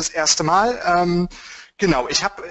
das 0.00 0.08
erste 0.08 0.42
Mal. 0.42 0.80
Ähm, 0.84 1.28
genau, 1.78 2.08
ich 2.08 2.24
habe 2.24 2.42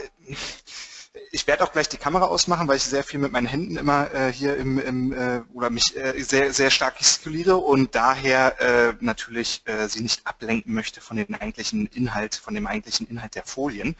ich 1.31 1.47
werde 1.47 1.63
auch 1.63 1.71
gleich 1.71 1.89
die 1.89 1.97
Kamera 1.97 2.25
ausmachen, 2.25 2.67
weil 2.67 2.77
ich 2.77 2.83
sehr 2.83 3.03
viel 3.03 3.19
mit 3.19 3.31
meinen 3.31 3.47
Händen 3.47 3.77
immer 3.77 4.13
äh, 4.13 4.31
hier 4.31 4.57
im, 4.57 4.79
im 4.79 5.13
äh, 5.13 5.41
oder 5.53 5.69
mich 5.69 5.95
äh, 5.95 6.19
sehr 6.21 6.53
sehr 6.53 6.71
stark 6.71 6.97
gestikuliere 6.97 7.57
und 7.57 7.95
daher 7.95 8.59
äh, 8.61 8.93
natürlich 8.99 9.61
äh, 9.65 9.87
sie 9.87 10.01
nicht 10.01 10.25
ablenken 10.25 10.73
möchte 10.73 11.01
von 11.01 11.17
dem 11.17 11.33
eigentlichen 11.35 11.87
Inhalt, 11.87 12.35
von 12.35 12.53
dem 12.53 12.67
eigentlichen 12.67 13.07
Inhalt 13.07 13.35
der 13.35 13.45
Folien. 13.45 13.95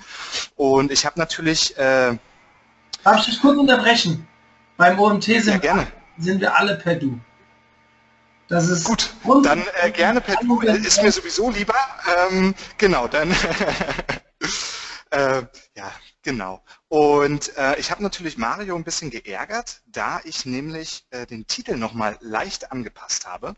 Und 0.55 0.91
ich 0.91 1.05
habe 1.05 1.19
natürlich. 1.19 1.77
Äh, 1.77 2.17
Darf 3.03 3.19
ich 3.19 3.25
dich 3.25 3.41
kurz 3.41 3.57
unterbrechen? 3.57 4.27
Beim 4.77 4.99
OMT 4.99 5.23
sind, 5.23 5.47
ja, 5.47 5.57
gerne. 5.57 5.87
sind 6.17 6.41
wir 6.41 6.55
alle 6.55 6.75
per 6.77 6.95
Du. 6.95 7.19
Das 8.49 8.67
ist 8.67 8.83
gut. 8.83 9.13
Dann 9.43 9.63
äh, 9.81 9.91
gerne 9.91 10.21
per 10.21 10.37
Du 10.37 10.59
ist 10.61 11.03
mir 11.03 11.11
sowieso 11.11 11.51
lieber. 11.51 11.75
Ähm, 12.31 12.55
genau, 12.79 13.07
dann. 13.07 13.31
äh, 15.11 15.43
ja, 15.75 15.91
genau. 16.23 16.63
Und 16.87 17.55
äh, 17.57 17.79
ich 17.79 17.91
habe 17.91 18.01
natürlich 18.01 18.39
Mario 18.39 18.75
ein 18.75 18.83
bisschen 18.83 19.11
geärgert, 19.11 19.81
da 19.85 20.19
ich 20.23 20.47
nämlich 20.47 21.05
äh, 21.11 21.27
den 21.27 21.45
Titel 21.45 21.77
nochmal 21.77 22.17
leicht 22.21 22.71
angepasst 22.71 23.27
habe. 23.27 23.53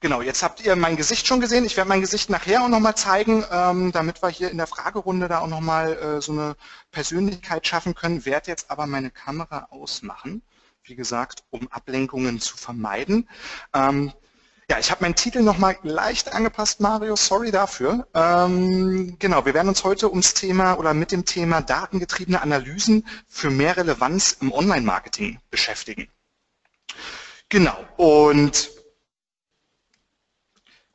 Genau, 0.00 0.20
jetzt 0.20 0.42
habt 0.42 0.62
ihr 0.62 0.76
mein 0.76 0.96
Gesicht 0.96 1.26
schon 1.26 1.40
gesehen. 1.40 1.64
Ich 1.64 1.78
werde 1.78 1.88
mein 1.88 2.02
Gesicht 2.02 2.28
nachher 2.28 2.62
auch 2.62 2.68
nochmal 2.68 2.94
zeigen, 2.94 3.42
ähm, 3.50 3.90
damit 3.90 4.22
wir 4.22 4.28
hier 4.28 4.50
in 4.50 4.58
der 4.58 4.66
Fragerunde 4.66 5.28
da 5.28 5.38
auch 5.40 5.46
nochmal 5.46 5.94
äh, 5.96 6.20
so 6.20 6.32
eine 6.32 6.56
Persönlichkeit 6.90 7.66
schaffen 7.66 7.94
können. 7.94 8.26
Werde 8.26 8.50
jetzt 8.50 8.70
aber 8.70 8.86
meine 8.86 9.10
Kamera 9.10 9.68
ausmachen, 9.70 10.42
wie 10.88 10.96
gesagt, 10.96 11.44
um 11.50 11.68
Ablenkungen 11.68 12.40
zu 12.40 12.56
vermeiden. 12.56 13.28
Ähm, 13.74 14.12
ja, 14.68 14.80
ich 14.80 14.90
habe 14.90 15.04
meinen 15.04 15.14
Titel 15.14 15.42
nochmal 15.42 15.76
leicht 15.82 16.32
angepasst, 16.32 16.80
Mario, 16.80 17.14
sorry 17.14 17.52
dafür. 17.52 18.06
Ähm, 18.14 19.16
genau, 19.18 19.44
wir 19.44 19.54
werden 19.54 19.68
uns 19.68 19.84
heute 19.84 20.10
ums 20.10 20.34
Thema 20.34 20.74
oder 20.74 20.92
mit 20.92 21.12
dem 21.12 21.24
Thema 21.24 21.60
datengetriebene 21.60 22.42
Analysen 22.42 23.06
für 23.28 23.50
mehr 23.50 23.76
Relevanz 23.76 24.38
im 24.40 24.52
Online-Marketing 24.52 25.38
beschäftigen. 25.50 26.08
Genau, 27.48 27.78
und 27.96 28.70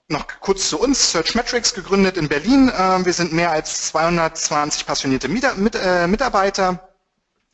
noch 0.10 0.28
kurz 0.42 0.68
zu 0.68 0.78
uns, 0.78 1.14
Searchmetrics, 1.14 1.74
gegründet 1.74 2.18
in 2.18 2.28
Berlin. 2.28 2.70
Ähm, 2.78 3.06
wir 3.06 3.14
sind 3.14 3.32
mehr 3.32 3.52
als 3.52 3.88
220 3.88 4.86
passionierte 4.86 5.28
äh, 5.28 6.08
Mitarbeiter. 6.08 6.91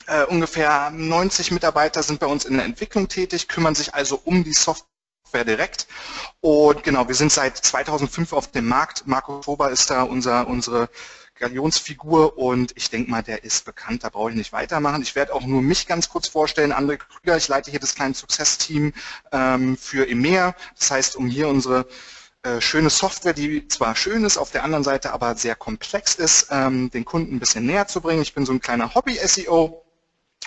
Äh, 0.08 0.24
ungefähr 0.24 0.90
90 0.90 1.52
Mitarbeiter 1.52 2.02
sind 2.02 2.20
bei 2.20 2.28
uns 2.28 2.46
in 2.46 2.56
der 2.56 2.66
Entwicklung 2.66 3.10
tätig, 3.10 3.48
kümmern 3.48 3.76
sich 3.76 3.94
also 3.94 4.22
um 4.24 4.44
die 4.44 4.54
Software 4.54 5.44
direkt. 5.46 5.88
Und 6.40 6.84
genau, 6.84 7.08
wir 7.08 7.16
sind 7.16 7.32
seit 7.32 7.58
2005 7.58 8.32
auf 8.32 8.50
dem 8.50 8.68
Markt. 8.68 9.06
Marco 9.06 9.40
Toba 9.40 9.68
ist 9.68 9.90
da 9.90 10.04
unser, 10.04 10.48
unsere 10.48 10.90
Galionsfigur 11.36 12.38
und 12.38 12.72
ich 12.76 12.90
denke 12.90 13.12
mal, 13.12 13.22
der 13.22 13.44
ist 13.44 13.66
bekannt, 13.66 14.04
da 14.04 14.10
brauche 14.10 14.32
ich 14.32 14.38
nicht 14.38 14.54
weitermachen. 14.54 15.02
Ich 15.02 15.16
werde 15.16 15.34
auch 15.34 15.46
nur 15.46 15.62
mich 15.62 15.88
ganz 15.88 16.10
kurz 16.10 16.28
vorstellen, 16.28 16.74
André 16.74 16.98
Krüger, 16.98 17.38
ich 17.38 17.48
leite 17.48 17.70
hier 17.70 17.80
das 17.80 17.94
kleine 17.94 18.14
Success-Team 18.14 18.94
ähm, 19.32 19.78
für 19.78 20.08
EMEA, 20.08 20.56
das 20.80 20.90
heißt, 20.90 21.16
um 21.16 21.28
hier 21.28 21.48
unsere 21.48 21.86
äh, 22.44 22.62
schöne 22.62 22.90
Software, 22.90 23.34
die 23.34 23.68
zwar 23.68 23.96
schön 23.96 24.24
ist, 24.24 24.38
auf 24.38 24.52
der 24.52 24.64
anderen 24.64 24.84
Seite 24.84 25.12
aber 25.12 25.36
sehr 25.36 25.56
komplex 25.56 26.16
ist, 26.16 26.48
ähm, 26.50 26.90
den 26.92 27.06
Kunden 27.06 27.36
ein 27.36 27.40
bisschen 27.40 27.66
näher 27.66 27.88
zu 27.88 28.02
bringen. 28.02 28.22
Ich 28.22 28.34
bin 28.34 28.46
so 28.46 28.54
ein 28.54 28.62
kleiner 28.62 28.96
Hobby-SEO, 28.96 29.84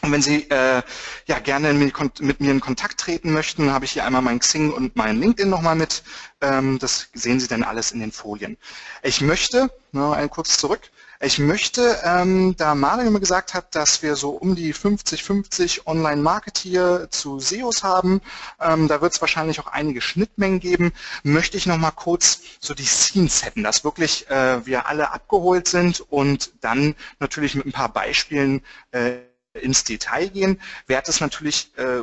und 0.03 0.13
wenn 0.13 0.23
Sie 0.23 0.49
äh, 0.51 0.83
ja 1.27 1.39
gerne 1.39 1.73
mit, 1.75 2.41
mir 2.41 2.51
in 2.51 2.61
Kontakt 2.61 2.99
treten 2.99 3.33
möchten, 3.33 3.73
habe 3.73 3.85
ich 3.85 3.93
hier 3.93 4.05
einmal 4.05 4.23
mein 4.23 4.39
Xing 4.39 4.73
und 4.73 4.97
mein 4.97 5.21
LinkedIn 5.21 5.51
nochmal 5.51 5.77
mit. 5.77 6.03
Ähm, 6.41 6.79
das 6.79 7.09
sehen 7.13 7.41
Sie 7.41 7.49
dann 7.49 7.63
alles 7.63 7.93
in 7.93 8.01
den 8.01 8.13
Folien. 8.13 8.57
Ich 9.03 9.21
möchte, 9.21 9.71
noch 9.93 10.13
ein 10.13 10.31
kurz 10.31 10.57
zurück, 10.57 10.91
ich 11.23 11.39
möchte, 11.39 11.99
ähm, 12.03 12.57
da 12.57 12.75
Mario 12.75 13.07
immer 13.09 13.21
gesagt 13.21 13.53
hat, 13.53 13.75
dass 13.75 14.03
wir 14.03 14.17
so 14.17 14.31
um 14.31 14.55
die 14.55 14.73
50-50 14.73 15.87
Online-Marketeer 15.87 17.11
zu 17.11 17.39
SEOs 17.39 17.83
haben, 17.83 18.23
ähm, 18.59 18.89
da 18.89 19.03
wird 19.03 19.13
es 19.13 19.21
wahrscheinlich 19.21 19.61
auch 19.61 19.67
einige 19.67 20.01
Schnittmengen 20.01 20.61
geben, 20.61 20.93
möchte 21.23 21.59
ich 21.59 21.67
nochmal 21.67 21.93
kurz 21.95 22.41
so 22.59 22.73
die 22.73 22.87
Scenes 22.87 23.45
hätten, 23.45 23.63
dass 23.63 23.85
wirklich 23.85 24.31
äh, 24.31 24.65
wir 24.65 24.87
alle 24.87 25.11
abgeholt 25.11 25.69
sind 25.69 26.01
und 26.01 26.53
dann 26.63 26.95
natürlich 27.19 27.55
mit 27.55 27.67
ein 27.67 27.73
paar 27.73 27.93
Beispielen 27.93 28.63
äh, 28.93 29.19
ins 29.55 29.85
Detail 29.85 30.29
gehen, 30.29 30.61
werde 30.87 31.11
es 31.11 31.21
natürlich 31.21 31.77
äh, 31.77 32.03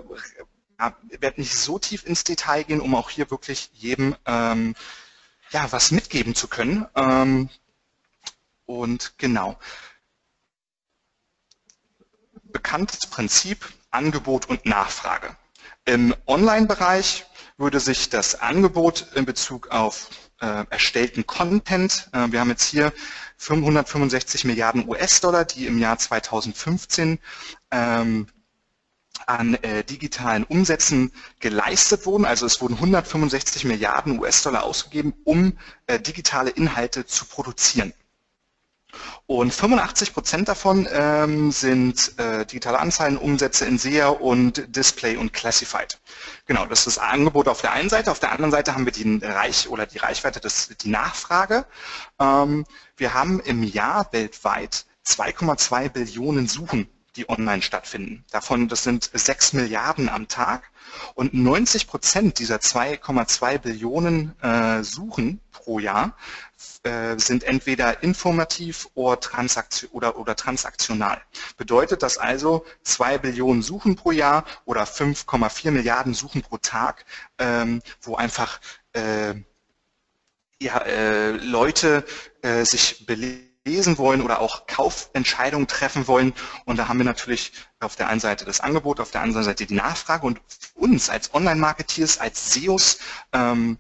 werde 1.19 1.41
nicht 1.41 1.55
so 1.55 1.79
tief 1.79 2.05
ins 2.05 2.23
Detail 2.23 2.63
gehen, 2.63 2.81
um 2.81 2.93
auch 2.95 3.09
hier 3.09 3.31
wirklich 3.31 3.69
jedem 3.73 4.15
ähm, 4.25 4.75
ja, 5.51 5.71
was 5.71 5.91
mitgeben 5.91 6.35
zu 6.35 6.47
können. 6.47 6.85
Ähm, 6.95 7.49
und 8.65 9.17
genau. 9.17 9.57
Bekanntes 12.43 13.07
Prinzip 13.07 13.67
Angebot 13.91 14.47
und 14.47 14.65
Nachfrage. 14.65 15.35
Im 15.85 16.13
Online-Bereich 16.27 17.25
würde 17.57 17.79
sich 17.79 18.09
das 18.09 18.35
Angebot 18.35 19.07
in 19.15 19.25
Bezug 19.25 19.69
auf 19.69 20.09
äh, 20.39 20.65
erstellten 20.69 21.25
Content, 21.25 22.09
äh, 22.13 22.31
wir 22.31 22.39
haben 22.39 22.49
jetzt 22.49 22.67
hier 22.69 22.93
565 23.37 24.45
Milliarden 24.45 24.87
US-Dollar, 24.87 25.45
die 25.45 25.67
im 25.67 25.77
Jahr 25.77 25.97
2015 25.97 27.19
ähm, 27.71 28.27
an 29.25 29.55
äh, 29.55 29.83
digitalen 29.83 30.43
Umsätzen 30.43 31.11
geleistet 31.39 32.05
wurden. 32.05 32.25
Also 32.25 32.45
es 32.45 32.61
wurden 32.61 32.75
165 32.75 33.65
Milliarden 33.65 34.19
US-Dollar 34.19 34.63
ausgegeben, 34.63 35.13
um 35.23 35.57
äh, 35.87 35.99
digitale 35.99 36.49
Inhalte 36.49 37.05
zu 37.05 37.25
produzieren. 37.25 37.93
Und 39.25 39.53
85 39.53 40.13
Prozent 40.13 40.47
davon 40.47 40.87
ähm, 40.91 41.51
sind 41.51 42.17
äh, 42.17 42.45
digitale 42.45 42.79
Anzeigen, 42.79 43.17
Umsätze 43.17 43.65
in 43.65 43.77
SEA 43.77 44.07
und 44.09 44.63
Display 44.75 45.17
und 45.17 45.33
Classified. 45.33 45.99
Genau, 46.45 46.65
das 46.65 46.79
ist 46.79 46.97
das 46.97 46.97
Angebot 46.97 47.47
auf 47.47 47.61
der 47.61 47.73
einen 47.73 47.89
Seite. 47.89 48.11
Auf 48.11 48.19
der 48.19 48.31
anderen 48.31 48.51
Seite 48.51 48.73
haben 48.73 48.85
wir 48.85 48.93
die 48.93 49.19
Reich 49.23 49.67
oder 49.69 49.85
die 49.85 49.97
Reichweite, 49.97 50.39
das, 50.39 50.69
die 50.69 50.89
Nachfrage. 50.89 51.65
Ähm, 52.19 52.65
wir 52.95 53.13
haben 53.13 53.39
im 53.41 53.63
Jahr 53.63 54.07
weltweit 54.11 54.85
2,2 55.05 55.89
Billionen 55.89 56.47
Suchen, 56.47 56.87
die 57.15 57.29
online 57.29 57.61
stattfinden. 57.61 58.23
Davon, 58.31 58.67
das 58.67 58.83
sind 58.83 59.09
6 59.13 59.53
Milliarden 59.53 60.09
am 60.09 60.27
Tag. 60.27 60.69
Und 61.15 61.33
90 61.33 61.87
Prozent 61.87 62.39
dieser 62.39 62.57
2,2 62.57 63.57
Billionen 63.59 64.41
äh, 64.41 64.83
Suchen 64.83 65.41
pro 65.51 65.79
Jahr 65.79 66.15
äh, 66.84 67.19
sind 67.19 67.44
entweder 67.44 68.01
informativ 68.01 68.90
oder, 68.95 69.19
transaktion 69.19 69.91
oder, 69.91 70.18
oder 70.18 70.35
transaktional. 70.35 71.22
Bedeutet 71.56 72.01
das 72.01 72.18
also 72.18 72.66
2 72.84 73.19
Billionen 73.19 73.62
Suchen 73.62 73.95
pro 73.95 74.12
Jahr 74.12 74.44
oder 74.66 74.84
5,4 74.84 75.72
Milliarden 75.72 76.13
Suchen 76.13 76.41
pro 76.41 76.57
Tag, 76.57 77.06
ähm, 77.38 77.81
wo 78.01 78.16
einfach 78.16 78.59
äh, 78.94 79.35
äh, 80.59 81.31
Leute 81.31 82.03
sich 82.63 83.06
belesen 83.06 83.97
wollen 83.97 84.22
oder 84.22 84.39
auch 84.39 84.66
Kaufentscheidungen 84.68 85.68
treffen 85.68 86.07
wollen. 86.07 86.34
Und 86.66 86.78
da 86.78 86.88
haben 86.88 86.97
wir 86.97 87.06
natürlich 87.06 87.51
auf 87.79 87.95
der 87.95 88.07
einen 88.07 88.22
Seite 88.22 88.45
das 88.45 88.62
Angebot, 88.62 89.00
auf 89.00 89.12
der 89.12 89.22
anderen 89.22 89.44
Seite 89.44 89.66
die 89.66 89.74
Nachfrage. 89.74 90.25
Und 90.25 90.39
uns 90.74 91.09
als 91.09 91.34
Online-Marketeers, 91.34 92.19
als 92.19 92.53
SEOs, 92.53 93.00
ähm, 93.34 93.78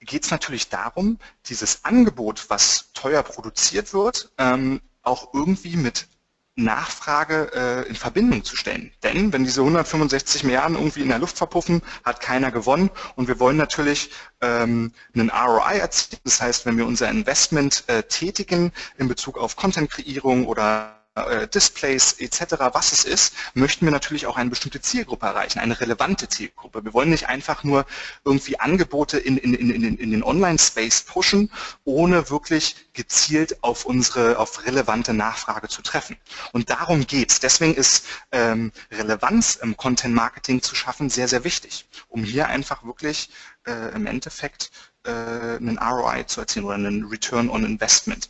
geht 0.00 0.24
es 0.24 0.30
natürlich 0.30 0.68
darum, 0.68 1.18
dieses 1.46 1.84
Angebot, 1.84 2.48
was 2.48 2.92
teuer 2.92 3.22
produziert 3.22 3.92
wird, 3.92 4.32
ähm, 4.38 4.80
auch 5.02 5.32
irgendwie 5.34 5.76
mit 5.76 6.08
Nachfrage 6.56 7.50
äh, 7.54 7.88
in 7.88 7.94
Verbindung 7.94 8.42
zu 8.42 8.56
stellen. 8.56 8.90
Denn 9.02 9.32
wenn 9.32 9.44
diese 9.44 9.60
165 9.60 10.42
Milliarden 10.44 10.76
irgendwie 10.76 11.02
in 11.02 11.10
der 11.10 11.18
Luft 11.18 11.36
verpuffen, 11.36 11.82
hat 12.02 12.20
keiner 12.20 12.50
gewonnen 12.50 12.90
und 13.14 13.28
wir 13.28 13.38
wollen 13.38 13.58
natürlich 13.58 14.10
ähm, 14.40 14.92
einen 15.14 15.30
ROI 15.30 15.78
erzielen. 15.78 16.20
Das 16.24 16.40
heißt, 16.40 16.64
wenn 16.64 16.78
wir 16.78 16.86
unser 16.86 17.10
Investment 17.10 17.84
äh, 17.88 18.02
tätigen 18.04 18.72
in 18.96 19.06
Bezug 19.06 19.36
auf 19.36 19.56
Content-Kreierung 19.56 20.46
oder 20.46 21.05
Displays 21.54 22.12
etc., 22.18 22.56
was 22.72 22.92
es 22.92 23.04
ist, 23.04 23.34
möchten 23.54 23.86
wir 23.86 23.92
natürlich 23.92 24.26
auch 24.26 24.36
eine 24.36 24.50
bestimmte 24.50 24.82
Zielgruppe 24.82 25.26
erreichen, 25.26 25.58
eine 25.58 25.80
relevante 25.80 26.28
Zielgruppe. 26.28 26.84
Wir 26.84 26.92
wollen 26.92 27.08
nicht 27.08 27.28
einfach 27.28 27.64
nur 27.64 27.86
irgendwie 28.24 28.60
Angebote 28.60 29.18
in, 29.18 29.38
in, 29.38 29.54
in, 29.54 29.96
in 29.96 30.10
den 30.10 30.22
Online-Space 30.22 31.02
pushen, 31.02 31.50
ohne 31.84 32.28
wirklich 32.28 32.76
gezielt 32.92 33.62
auf 33.62 33.86
unsere, 33.86 34.38
auf 34.38 34.66
relevante 34.66 35.14
Nachfrage 35.14 35.68
zu 35.68 35.80
treffen. 35.80 36.16
Und 36.52 36.68
darum 36.68 37.06
geht's. 37.06 37.40
Deswegen 37.40 37.74
ist 37.74 38.04
ähm, 38.32 38.72
Relevanz 38.90 39.56
im 39.56 39.76
Content-Marketing 39.76 40.60
zu 40.60 40.74
schaffen 40.74 41.08
sehr, 41.08 41.28
sehr 41.28 41.44
wichtig, 41.44 41.88
um 42.08 42.24
hier 42.24 42.48
einfach 42.48 42.84
wirklich 42.84 43.30
äh, 43.66 43.94
im 43.94 44.06
Endeffekt 44.06 44.70
äh, 45.04 45.10
einen 45.10 45.78
ROI 45.78 46.24
zu 46.24 46.40
erzielen 46.40 46.66
oder 46.66 46.74
einen 46.74 47.06
Return 47.06 47.48
on 47.48 47.64
Investment. 47.64 48.28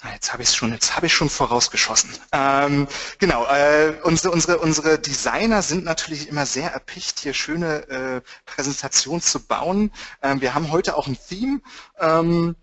Ah, 0.00 0.12
jetzt 0.12 0.32
habe 0.32 0.44
ich 0.44 0.50
es 0.50 0.54
schon, 0.54 0.72
jetzt 0.72 0.94
habe 0.94 1.06
ich 1.06 1.12
schon 1.14 1.28
vorausgeschossen. 1.28 2.10
Ähm, 2.30 2.86
genau, 3.18 3.44
äh, 3.46 3.98
unsere, 4.04 4.30
unsere, 4.32 4.58
unsere 4.58 4.98
Designer 4.98 5.60
sind 5.62 5.84
natürlich 5.84 6.28
immer 6.28 6.46
sehr 6.46 6.70
erpicht, 6.72 7.18
hier 7.18 7.34
schöne 7.34 7.88
äh, 7.88 8.20
Präsentationen 8.46 9.20
zu 9.20 9.40
bauen. 9.44 9.90
Ähm, 10.22 10.40
wir 10.40 10.54
haben 10.54 10.70
heute 10.70 10.96
auch 10.96 11.08
ein 11.08 11.18
Theme. 11.28 11.60
Ähm, 11.98 12.54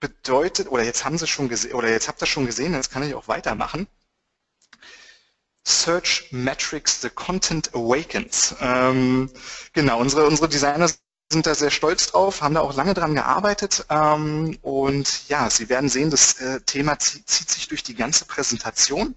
bedeutet, 0.00 0.68
oder 0.70 0.84
jetzt 0.84 1.04
haben 1.04 1.18
Sie 1.18 1.26
schon 1.26 1.48
gesehen, 1.48 1.72
oder 1.74 1.88
jetzt 1.90 2.08
habt 2.08 2.22
ihr 2.22 2.26
schon 2.26 2.46
gesehen, 2.46 2.74
jetzt 2.74 2.90
kann 2.90 3.02
ich 3.02 3.14
auch 3.14 3.28
weitermachen. 3.28 3.88
Search 5.66 6.28
Metrics, 6.32 7.00
the 7.00 7.10
Content 7.10 7.74
Awakens. 7.74 8.54
Ähm, 8.60 9.30
genau, 9.72 10.00
unsere, 10.00 10.26
unsere 10.26 10.48
Designer 10.48 10.90
sind 11.30 11.46
da 11.46 11.54
sehr 11.54 11.70
stolz 11.70 12.06
drauf, 12.06 12.40
haben 12.40 12.54
da 12.54 12.60
auch 12.60 12.74
lange 12.74 12.94
dran 12.94 13.14
gearbeitet 13.14 13.84
ähm, 13.90 14.58
und 14.62 15.28
ja, 15.28 15.50
Sie 15.50 15.68
werden 15.68 15.88
sehen, 15.88 16.10
das 16.10 16.40
äh, 16.40 16.60
Thema 16.62 16.98
zieht, 16.98 17.28
sich 17.28 17.68
durch 17.68 17.82
die 17.82 17.94
ganze 17.94 18.24
Präsentation 18.24 19.14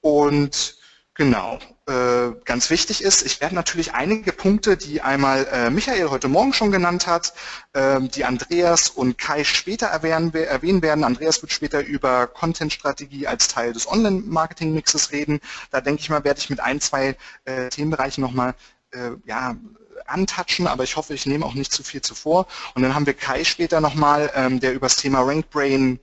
und 0.00 0.78
Genau. 1.16 1.60
Äh, 1.86 2.32
ganz 2.44 2.70
wichtig 2.70 3.02
ist, 3.04 3.22
ich 3.22 3.40
werde 3.40 3.54
natürlich 3.54 3.94
einige 3.94 4.32
Punkte, 4.32 4.76
die 4.76 5.00
einmal 5.00 5.46
äh, 5.46 5.70
Michael 5.70 6.10
heute 6.10 6.26
Morgen 6.26 6.52
schon 6.52 6.72
genannt 6.72 7.06
hat, 7.06 7.34
äh, 7.72 8.00
die 8.00 8.24
Andreas 8.24 8.88
und 8.90 9.16
Kai 9.16 9.44
später 9.44 9.86
erwähnen, 9.86 10.32
werden. 10.82 11.04
Andreas 11.04 11.40
wird 11.40 11.52
später 11.52 11.84
über 11.84 12.26
Content-Strategie 12.26 13.28
als 13.28 13.46
Teil 13.46 13.72
des 13.72 13.86
Online-Marketing-Mixes 13.86 15.12
reden. 15.12 15.40
Da 15.70 15.80
denke 15.80 16.00
ich 16.00 16.10
mal, 16.10 16.24
werde 16.24 16.40
ich 16.40 16.50
mit 16.50 16.58
ein, 16.58 16.80
zwei 16.80 17.16
Themenbereichen 17.70 18.22
nochmal 18.22 18.54
ja, 19.24 19.56
antatschen, 20.06 20.66
aber 20.66 20.84
ich 20.84 20.96
hoffe, 20.96 21.14
ich 21.14 21.26
nehme 21.26 21.44
auch 21.44 21.54
nicht 21.54 21.72
zu 21.72 21.82
viel 21.82 22.02
zuvor. 22.02 22.46
Und 22.74 22.82
dann 22.82 22.94
haben 22.94 23.06
wir 23.06 23.14
Kai 23.14 23.44
später 23.44 23.80
nochmal, 23.80 24.30
ähm, 24.34 24.60
der 24.60 24.74
über 24.74 24.86
das 24.86 24.96
Thema 24.96 25.20
RankBrain 25.20 26.00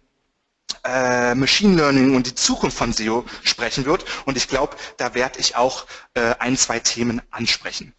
äh, 0.83 1.35
Machine 1.35 1.75
Learning 1.75 2.15
und 2.15 2.27
die 2.27 2.35
Zukunft 2.35 2.77
von 2.77 2.93
SEO 2.93 3.25
sprechen 3.43 3.85
wird. 3.85 4.05
Und 4.25 4.37
ich 4.37 4.47
glaube, 4.47 4.75
da 4.97 5.13
werde 5.13 5.39
ich 5.39 5.55
auch 5.55 5.85
äh, 6.13 6.35
ein, 6.39 6.57
zwei 6.57 6.79
Themen 6.79 7.21
ansprechen. 7.31 7.93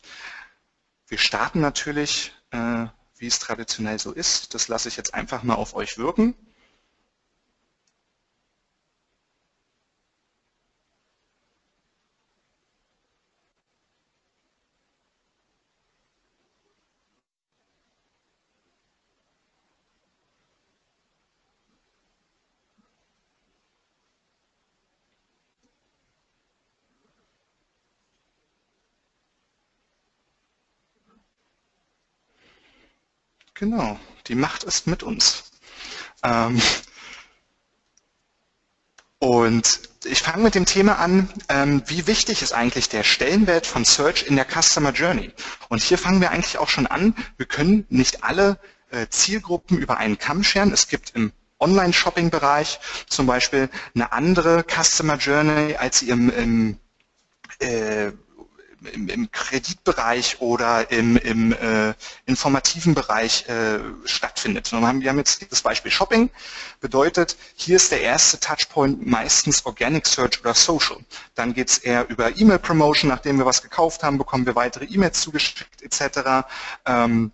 Wir 1.06 1.18
starten 1.18 1.60
natürlich, 1.60 2.32
äh, 2.50 2.86
wie 3.18 3.26
es 3.26 3.38
traditionell 3.38 3.98
so 3.98 4.12
ist. 4.12 4.54
Das 4.54 4.68
lasse 4.68 4.88
ich 4.88 4.96
jetzt 4.96 5.14
einfach 5.14 5.42
mal 5.42 5.54
auf 5.54 5.74
euch 5.74 5.98
wirken. 5.98 6.34
Genau, 33.62 33.96
die 34.26 34.34
Macht 34.34 34.64
ist 34.64 34.88
mit 34.88 35.04
uns. 35.04 35.44
Ähm, 36.24 36.60
und 39.20 39.82
ich 40.02 40.20
fange 40.20 40.42
mit 40.42 40.56
dem 40.56 40.66
Thema 40.66 40.98
an, 40.98 41.32
ähm, 41.48 41.80
wie 41.86 42.08
wichtig 42.08 42.42
ist 42.42 42.54
eigentlich 42.54 42.88
der 42.88 43.04
Stellenwert 43.04 43.68
von 43.68 43.84
Search 43.84 44.24
in 44.24 44.34
der 44.34 44.46
Customer 44.46 44.90
Journey? 44.90 45.30
Und 45.68 45.80
hier 45.80 45.96
fangen 45.96 46.20
wir 46.20 46.32
eigentlich 46.32 46.58
auch 46.58 46.68
schon 46.68 46.88
an. 46.88 47.14
Wir 47.36 47.46
können 47.46 47.86
nicht 47.88 48.24
alle 48.24 48.58
äh, 48.90 49.06
Zielgruppen 49.10 49.78
über 49.78 49.96
einen 49.96 50.18
Kamm 50.18 50.42
scheren. 50.42 50.72
Es 50.72 50.88
gibt 50.88 51.14
im 51.14 51.30
Online-Shopping-Bereich 51.60 52.80
zum 53.08 53.28
Beispiel 53.28 53.70
eine 53.94 54.10
andere 54.10 54.64
Customer 54.64 55.18
Journey, 55.18 55.76
als 55.76 56.00
sie 56.00 56.08
im, 56.08 56.30
im 56.30 56.78
äh, 57.60 58.10
im, 58.86 59.08
im 59.08 59.30
Kreditbereich 59.30 60.40
oder 60.40 60.90
im, 60.90 61.16
im 61.16 61.52
äh, 61.52 61.94
informativen 62.26 62.94
Bereich 62.94 63.48
äh, 63.48 63.78
stattfindet. 64.04 64.72
Und 64.72 65.00
wir 65.00 65.10
haben 65.10 65.18
jetzt 65.18 65.50
das 65.50 65.62
Beispiel 65.62 65.90
Shopping, 65.90 66.30
bedeutet, 66.80 67.36
hier 67.54 67.76
ist 67.76 67.92
der 67.92 68.02
erste 68.02 68.40
Touchpoint 68.40 69.06
meistens 69.06 69.64
Organic 69.66 70.06
Search 70.06 70.40
oder 70.40 70.54
Social. 70.54 70.98
Dann 71.34 71.54
geht 71.54 71.68
es 71.68 71.78
eher 71.78 72.08
über 72.08 72.36
E-Mail-Promotion, 72.36 73.08
nachdem 73.08 73.38
wir 73.38 73.46
was 73.46 73.62
gekauft 73.62 74.02
haben, 74.02 74.18
bekommen 74.18 74.46
wir 74.46 74.54
weitere 74.54 74.84
E-Mails 74.84 75.20
zugeschickt 75.20 75.82
etc. 75.82 76.46
Ähm, 76.86 77.32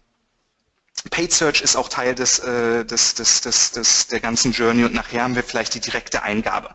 Paid 1.11 1.33
Search 1.33 1.63
ist 1.63 1.77
auch 1.77 1.89
Teil 1.89 2.15
des, 2.15 2.39
äh, 2.39 2.85
des, 2.85 3.15
des, 3.15 3.41
des, 3.41 3.73
des, 3.73 4.07
der 4.09 4.21
ganzen 4.21 4.53
Journey 4.53 4.85
und 4.85 4.95
nachher 4.95 5.23
haben 5.23 5.35
wir 5.35 5.43
vielleicht 5.43 5.75
die 5.75 5.81
direkte 5.81 6.23
Eingabe. 6.23 6.75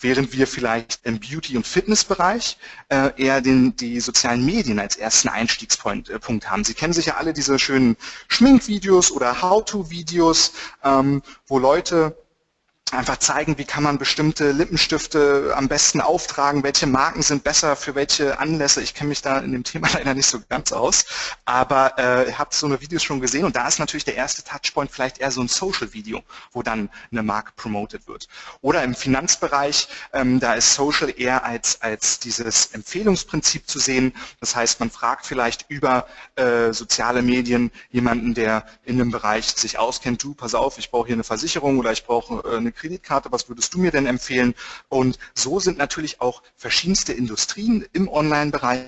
Während 0.00 0.32
wir 0.32 0.46
vielleicht 0.46 1.00
im 1.04 1.20
Beauty- 1.20 1.56
und 1.56 1.66
Fitnessbereich 1.66 2.58
äh, 2.88 3.10
eher 3.16 3.40
den, 3.40 3.76
die 3.76 4.00
sozialen 4.00 4.44
Medien 4.44 4.78
als 4.78 4.96
ersten 4.96 5.28
Einstiegspunkt 5.28 6.08
äh, 6.08 6.18
Punkt 6.18 6.50
haben. 6.50 6.64
Sie 6.64 6.74
kennen 6.74 6.92
sicher 6.92 7.16
alle 7.18 7.32
diese 7.32 7.58
schönen 7.58 7.96
Schminkvideos 8.28 9.10
oder 9.10 9.42
How-to-Videos, 9.42 10.52
ähm, 10.84 11.22
wo 11.46 11.58
Leute 11.58 12.16
einfach 12.92 13.18
zeigen, 13.18 13.58
wie 13.58 13.64
kann 13.64 13.82
man 13.82 13.98
bestimmte 13.98 14.52
Lippenstifte 14.52 15.52
am 15.56 15.68
besten 15.68 16.00
auftragen, 16.00 16.62
welche 16.62 16.86
Marken 16.86 17.22
sind 17.22 17.44
besser 17.44 17.76
für 17.76 17.94
welche 17.94 18.38
Anlässe. 18.38 18.82
Ich 18.82 18.94
kenne 18.94 19.08
mich 19.08 19.22
da 19.22 19.38
in 19.38 19.52
dem 19.52 19.64
Thema 19.64 19.88
leider 19.94 20.14
nicht 20.14 20.26
so 20.26 20.40
ganz 20.48 20.72
aus, 20.72 21.04
aber 21.44 21.98
äh, 21.98 22.28
ihr 22.28 22.38
habt 22.38 22.54
so 22.54 22.66
eine 22.66 22.80
Videos 22.80 23.02
schon 23.02 23.20
gesehen 23.20 23.44
und 23.44 23.56
da 23.56 23.68
ist 23.68 23.78
natürlich 23.78 24.04
der 24.04 24.16
erste 24.16 24.42
Touchpoint 24.42 24.90
vielleicht 24.90 25.18
eher 25.18 25.30
so 25.30 25.40
ein 25.40 25.48
Social-Video, 25.48 26.22
wo 26.52 26.62
dann 26.62 26.90
eine 27.10 27.22
Marke 27.22 27.52
promoted 27.56 28.06
wird. 28.08 28.28
Oder 28.60 28.82
im 28.82 28.94
Finanzbereich, 28.94 29.88
ähm, 30.12 30.40
da 30.40 30.54
ist 30.54 30.74
Social 30.74 31.12
eher 31.16 31.44
als, 31.44 31.82
als 31.82 32.18
dieses 32.18 32.66
Empfehlungsprinzip 32.66 33.68
zu 33.68 33.78
sehen. 33.78 34.12
Das 34.40 34.56
heißt, 34.56 34.80
man 34.80 34.90
fragt 34.90 35.26
vielleicht 35.26 35.66
über 35.68 36.06
äh, 36.36 36.72
soziale 36.72 37.22
Medien 37.22 37.70
jemanden, 37.90 38.34
der 38.34 38.64
in 38.84 38.98
dem 38.98 39.10
Bereich 39.10 39.46
sich 39.46 39.78
auskennt, 39.78 40.22
du, 40.22 40.34
pass 40.34 40.54
auf, 40.54 40.78
ich 40.78 40.90
brauche 40.90 41.06
hier 41.06 41.16
eine 41.16 41.24
Versicherung 41.24 41.78
oder 41.78 41.92
ich 41.92 42.04
brauche 42.04 42.42
äh, 42.48 42.56
eine 42.56 42.72
Kreditkarte, 42.80 43.30
was 43.30 43.48
würdest 43.48 43.74
du 43.74 43.78
mir 43.78 43.90
denn 43.90 44.06
empfehlen? 44.06 44.54
Und 44.88 45.18
so 45.34 45.60
sind 45.60 45.78
natürlich 45.78 46.20
auch 46.20 46.42
verschiedenste 46.56 47.12
Industrien 47.12 47.86
im 47.92 48.08
Online-Bereich 48.08 48.86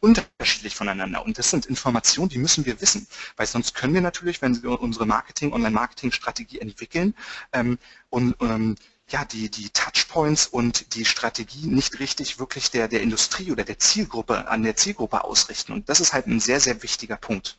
unterschiedlich 0.00 0.74
voneinander. 0.74 1.24
Und 1.24 1.38
das 1.38 1.50
sind 1.50 1.66
Informationen, 1.66 2.30
die 2.30 2.38
müssen 2.38 2.64
wir 2.64 2.80
wissen, 2.80 3.06
weil 3.36 3.46
sonst 3.46 3.74
können 3.74 3.92
wir 3.92 4.00
natürlich, 4.00 4.40
wenn 4.40 4.62
wir 4.62 4.80
unsere 4.80 5.04
Marketing, 5.04 5.52
Online-Marketing-Strategie 5.52 6.60
entwickeln 6.60 7.14
ähm, 7.52 7.78
und 8.08 8.34
ähm, 8.40 8.76
ja, 9.08 9.24
die, 9.24 9.50
die 9.50 9.70
Touchpoints 9.70 10.46
und 10.46 10.94
die 10.94 11.04
Strategie 11.04 11.66
nicht 11.66 12.00
richtig 12.00 12.38
wirklich 12.38 12.70
der, 12.70 12.88
der 12.88 13.02
Industrie 13.02 13.52
oder 13.52 13.62
der 13.64 13.78
Zielgruppe, 13.78 14.48
an 14.48 14.62
der 14.62 14.76
Zielgruppe 14.76 15.22
ausrichten. 15.22 15.72
Und 15.72 15.88
das 15.88 16.00
ist 16.00 16.12
halt 16.12 16.26
ein 16.26 16.40
sehr, 16.40 16.58
sehr 16.58 16.82
wichtiger 16.82 17.16
Punkt. 17.16 17.56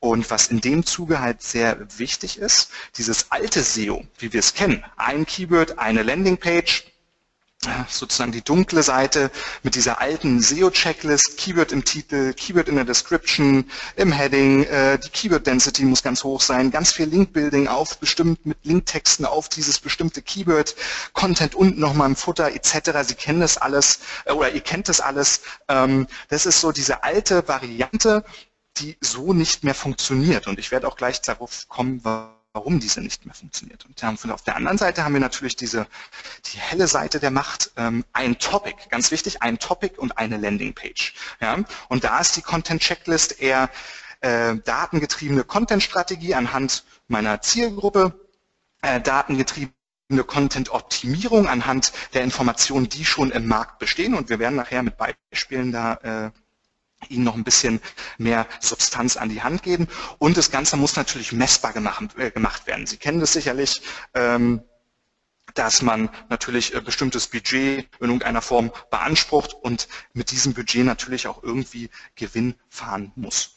Und 0.00 0.30
was 0.30 0.48
in 0.48 0.60
dem 0.60 0.84
Zuge 0.84 1.20
halt 1.20 1.42
sehr 1.42 1.78
wichtig 1.98 2.38
ist, 2.38 2.70
dieses 2.96 3.30
alte 3.30 3.62
SEO, 3.62 4.04
wie 4.18 4.32
wir 4.32 4.40
es 4.40 4.54
kennen, 4.54 4.84
ein 4.96 5.26
Keyword, 5.26 5.78
eine 5.78 6.02
Landingpage, 6.02 6.84
sozusagen 7.88 8.30
die 8.30 8.42
dunkle 8.42 8.84
Seite 8.84 9.32
mit 9.64 9.74
dieser 9.74 10.00
alten 10.00 10.40
SEO-Checklist, 10.40 11.36
Keyword 11.36 11.72
im 11.72 11.84
Titel, 11.84 12.32
Keyword 12.32 12.68
in 12.68 12.76
der 12.76 12.84
Description, 12.84 13.68
im 13.96 14.12
Heading, 14.12 14.62
äh, 14.64 14.98
die 14.98 15.08
Keyword-Density 15.08 15.84
muss 15.84 16.04
ganz 16.04 16.22
hoch 16.22 16.40
sein, 16.40 16.70
ganz 16.70 16.92
viel 16.92 17.06
Link-Building 17.06 17.66
auf 17.66 17.98
bestimmt 17.98 18.46
mit 18.46 18.58
Linktexten 18.62 19.26
auf 19.26 19.48
dieses 19.48 19.80
bestimmte 19.80 20.22
Keyword, 20.22 20.76
Content 21.14 21.56
unten 21.56 21.80
nochmal 21.80 22.08
im 22.08 22.16
Futter 22.16 22.52
etc. 22.52 22.90
Sie 23.02 23.14
kennen 23.14 23.40
das 23.40 23.58
alles 23.58 24.00
äh, 24.24 24.32
oder 24.32 24.52
ihr 24.52 24.60
kennt 24.60 24.88
das 24.88 25.00
alles. 25.00 25.40
Ähm, 25.66 26.06
das 26.28 26.46
ist 26.46 26.60
so 26.60 26.70
diese 26.70 27.02
alte 27.02 27.48
Variante, 27.48 28.24
die 28.78 28.96
so 29.00 29.32
nicht 29.32 29.64
mehr 29.64 29.74
funktioniert. 29.74 30.46
Und 30.46 30.58
ich 30.58 30.70
werde 30.70 30.88
auch 30.88 30.96
gleich 30.96 31.20
darauf 31.20 31.68
kommen, 31.68 32.00
warum 32.04 32.80
diese 32.80 33.00
nicht 33.00 33.24
mehr 33.26 33.34
funktioniert. 33.34 33.86
Und 33.86 34.02
auf 34.30 34.42
der 34.42 34.56
anderen 34.56 34.78
Seite 34.78 35.04
haben 35.04 35.12
wir 35.12 35.20
natürlich 35.20 35.56
diese, 35.56 35.86
die 36.46 36.58
helle 36.58 36.88
Seite 36.88 37.20
der 37.20 37.30
Macht, 37.30 37.72
ähm, 37.76 38.04
ein 38.12 38.38
Topic, 38.38 38.76
ganz 38.90 39.10
wichtig, 39.10 39.42
ein 39.42 39.58
Topic 39.58 39.98
und 39.98 40.18
eine 40.18 40.36
Landingpage. 40.36 41.14
Ja? 41.40 41.58
Und 41.88 42.04
da 42.04 42.20
ist 42.20 42.36
die 42.36 42.42
Content 42.42 42.82
Checklist 42.82 43.40
eher 43.40 43.70
äh, 44.20 44.56
datengetriebene 44.56 45.44
Content-Strategie 45.44 46.34
anhand 46.34 46.84
meiner 47.06 47.40
Zielgruppe, 47.40 48.18
äh, 48.82 49.00
datengetriebene 49.00 49.74
Content-Optimierung 50.26 51.46
anhand 51.46 51.92
der 52.14 52.24
Informationen, 52.24 52.88
die 52.88 53.04
schon 53.04 53.30
im 53.30 53.46
Markt 53.46 53.78
bestehen. 53.78 54.14
Und 54.14 54.28
wir 54.28 54.38
werden 54.38 54.56
nachher 54.56 54.82
mit 54.82 54.96
Beispielen 54.96 55.70
da 55.70 55.94
äh, 56.26 56.30
ihnen 57.08 57.24
noch 57.24 57.34
ein 57.34 57.44
bisschen 57.44 57.80
mehr 58.18 58.46
Substanz 58.60 59.16
an 59.16 59.28
die 59.28 59.42
Hand 59.42 59.62
geben. 59.62 59.88
Und 60.18 60.36
das 60.36 60.50
Ganze 60.50 60.76
muss 60.76 60.96
natürlich 60.96 61.32
messbar 61.32 61.72
gemacht, 61.72 62.16
äh, 62.18 62.32
werden. 62.66 62.86
Sie 62.86 62.96
kennen 62.96 63.20
das 63.20 63.32
sicherlich, 63.32 63.82
ähm, 64.14 64.62
dass 65.54 65.82
man 65.82 66.10
natürlich 66.28 66.74
äh, 66.74 66.80
bestimmtes 66.80 67.28
Budget 67.28 67.88
in 68.00 68.06
irgendeiner 68.06 68.42
Form 68.42 68.72
beansprucht 68.90 69.54
und 69.54 69.88
mit 70.12 70.30
diesem 70.30 70.54
Budget 70.54 70.84
natürlich 70.84 71.26
auch 71.26 71.42
irgendwie 71.42 71.90
Gewinn 72.16 72.54
fahren 72.68 73.12
muss. 73.16 73.54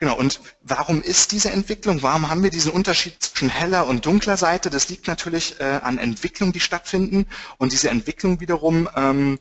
Genau, 0.00 0.16
und 0.16 0.40
warum 0.62 1.02
ist 1.02 1.32
diese 1.32 1.50
Entwicklung, 1.50 2.02
warum 2.04 2.28
haben 2.30 2.44
wir 2.44 2.50
diesen 2.50 2.70
Unterschied 2.70 3.20
zwischen 3.20 3.48
heller 3.48 3.88
und 3.88 4.06
dunkler 4.06 4.36
Seite? 4.36 4.70
Das 4.70 4.88
liegt 4.88 5.08
natürlich 5.08 5.58
äh, 5.58 5.80
an 5.82 5.98
Entwicklungen, 5.98 6.52
die 6.52 6.60
stattfinden 6.60 7.26
und 7.58 7.72
diese 7.72 7.90
Entwicklung 7.90 8.38
wiederum 8.40 8.88
ähm, 8.94 9.40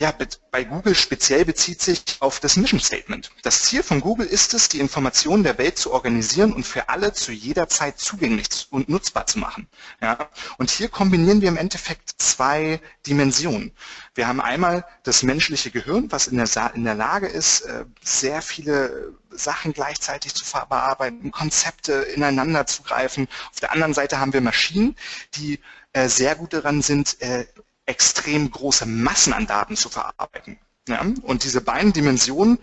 ja, 0.00 0.14
bei 0.50 0.64
Google 0.64 0.94
speziell 0.94 1.44
bezieht 1.44 1.82
sich 1.82 2.02
auf 2.20 2.40
das 2.40 2.56
Mission 2.56 2.80
Statement. 2.80 3.30
Das 3.42 3.64
Ziel 3.64 3.82
von 3.82 4.00
Google 4.00 4.26
ist 4.26 4.54
es, 4.54 4.70
die 4.70 4.80
Informationen 4.80 5.44
der 5.44 5.58
Welt 5.58 5.76
zu 5.78 5.92
organisieren 5.92 6.54
und 6.54 6.64
für 6.64 6.88
alle 6.88 7.12
zu 7.12 7.32
jeder 7.32 7.68
Zeit 7.68 7.98
zugänglich 7.98 8.66
und 8.70 8.88
nutzbar 8.88 9.26
zu 9.26 9.38
machen. 9.38 9.68
Ja? 10.00 10.30
Und 10.56 10.70
hier 10.70 10.88
kombinieren 10.88 11.42
wir 11.42 11.48
im 11.48 11.58
Endeffekt 11.58 12.14
zwei 12.16 12.80
Dimensionen. 13.06 13.72
Wir 14.14 14.26
haben 14.26 14.40
einmal 14.40 14.86
das 15.02 15.22
menschliche 15.22 15.70
Gehirn, 15.70 16.10
was 16.10 16.28
in 16.28 16.38
der, 16.38 16.48
in 16.74 16.84
der 16.84 16.94
Lage 16.94 17.26
ist, 17.26 17.60
äh, 17.60 17.84
sehr 18.02 18.40
viele 18.40 19.12
Sachen 19.30 19.74
gleichzeitig 19.74 20.34
zu 20.34 20.46
verarbeiten, 20.46 21.30
Konzepte 21.30 21.92
ineinander 21.92 22.66
zu 22.66 22.82
greifen. 22.84 23.28
Auf 23.52 23.60
der 23.60 23.72
anderen 23.72 23.92
Seite 23.92 24.18
haben 24.18 24.32
wir 24.32 24.40
Maschinen, 24.40 24.96
die 25.34 25.60
äh, 25.92 26.08
sehr 26.08 26.36
gut 26.36 26.54
daran 26.54 26.80
sind, 26.80 27.20
äh, 27.20 27.44
extrem 27.86 28.50
große 28.50 28.86
Massen 28.86 29.32
an 29.32 29.46
Daten 29.46 29.76
zu 29.76 29.88
verarbeiten. 29.88 30.58
Ja? 30.88 31.00
Und 31.22 31.44
diese 31.44 31.60
beiden 31.60 31.92
Dimensionen 31.92 32.58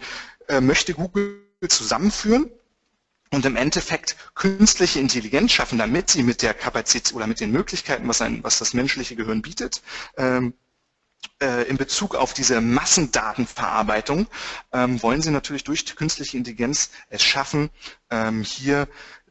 äh, 0.47 0.61
möchte 0.61 0.93
Google 0.93 1.43
zusammenführen 1.67 2.51
und 3.31 3.45
im 3.45 3.55
Endeffekt 3.55 4.15
künstliche 4.35 4.99
Intelligenz 4.99 5.51
schaffen, 5.51 5.77
damit 5.77 6.09
sie 6.09 6.23
mit 6.23 6.41
der 6.41 6.53
Kapazität 6.53 7.13
oder 7.13 7.27
mit 7.27 7.39
den 7.39 7.51
Möglichkeiten, 7.51 8.07
was, 8.07 8.21
ein, 8.21 8.43
was 8.43 8.59
das 8.59 8.73
menschliche 8.73 9.15
Gehirn 9.15 9.41
bietet, 9.41 9.81
ähm, 10.17 10.53
äh, 11.41 11.67
in 11.67 11.77
Bezug 11.77 12.15
auf 12.15 12.33
diese 12.33 12.61
Massendatenverarbeitung, 12.61 14.27
ähm, 14.71 15.01
wollen 15.03 15.21
sie 15.21 15.31
natürlich 15.31 15.63
durch 15.63 15.83
die 15.83 15.95
künstliche 15.95 16.37
Intelligenz 16.37 16.91
es 17.09 17.23
schaffen, 17.23 17.69
ähm, 18.09 18.43
hier 18.43 18.87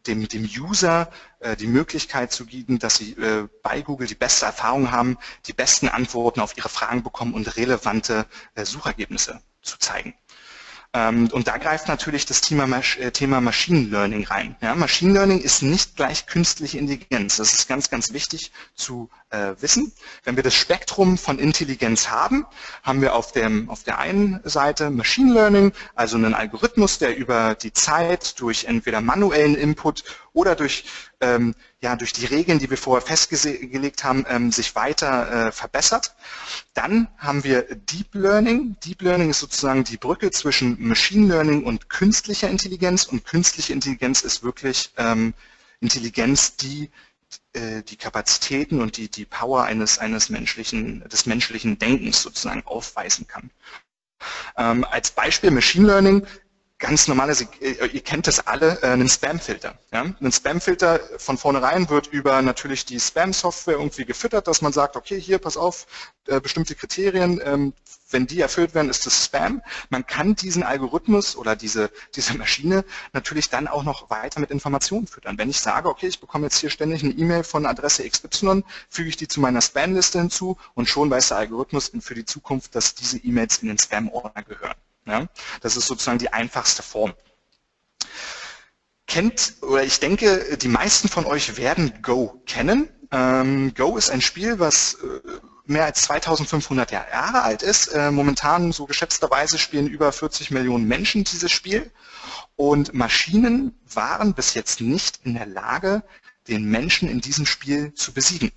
dem, 0.06 0.26
dem 0.28 0.44
User 0.44 1.10
äh, 1.40 1.56
die 1.56 1.66
Möglichkeit 1.66 2.32
zu 2.32 2.46
geben, 2.46 2.78
dass 2.78 2.96
sie 2.96 3.12
äh, 3.12 3.48
bei 3.62 3.82
Google 3.82 4.06
die 4.06 4.14
beste 4.14 4.46
Erfahrung 4.46 4.90
haben, 4.90 5.18
die 5.46 5.52
besten 5.52 5.88
Antworten 5.88 6.40
auf 6.40 6.56
ihre 6.56 6.68
Fragen 6.68 7.02
bekommen 7.02 7.34
und 7.34 7.56
relevante 7.56 8.26
äh, 8.54 8.64
Suchergebnisse 8.64 9.40
zu 9.62 9.78
zeigen. 9.78 10.14
Ähm, 10.96 11.28
und 11.32 11.46
da 11.46 11.58
greift 11.58 11.88
natürlich 11.88 12.24
das 12.24 12.40
Thema, 12.40 12.66
äh, 12.98 13.10
Thema 13.10 13.40
Machine 13.42 13.88
Learning 13.88 14.24
rein. 14.24 14.56
Ja, 14.62 14.74
Machine 14.74 15.12
Learning 15.12 15.40
ist 15.40 15.62
nicht 15.62 15.96
gleich 15.96 16.26
künstliche 16.26 16.78
Intelligenz. 16.78 17.36
Das 17.36 17.52
ist 17.52 17.68
ganz, 17.68 17.90
ganz 17.90 18.12
wichtig 18.12 18.50
zu 18.74 19.10
äh, 19.30 19.54
wissen. 19.60 19.92
Wenn 20.24 20.36
wir 20.36 20.42
das 20.42 20.54
Spektrum 20.54 21.18
von 21.18 21.38
Intelligenz 21.38 22.08
haben, 22.08 22.46
haben 22.82 23.00
wir 23.00 23.14
auf, 23.14 23.32
dem, 23.32 23.68
auf 23.68 23.82
der 23.82 23.98
einen 23.98 24.40
Seite 24.44 24.90
Machine 24.90 25.32
Learning, 25.32 25.72
also 25.94 26.16
einen 26.16 26.34
Algorithmus, 26.34 26.98
der 26.98 27.16
über 27.16 27.54
die 27.54 27.72
Zeit 27.72 28.40
durch 28.40 28.64
entweder 28.64 29.00
manuellen 29.00 29.54
Input 29.54 30.04
oder 30.32 30.54
durch, 30.54 30.84
ähm, 31.20 31.54
ja, 31.80 31.96
durch 31.96 32.12
die 32.12 32.26
Regeln, 32.26 32.58
die 32.58 32.70
wir 32.70 32.78
vorher 32.78 33.06
festgelegt 33.06 34.04
haben, 34.04 34.24
ähm, 34.28 34.52
sich 34.52 34.74
weiter 34.74 35.48
äh, 35.48 35.52
verbessert. 35.52 36.14
Dann 36.74 37.08
haben 37.18 37.42
wir 37.42 37.62
Deep 37.62 38.14
Learning. 38.14 38.76
Deep 38.84 39.02
Learning 39.02 39.30
ist 39.30 39.40
sozusagen 39.40 39.84
die 39.84 39.96
Brücke 39.96 40.30
zwischen 40.30 40.76
Machine 40.86 41.28
Learning 41.28 41.64
und 41.64 41.88
künstlicher 41.88 42.48
Intelligenz 42.48 43.04
und 43.04 43.24
künstliche 43.24 43.72
Intelligenz 43.72 44.22
ist 44.22 44.42
wirklich 44.42 44.92
ähm, 44.96 45.34
Intelligenz, 45.80 46.56
die 46.56 46.90
äh, 47.52 47.82
die 47.82 47.96
Kapazitäten 47.96 48.80
und 48.80 48.96
die, 48.96 49.10
die 49.10 49.24
Power 49.24 49.64
eines, 49.64 49.98
eines 49.98 50.28
menschlichen, 50.28 51.06
des 51.08 51.26
menschlichen 51.26 51.78
Denkens 51.78 52.22
sozusagen 52.22 52.62
aufweisen 52.66 53.26
kann. 53.26 53.50
Ähm, 54.56 54.84
als 54.84 55.10
Beispiel 55.10 55.50
Machine 55.50 55.86
Learning 55.86 56.26
ganz 56.78 57.08
normales, 57.08 57.40
äh, 57.60 57.86
ihr 57.86 58.02
kennt 58.02 58.26
das 58.26 58.46
alle, 58.46 58.82
äh, 58.82 58.88
einen 58.88 59.08
Spam-Filter. 59.08 59.78
Ja? 59.92 60.04
Ein 60.20 60.32
Spam-Filter 60.32 61.00
von 61.16 61.38
vornherein 61.38 61.88
wird 61.88 62.08
über 62.08 62.42
natürlich 62.42 62.84
die 62.84 63.00
Spam-Software 63.00 63.74
irgendwie 63.74 64.04
gefüttert, 64.04 64.46
dass 64.46 64.60
man 64.60 64.72
sagt, 64.72 64.96
okay, 64.96 65.18
hier, 65.18 65.38
pass 65.38 65.56
auf, 65.56 65.86
äh, 66.26 66.40
bestimmte 66.40 66.74
Kriterien, 66.74 67.40
ähm, 67.44 67.72
wenn 68.10 68.26
die 68.26 68.40
erfüllt 68.40 68.74
werden, 68.74 68.88
ist 68.88 69.06
das 69.06 69.24
Spam. 69.24 69.62
Man 69.88 70.06
kann 70.06 70.36
diesen 70.36 70.62
Algorithmus 70.62 71.36
oder 71.36 71.56
diese, 71.56 71.90
diese 72.14 72.36
Maschine 72.36 72.84
natürlich 73.12 73.48
dann 73.50 73.66
auch 73.66 73.82
noch 73.82 74.10
weiter 74.10 74.38
mit 74.38 74.50
Informationen 74.50 75.06
füttern. 75.06 75.38
Wenn 75.38 75.50
ich 75.50 75.58
sage, 75.58 75.88
okay, 75.88 76.06
ich 76.06 76.20
bekomme 76.20 76.46
jetzt 76.46 76.58
hier 76.58 76.70
ständig 76.70 77.02
eine 77.02 77.12
E-Mail 77.12 77.42
von 77.42 77.66
Adresse 77.66 78.08
XY, 78.08 78.62
füge 78.90 79.08
ich 79.08 79.16
die 79.16 79.28
zu 79.28 79.40
meiner 79.40 79.60
Spam-Liste 79.60 80.18
hinzu 80.18 80.56
und 80.74 80.88
schon 80.88 81.10
weiß 81.10 81.28
der 81.28 81.38
Algorithmus 81.38 81.90
für 82.00 82.14
die 82.14 82.24
Zukunft, 82.24 82.74
dass 82.74 82.94
diese 82.94 83.18
E-Mails 83.18 83.58
in 83.58 83.68
den 83.68 83.78
Spam-Ordner 83.78 84.42
gehören. 84.42 84.76
Ja? 85.06 85.26
Das 85.60 85.76
ist 85.76 85.86
sozusagen 85.86 86.18
die 86.18 86.32
einfachste 86.32 86.82
Form. 86.82 87.14
Kennt, 89.06 89.54
oder 89.62 89.84
ich 89.84 90.00
denke, 90.00 90.58
die 90.58 90.68
meisten 90.68 91.08
von 91.08 91.26
euch 91.26 91.56
werden 91.56 92.02
Go 92.02 92.42
kennen. 92.46 92.88
Ähm, 93.12 93.72
Go 93.74 93.96
ist 93.96 94.10
ein 94.10 94.20
Spiel, 94.20 94.58
was 94.58 94.94
äh, 94.94 95.20
mehr 95.64 95.84
als 95.84 96.02
2500 96.02 96.90
Jahre 96.90 97.42
alt 97.42 97.62
ist. 97.62 97.88
Äh, 97.88 98.10
momentan, 98.10 98.72
so 98.72 98.86
geschätzterweise, 98.86 99.58
spielen 99.58 99.86
über 99.86 100.10
40 100.10 100.50
Millionen 100.50 100.88
Menschen 100.88 101.22
dieses 101.22 101.52
Spiel. 101.52 101.90
Und 102.56 102.94
Maschinen 102.94 103.78
waren 103.92 104.34
bis 104.34 104.54
jetzt 104.54 104.80
nicht 104.80 105.20
in 105.22 105.34
der 105.34 105.46
Lage, 105.46 106.02
den 106.48 106.64
Menschen 106.64 107.08
in 107.08 107.20
diesem 107.20 107.46
Spiel 107.46 107.94
zu 107.94 108.12
besiegen. 108.12 108.50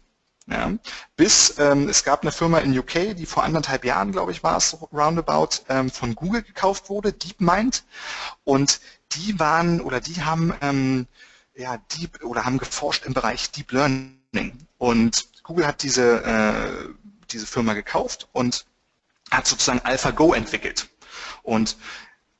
Ja. 0.50 0.72
Bis 1.16 1.56
ähm, 1.60 1.90
es 1.90 2.04
gab 2.04 2.24
eine 2.24 2.32
Firma 2.32 2.60
in 2.60 2.78
UK, 2.78 3.16
die 3.16 3.26
vor 3.26 3.44
anderthalb 3.44 3.86
Jahren, 3.86 4.12
glaube 4.12 4.32
ich, 4.32 4.44
war 4.44 4.58
es 4.58 4.76
roundabout, 4.92 5.64
ähm, 5.70 5.92
von 5.92 6.16
Google 6.16 6.42
gekauft 6.42 6.90
wurde, 6.90 7.14
DeepMind. 7.14 7.84
Und 8.44 8.80
die 9.12 9.40
waren 9.40 9.80
oder 9.82 10.00
die 10.00 10.24
haben 10.24 10.54
ähm, 10.62 11.08
ja 11.56 11.78
Deep 11.78 12.24
oder 12.24 12.46
haben 12.46 12.58
geforscht 12.58 13.06
im 13.06 13.14
Bereich 13.14 13.52
Deep 13.52 13.72
Learning. 13.72 14.68
Und 14.78 15.28
Google 15.44 15.68
hat 15.68 15.84
diese 15.84 16.24
äh, 16.24 16.90
diese 17.32 17.46
Firma 17.46 17.74
gekauft 17.74 18.28
und 18.32 18.66
hat 19.32 19.48
sozusagen 19.48 19.82
AlphaGo 19.82 20.34
entwickelt. 20.34 20.90
Und 21.44 21.78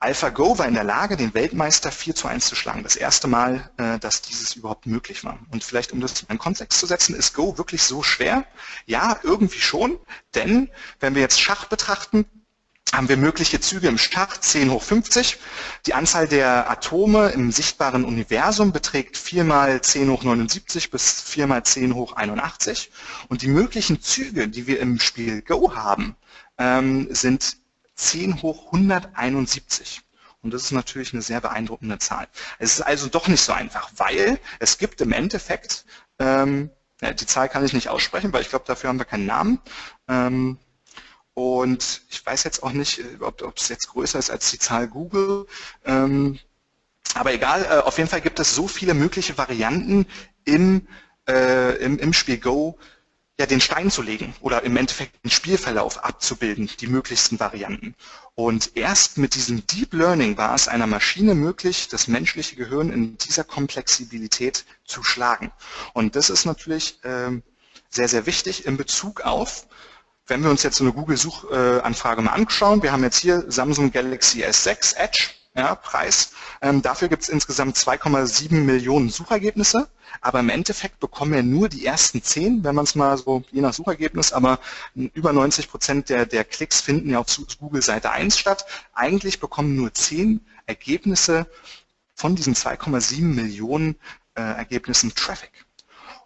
AlphaGo 0.02 0.58
war 0.58 0.66
in 0.66 0.76
der 0.76 0.86
Lage, 0.86 1.18
den 1.18 1.34
Weltmeister 1.34 1.92
4 1.92 2.16
zu 2.16 2.28
1 2.30 2.46
zu 2.46 2.56
schlagen. 2.56 2.84
Das 2.84 2.96
erste 2.96 3.28
Mal, 3.28 3.70
äh, 3.78 4.00
dass 4.00 4.22
dieses 4.22 4.56
überhaupt 4.56 4.86
möglich 4.86 5.26
war. 5.26 5.40
Und 5.52 5.64
vielleicht, 5.64 5.92
um 5.92 6.00
das 6.00 6.22
in 6.22 6.30
einen 6.30 6.40
Kontext 6.40 6.80
zu 6.80 6.86
setzen, 6.86 7.16
ist 7.16 7.34
Go 7.34 7.58
wirklich 7.58 7.84
so 7.84 8.02
schwer? 8.02 8.46
Ja, 8.86 9.20
irgendwie 9.24 9.60
schon. 9.60 10.00
Denn 10.36 10.70
wenn 11.02 11.16
wir 11.16 11.22
jetzt 11.22 11.42
Schach 11.42 11.66
betrachten, 11.66 12.26
haben 12.94 13.10
wir 13.10 13.18
mögliche 13.18 13.60
Züge 13.60 13.90
im 13.90 13.98
Schach 13.98 14.38
10 14.38 14.72
hoch 14.72 14.82
50. 14.82 15.38
Die 15.86 15.94
Anzahl 15.94 16.30
der 16.30 16.70
Atome 16.72 17.30
im 17.30 17.52
sichtbaren 17.52 18.06
Universum 18.06 18.72
beträgt 18.72 19.18
4 19.18 19.44
mal 19.44 19.82
10 19.82 20.10
hoch 20.10 20.24
79 20.24 20.92
bis 20.92 21.22
4 21.22 21.46
mal 21.46 21.64
10 21.64 21.94
hoch 21.94 22.14
81. 22.14 22.90
Und 23.28 23.42
die 23.42 23.50
möglichen 23.50 24.02
Züge, 24.02 24.48
die 24.48 24.66
wir 24.66 24.80
im 24.80 24.98
Spiel 25.02 25.42
Go 25.42 25.76
haben, 25.76 26.16
ähm, 26.58 27.08
sind 27.12 27.58
10 28.00 28.42
hoch 28.42 28.66
171. 28.68 30.02
Und 30.42 30.54
das 30.54 30.64
ist 30.64 30.72
natürlich 30.72 31.14
eine 31.14 31.22
sehr 31.22 31.42
beeindruckende 31.42 32.00
Zahl. 32.00 32.28
Es 32.60 32.74
ist 32.74 32.82
also 32.82 33.08
doch 33.08 33.28
nicht 33.28 33.42
so 33.42 33.52
einfach, 33.52 33.92
weil 33.98 34.40
es 34.60 34.78
gibt 34.78 35.02
im 35.02 35.12
Endeffekt, 35.12 35.86
ähm, 36.18 36.70
die 37.02 37.26
Zahl 37.26 37.50
kann 37.50 37.66
ich 37.66 37.74
nicht 37.74 37.90
aussprechen, 37.90 38.32
weil 38.32 38.42
ich 38.42 38.50
glaube, 38.50 38.66
dafür 38.66 38.90
haben 38.90 39.00
wir 39.00 39.06
keinen 39.06 39.26
Namen. 39.26 39.60
Ähm, 40.08 40.58
und 41.34 42.02
ich 42.10 42.26
weiß 42.26 42.44
jetzt 42.44 42.64
auch 42.64 42.72
nicht, 42.72 43.00
äh, 43.00 43.18
ob, 43.20 43.42
ob 43.42 43.58
es 43.58 43.70
jetzt 43.70 43.90
größer 43.90 44.20
ist 44.20 44.30
als 44.30 44.50
die 44.52 44.60
Zahl 44.60 44.88
Google. 44.88 45.46
Ähm, 45.86 46.40
aber 47.16 47.34
egal, 47.34 47.66
äh, 47.66 47.80
auf 47.80 47.98
jeden 47.98 48.10
Fall 48.10 48.22
gibt 48.22 48.40
es 48.40 48.56
so 48.56 48.68
viele 48.68 48.94
mögliche 48.94 49.38
Varianten 49.38 50.06
im, 50.46 50.88
äh, 51.28 51.76
im, 51.78 51.98
im 52.00 52.14
Spiel 52.14 52.38
Go, 52.38 52.78
ja, 53.40 53.46
den 53.46 53.62
Stein 53.62 53.90
zu 53.90 54.02
legen 54.02 54.36
oder 54.42 54.64
im 54.64 54.76
Endeffekt 54.76 55.24
den 55.24 55.32
Spielverlauf 55.32 56.04
abzubilden, 56.04 56.70
die 56.82 56.88
möglichsten 56.88 57.40
Varianten. 57.40 57.96
Und 58.36 58.76
erst 58.76 59.18
mit 59.18 59.34
diesem 59.34 59.66
Deep 59.66 59.94
Learning 59.94 60.36
war 60.36 60.54
es 60.54 60.68
einer 60.68 60.88
Maschine 60.88 61.36
möglich, 61.36 61.88
das 61.88 62.10
menschliche 62.10 62.58
Gehirn 62.58 62.92
in 62.92 63.18
dieser 63.18 63.46
Komplexibilität 63.46 64.66
zu 64.84 65.04
schlagen. 65.04 65.54
Und 65.94 66.18
das 66.18 66.30
ist 66.30 66.44
natürlich 66.44 67.00
ähm, 67.06 67.42
sehr, 67.90 68.10
sehr 68.10 68.26
wichtig 68.26 68.66
in 68.66 68.76
Bezug 68.76 69.22
auf, 69.22 69.68
wenn 70.28 70.44
wir 70.44 70.50
uns 70.50 70.64
jetzt 70.64 70.76
so 70.76 70.84
eine 70.84 70.94
Google-Suchanfrage 70.94 72.22
mal 72.22 72.34
anschauen, 72.34 72.84
wir 72.84 72.92
haben 72.92 73.04
jetzt 73.04 73.20
hier 73.20 73.46
Samsung 73.48 73.92
Galaxy 73.92 74.44
S6 74.44 74.96
Edge, 74.98 75.30
ja, 75.56 75.76
Preis. 75.76 76.32
Ähm, 76.62 76.82
dafür 76.82 77.08
gibt 77.08 77.24
es 77.24 77.30
insgesamt 77.30 77.76
2,7 77.76 78.54
Millionen 78.54 79.10
Suchergebnisse, 79.10 79.90
aber 80.22 80.40
im 80.40 80.50
Endeffekt 80.50 81.00
bekommen 81.00 81.34
wir 81.34 81.44
nur 81.44 81.70
die 81.70 81.86
ersten 81.86 82.22
10, 82.22 82.64
wenn 82.64 82.76
man 82.76 82.86
es 82.86 82.96
mal 82.96 83.18
so, 83.18 83.44
je 83.52 83.62
nach 83.62 83.74
Suchergebnis, 83.74 84.32
aber 84.32 84.60
über 84.96 85.34
90 85.34 85.70
Prozent 85.70 86.10
der, 86.10 86.26
der 86.26 86.44
Klicks 86.44 86.82
finden 86.82 87.10
ja 87.10 87.20
auf 87.20 87.28
Google 87.60 87.82
Seite 87.82 88.12
1 88.12 88.38
statt. 88.38 88.66
Eigentlich 88.94 89.40
bekommen 89.40 89.76
nur 89.76 89.94
10 89.94 90.46
Ergebnisse 90.66 91.48
von 92.14 92.36
diesen 92.36 92.54
2,7 92.54 93.22
Millionen 93.22 93.96
äh, 94.36 94.42
Ergebnissen 94.42 95.16
Traffic. 95.16 95.52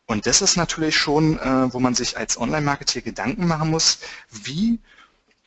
Und 0.05 0.27
das 0.27 0.41
ist 0.41 0.57
natürlich 0.57 0.97
schon, 0.97 1.39
äh, 1.39 1.73
wo 1.73 1.79
man 1.79 1.95
sich 1.95 2.17
als 2.17 2.37
Online-Marketer 2.37 3.01
Gedanken 3.01 3.47
machen 3.47 3.69
muss, 3.69 3.99
wie 4.29 4.79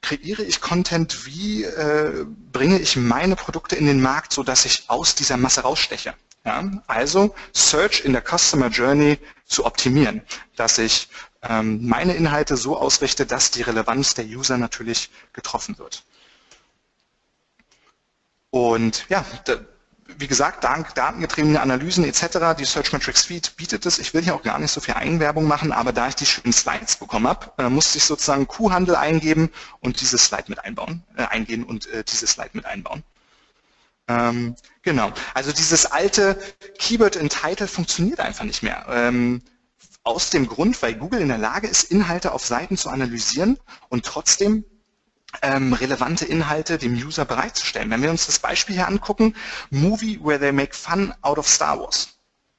kreiere 0.03 0.43
ich 0.43 0.61
Content, 0.61 1.27
wie 1.27 1.65
äh, 1.65 2.25
bringe 2.53 2.79
ich 2.79 2.97
meine 2.97 3.37
Produkte 3.37 3.77
in 3.77 3.87
den 3.87 4.01
Markt, 4.01 4.33
sodass 4.33 4.65
ich 4.65 4.85
aus 4.89 5.15
dieser 5.15 5.37
Masse 5.37 5.63
raussteche. 5.63 6.15
Ja? 6.45 6.71
Also 6.87 7.35
Search 7.53 8.05
in 8.05 8.13
der 8.13 8.23
Customer 8.23 8.69
Journey 8.69 9.19
zu 9.47 9.67
optimieren, 9.67 10.23
dass 10.55 10.79
ich 10.79 11.09
ähm, 11.43 11.87
meine 11.87 12.15
Inhalte 12.15 12.57
so 12.57 12.77
ausrichte, 12.77 13.27
dass 13.27 13.51
die 13.51 13.63
Relevanz 13.63 14.15
der 14.15 14.25
User 14.27 14.59
natürlich 14.59 15.11
getroffen 15.33 15.79
wird. 15.79 16.05
Und 18.51 19.05
ja, 19.09 19.25
wie 20.19 20.27
gesagt, 20.27 20.65
dank 20.65 20.95
datengetriebene 20.95 21.61
Analysen 21.61 22.05
etc., 22.05 22.57
die 22.59 22.65
Searchmetrics 22.65 23.25
Suite 23.25 23.57
bietet 23.57 23.87
es. 23.87 23.99
Ich 23.99 24.15
will 24.15 24.23
hier 24.23 24.35
auch 24.35 24.43
gar 24.43 24.59
nicht 24.59 24.71
so 24.71 24.81
viel 24.81 24.95
Eigenwerbung 24.95 25.45
machen, 25.45 25.73
aber 25.73 25.93
da 25.93 26.09
ich 26.09 26.15
die 26.15 26.27
schönen 26.27 26.53
Slides 26.53 26.97
bekommen 26.97 27.27
habe, 27.27 27.53
äh, 27.59 27.69
musste 27.69 27.99
ich 27.99 28.05
sozusagen 28.05 28.47
Kuhhandel 28.47 28.97
eingeben 28.97 29.51
und 29.81 30.01
dieses 30.01 30.25
Slide 30.25 30.45
mit 30.49 30.65
einbauen, 30.65 31.03
äh, 31.17 31.25
eingehen 31.25 31.65
und 31.65 31.87
äh, 31.89 32.05
dieses 32.05 32.31
Slide 32.31 32.51
mit 32.53 32.65
einbauen. 32.67 33.03
Ähm, 34.09 34.55
genau, 34.83 35.13
also 35.35 35.53
dieses 35.53 35.87
alte 35.87 36.39
Keyword 36.79 37.17
in 37.17 37.29
Title 37.29 37.67
funktioniert 37.67 38.21
einfach 38.21 38.45
nicht 38.45 38.63
mehr. 38.63 38.87
Ähm, 38.89 39.43
aus 40.05 40.31
dem 40.31 40.47
Grund, 40.47 40.81
weil 40.83 40.95
Google 40.95 41.21
in 41.21 41.29
der 41.29 41.39
Lage 41.39 41.67
ist, 41.67 41.91
Inhalte 41.91 42.33
auf 42.33 42.47
Seiten 42.47 42.77
zu 42.77 42.89
analysieren 42.91 43.59
und 43.89 44.07
trotzdem 44.07 44.65
ähm, 45.43 45.73
relevante 45.73 46.25
Inhalte 46.25 46.79
dem 46.79 46.95
User 46.95 47.25
bereitzustellen. 47.25 47.91
Wenn 47.91 48.03
wir 48.03 48.11
uns 48.11 48.27
das 48.27 48.39
Beispiel 48.39 48.77
hier 48.77 48.89
angucken, 48.89 49.35
Movie 49.71 50.19
where 50.23 50.39
they 50.39 50.53
make 50.53 50.75
fun 50.75 51.15
out 51.23 51.39
of 51.39 51.49
Star 51.49 51.79
Wars. 51.79 52.17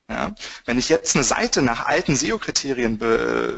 Ja, 0.10 0.34
wenn 0.64 0.80
ich 0.80 0.88
jetzt 0.88 1.16
eine 1.16 1.26
Seite 1.26 1.62
nach 1.62 1.86
alten 1.86 2.16
SEO-Kriterien 2.16 2.98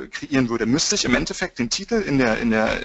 kreieren 0.09 0.49
würde, 0.49 0.65
müsste 0.65 0.95
ich 0.95 1.05
im 1.05 1.13
Endeffekt 1.13 1.59
den 1.59 1.69
Titel 1.69 2.01
in 2.01 2.17
der, 2.17 2.39
in 2.39 2.49
der, 2.49 2.83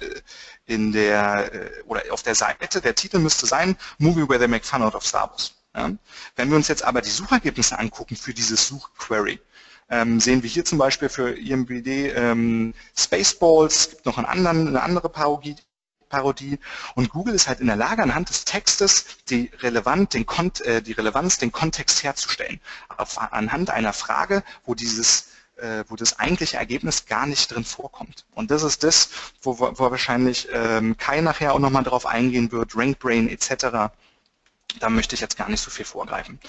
in 0.66 0.92
der, 0.92 1.50
äh, 1.52 1.82
oder 1.86 2.02
auf 2.10 2.22
der 2.22 2.34
Seite, 2.34 2.82
der 2.82 2.94
Titel 2.94 3.18
müsste 3.18 3.46
sein, 3.46 3.76
Movie 3.96 4.28
where 4.28 4.38
they 4.38 4.48
make 4.48 4.66
fun 4.66 4.82
out 4.82 4.94
of 4.94 5.06
Star 5.06 5.30
Wars. 5.30 5.54
Ja, 5.74 5.90
wenn 6.36 6.50
wir 6.50 6.56
uns 6.56 6.68
jetzt 6.68 6.84
aber 6.84 7.00
die 7.00 7.10
Suchergebnisse 7.10 7.78
angucken 7.78 8.16
für 8.16 8.34
dieses 8.34 8.68
Suchquery, 8.68 9.40
ähm, 9.88 10.20
sehen 10.20 10.42
wir 10.42 10.50
hier 10.50 10.64
zum 10.66 10.78
Beispiel 10.78 11.08
für 11.08 11.36
IMBD 11.36 12.10
ähm, 12.10 12.74
Spaceballs, 12.96 13.76
es 13.76 13.90
gibt 13.90 14.06
noch 14.06 14.18
einen 14.18 14.26
anderen, 14.26 14.68
eine 14.68 14.82
andere 14.82 15.08
Parodie, 15.08 15.56
Parodie. 16.14 16.58
Und 16.94 17.10
Google 17.10 17.34
ist 17.34 17.48
halt 17.48 17.60
in 17.60 17.66
der 17.66 17.76
Lage, 17.76 18.02
anhand 18.02 18.28
des 18.28 18.44
Textes 18.44 19.04
die, 19.28 19.50
relevant, 19.60 20.14
den 20.14 20.26
Kon 20.26 20.52
äh, 20.64 20.80
die 20.80 20.92
Relevanz, 20.92 21.38
den 21.38 21.50
Kontext 21.50 22.04
herzustellen. 22.04 22.60
Auf, 22.96 23.18
anhand 23.18 23.70
einer 23.70 23.92
Frage, 23.92 24.44
wo 24.64 24.74
dieses 24.74 25.28
äh, 25.56 25.84
wo 25.88 25.96
das 25.96 26.18
eigentliche 26.18 26.56
Ergebnis 26.56 27.06
gar 27.06 27.26
nicht 27.26 27.52
drin 27.52 27.64
vorkommt. 27.64 28.24
Und 28.34 28.50
das 28.50 28.62
ist 28.62 28.82
das, 28.82 29.08
wo, 29.42 29.58
wo 29.58 29.90
wahrscheinlich 29.90 30.48
ähm, 30.52 30.96
Kai 30.96 31.20
nachher 31.20 31.52
auch 31.54 31.60
nochmal 31.60 31.84
drauf 31.84 32.06
eingehen 32.06 32.50
wird, 32.50 32.76
RankBrain 32.76 33.28
etc. 33.28 33.92
Da 34.80 34.90
möchte 34.90 35.14
ich 35.14 35.20
jetzt 35.20 35.36
gar 35.36 35.48
nicht 35.48 35.60
so 35.60 35.70
viel 35.70 35.84
vorgreifen. 35.84 36.40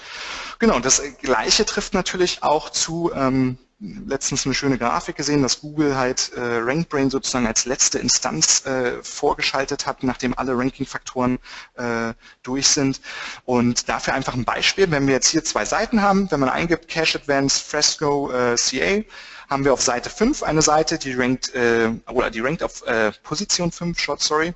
Genau, 0.58 0.80
das 0.80 1.02
Gleiche 1.22 1.64
trifft 1.64 1.94
natürlich 1.94 2.42
auch 2.42 2.70
zu 2.70 3.12
ähm, 3.14 3.58
letztens 3.78 4.46
eine 4.46 4.54
schöne 4.54 4.78
Grafik 4.78 5.16
gesehen, 5.16 5.42
dass 5.42 5.60
Google 5.60 5.96
halt 5.96 6.32
äh, 6.34 6.40
RankBrain 6.40 7.10
sozusagen 7.10 7.46
als 7.46 7.66
letzte 7.66 7.98
Instanz 7.98 8.64
äh, 8.64 9.02
vorgeschaltet 9.02 9.86
hat, 9.86 10.02
nachdem 10.02 10.36
alle 10.36 10.56
Ranking-Faktoren 10.56 11.38
äh, 11.74 12.14
durch 12.42 12.68
sind. 12.68 13.00
Und 13.44 13.88
dafür 13.88 14.14
einfach 14.14 14.34
ein 14.34 14.44
Beispiel, 14.44 14.90
wenn 14.90 15.06
wir 15.06 15.14
jetzt 15.14 15.28
hier 15.28 15.44
zwei 15.44 15.64
Seiten 15.64 16.00
haben, 16.00 16.30
wenn 16.30 16.40
man 16.40 16.48
eingibt 16.48 16.88
Cache 16.88 17.18
Advance 17.18 17.62
Fresco 17.62 18.30
äh, 18.30 18.56
CA, 18.56 19.04
haben 19.50 19.64
wir 19.64 19.72
auf 19.72 19.82
Seite 19.82 20.10
5 20.10 20.42
eine 20.42 20.62
Seite, 20.62 20.98
die 20.98 21.12
rankt, 21.12 21.54
äh, 21.54 21.90
oder 22.10 22.30
die 22.30 22.40
rankt 22.40 22.62
auf 22.62 22.82
äh, 22.86 23.12
Position 23.22 23.70
5, 23.70 23.98
short, 23.98 24.22
sorry, 24.22 24.54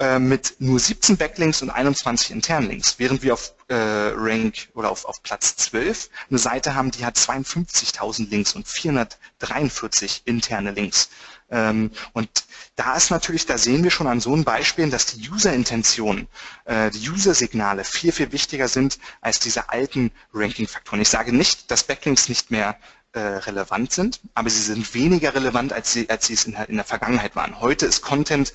äh, 0.00 0.18
mit 0.18 0.56
nur 0.60 0.78
17 0.78 1.16
Backlinks 1.16 1.62
und 1.62 1.70
21 1.70 2.30
internen 2.30 2.68
Links, 2.68 2.98
während 2.98 3.22
wir 3.22 3.34
auf 3.34 3.54
äh, 3.68 3.74
Rank 3.74 4.68
oder 4.74 4.90
auf, 4.90 5.04
auf 5.04 5.22
Platz 5.22 5.56
12 5.56 6.08
eine 6.30 6.38
Seite 6.38 6.74
haben, 6.74 6.90
die 6.90 7.04
hat 7.04 7.16
52.000 7.16 8.28
Links 8.28 8.54
und 8.54 8.68
443 8.68 10.22
interne 10.24 10.70
Links. 10.70 11.10
Ähm, 11.50 11.90
und 12.12 12.28
da 12.76 12.94
ist 12.94 13.10
natürlich, 13.10 13.46
da 13.46 13.58
sehen 13.58 13.82
wir 13.82 13.90
schon 13.90 14.06
an 14.06 14.20
so 14.20 14.32
einem 14.32 14.44
Beispiel, 14.44 14.88
dass 14.90 15.06
die 15.06 15.28
User-Intentionen, 15.30 16.28
äh, 16.64 16.90
die 16.90 17.10
User-Signale 17.10 17.84
viel, 17.84 18.12
viel 18.12 18.30
wichtiger 18.32 18.68
sind 18.68 18.98
als 19.20 19.40
diese 19.40 19.70
alten 19.70 20.12
Ranking-Faktoren. 20.32 21.00
Ich 21.00 21.08
sage 21.08 21.34
nicht, 21.34 21.70
dass 21.70 21.84
Backlinks 21.84 22.28
nicht 22.28 22.50
mehr 22.50 22.78
äh, 23.12 23.20
relevant 23.20 23.92
sind, 23.92 24.20
aber 24.34 24.50
sie 24.50 24.60
sind 24.60 24.94
weniger 24.94 25.34
relevant, 25.34 25.72
als 25.72 25.92
sie, 25.92 26.08
als 26.10 26.26
sie 26.26 26.34
es 26.34 26.44
in 26.44 26.54
in 26.54 26.76
der 26.76 26.84
Vergangenheit 26.84 27.34
waren. 27.34 27.58
Heute 27.60 27.86
ist 27.86 28.02
Content 28.02 28.52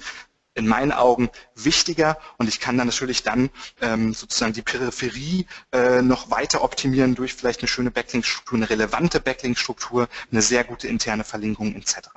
in 0.55 0.67
meinen 0.67 0.91
Augen 0.91 1.29
wichtiger 1.55 2.17
und 2.37 2.47
ich 2.47 2.59
kann 2.59 2.77
dann 2.77 2.87
natürlich 2.87 3.23
dann 3.23 3.49
ähm, 3.81 4.13
sozusagen 4.13 4.53
die 4.53 4.61
Peripherie 4.61 5.47
äh, 5.71 6.01
noch 6.01 6.29
weiter 6.29 6.63
optimieren 6.63 7.15
durch 7.15 7.33
vielleicht 7.33 7.61
eine 7.61 7.67
schöne 7.67 7.91
Backlink-Struktur, 7.91 8.57
eine 8.57 8.69
relevante 8.69 9.19
Backlink-Struktur, 9.19 10.07
eine 10.31 10.41
sehr 10.41 10.63
gute 10.63 10.87
interne 10.87 11.23
Verlinkung 11.23 11.75
etc. 11.75 12.09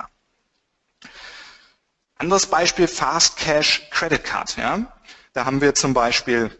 Anderes 2.19 2.47
Beispiel, 2.47 2.89
Fast 2.89 3.37
Cash 3.37 3.89
Credit 3.91 4.23
Card. 4.23 4.57
Ja? 4.57 4.93
Da 5.33 5.45
haben 5.45 5.61
wir 5.61 5.75
zum 5.75 5.93
Beispiel 5.95 6.51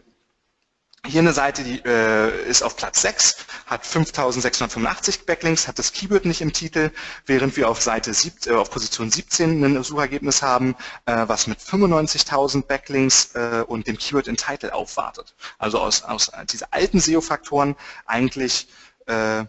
hier 1.05 1.21
eine 1.21 1.33
Seite, 1.33 1.63
die 1.63 1.81
äh, 1.85 2.49
ist 2.49 2.63
auf 2.63 2.75
Platz 2.75 3.01
6, 3.01 3.37
hat 3.65 3.85
5685 3.85 5.25
Backlinks, 5.25 5.67
hat 5.67 5.79
das 5.79 5.93
Keyword 5.93 6.25
nicht 6.25 6.41
im 6.41 6.53
Titel, 6.53 6.91
während 7.25 7.55
wir 7.55 7.69
auf 7.69 7.81
Seite 7.81 8.13
7, 8.13 8.51
äh, 8.51 8.55
auf 8.55 8.69
Position 8.71 9.09
17 9.09 9.63
ein 9.63 9.83
Suchergebnis 9.83 10.41
haben, 10.41 10.75
äh, 11.05 11.23
was 11.27 11.47
mit 11.47 11.59
95.000 11.59 12.63
Backlinks 12.63 13.35
äh, 13.35 13.63
und 13.65 13.87
dem 13.87 13.97
Keyword 13.97 14.27
in 14.27 14.37
Title 14.37 14.73
aufwartet. 14.73 15.35
Also 15.57 15.79
aus, 15.79 16.03
aus 16.03 16.31
diese 16.51 16.73
alten 16.73 16.99
SEO-Faktoren 16.99 17.75
eigentlich 18.05 18.67
äh, 19.05 19.45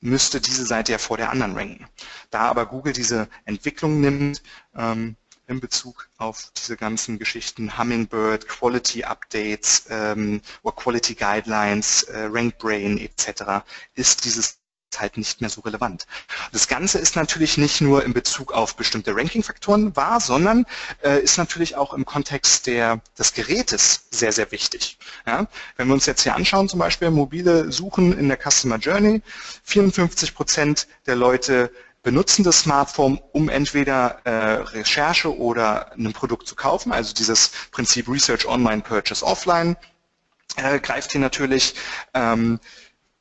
müsste 0.00 0.40
diese 0.40 0.66
Seite 0.66 0.92
ja 0.92 0.98
vor 0.98 1.16
der 1.16 1.30
anderen 1.30 1.56
ranken. 1.56 1.86
Da 2.30 2.40
aber 2.40 2.66
Google 2.66 2.92
diese 2.92 3.28
Entwicklung 3.44 4.00
nimmt, 4.00 4.42
ähm, 4.76 5.16
in 5.46 5.60
Bezug 5.60 6.08
auf 6.18 6.50
diese 6.56 6.76
ganzen 6.76 7.18
Geschichten 7.18 7.78
Hummingbird, 7.78 8.48
Quality 8.48 9.04
Updates 9.04 9.86
ähm, 9.90 10.40
oder 10.62 10.76
Quality 10.76 11.14
Guidelines, 11.14 12.04
äh, 12.04 12.28
RankBrain 12.30 12.98
etc. 12.98 13.64
ist 13.94 14.24
dieses 14.24 14.58
halt 15.00 15.16
nicht 15.16 15.40
mehr 15.40 15.50
so 15.50 15.60
relevant. 15.60 16.06
Das 16.52 16.68
Ganze 16.68 16.98
ist 16.98 17.16
natürlich 17.16 17.58
nicht 17.58 17.80
nur 17.80 18.04
in 18.04 18.12
Bezug 18.12 18.52
auf 18.52 18.76
bestimmte 18.76 19.14
Ranking-Faktoren 19.14 19.94
wahr, 19.96 20.20
sondern 20.20 20.64
äh, 21.02 21.20
ist 21.20 21.36
natürlich 21.38 21.76
auch 21.76 21.92
im 21.92 22.04
Kontext 22.04 22.66
der, 22.66 23.00
des 23.18 23.34
Gerätes 23.34 24.06
sehr, 24.10 24.32
sehr 24.32 24.50
wichtig. 24.52 24.98
Ja? 25.26 25.46
Wenn 25.76 25.88
wir 25.88 25.94
uns 25.94 26.06
jetzt 26.06 26.22
hier 26.22 26.34
anschauen, 26.34 26.68
zum 26.68 26.78
Beispiel 26.78 27.10
mobile 27.10 27.70
Suchen 27.70 28.18
in 28.18 28.28
der 28.28 28.38
Customer 28.38 28.76
Journey, 28.76 29.22
54 29.64 30.34
Prozent 30.34 30.86
der 31.06 31.16
Leute 31.16 31.70
benutzen 32.06 32.44
das 32.44 32.60
Smartphone, 32.60 33.18
um 33.32 33.48
entweder 33.48 34.20
äh, 34.22 34.30
Recherche 34.30 35.36
oder 35.36 35.90
ein 35.98 36.12
Produkt 36.12 36.46
zu 36.46 36.54
kaufen, 36.54 36.92
also 36.92 37.12
dieses 37.12 37.50
Prinzip 37.72 38.08
Research 38.08 38.46
Online, 38.46 38.80
Purchase 38.80 39.26
Offline 39.26 39.76
äh, 40.54 40.78
greift 40.78 41.10
hier 41.10 41.20
natürlich. 41.20 41.74
Ähm, 42.14 42.60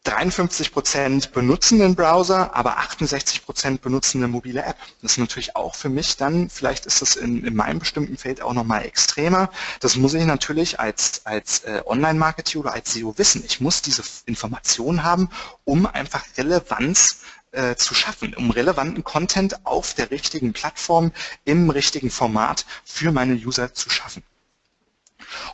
53 0.04 0.72
Prozent 0.72 1.32
benutzen 1.32 1.80
den 1.80 1.96
Browser, 1.96 2.56
aber 2.56 2.78
68 2.78 3.44
Prozent 3.44 3.82
benutzen 3.82 4.20
eine 4.20 4.28
mobile 4.28 4.64
App. 4.64 4.78
Das 5.02 5.14
ist 5.14 5.18
natürlich 5.18 5.56
auch 5.56 5.74
für 5.74 5.90
mich 5.90 6.16
dann, 6.18 6.52
vielleicht 6.52 6.86
ist 6.86 7.02
das 7.02 7.16
in, 7.16 7.44
in 7.44 7.56
meinem 7.56 7.80
bestimmten 7.80 8.16
Feld 8.16 8.40
auch 8.40 8.54
nochmal 8.54 8.86
extremer. 8.86 9.50
Das 9.80 9.96
muss 9.96 10.14
ich 10.14 10.26
natürlich 10.26 10.80
als, 10.80 11.26
als 11.26 11.64
äh, 11.64 11.82
Online-Marketer 11.88 12.60
oder 12.60 12.74
als 12.74 12.94
SEO 12.94 13.18
wissen. 13.18 13.44
Ich 13.48 13.62
muss 13.62 13.82
diese 13.82 14.04
Informationen 14.28 15.04
haben, 15.04 15.30
um 15.64 15.88
einfach 15.88 16.24
Relevanz 16.38 17.22
äh, 17.56 17.76
zu 17.76 17.94
schaffen, 17.94 18.34
um 18.36 18.52
relevanten 18.52 19.04
Content 19.04 19.66
auf 19.66 19.94
der 19.94 20.12
richtigen 20.12 20.54
Plattform 20.54 21.12
im 21.46 21.70
richtigen 21.70 22.12
Format 22.12 22.66
für 22.84 23.12
meine 23.12 23.34
User 23.36 23.74
zu 23.74 23.90
schaffen. 23.90 24.24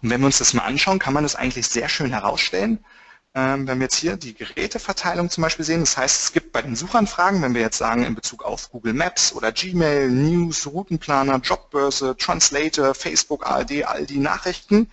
Und 0.02 0.10
wenn 0.10 0.22
wir 0.22 0.26
uns 0.26 0.40
das 0.40 0.54
mal 0.54 0.64
anschauen, 0.64 1.00
kann 1.00 1.14
man 1.14 1.24
das 1.24 1.36
eigentlich 1.36 1.68
sehr 1.68 1.90
schön 1.90 2.12
herausstellen. 2.12 2.84
Ähm, 3.34 3.66
wenn 3.66 3.80
wir 3.80 3.86
jetzt 3.86 3.96
hier 3.96 4.18
die 4.18 4.34
Geräteverteilung 4.34 5.30
zum 5.30 5.44
Beispiel 5.44 5.64
sehen, 5.64 5.80
das 5.80 5.96
heißt, 5.96 6.24
es 6.24 6.34
gibt 6.34 6.52
bei 6.52 6.62
den 6.62 6.76
Suchanfragen, 6.76 7.42
wenn 7.42 7.54
wir 7.54 7.62
jetzt 7.62 7.78
sagen 7.78 8.04
in 8.04 8.14
Bezug 8.14 8.44
auf 8.44 8.70
Google 8.72 8.94
Maps 8.94 9.32
oder 9.32 9.54
Gmail, 9.54 10.10
News, 10.10 10.68
Routenplaner, 10.68 11.38
Jobbörse, 11.38 12.18
Translator, 12.18 12.94
Facebook, 12.94 13.46
ARD, 13.46 13.86
all 13.86 14.06
die 14.06 14.20
Nachrichten, 14.20 14.92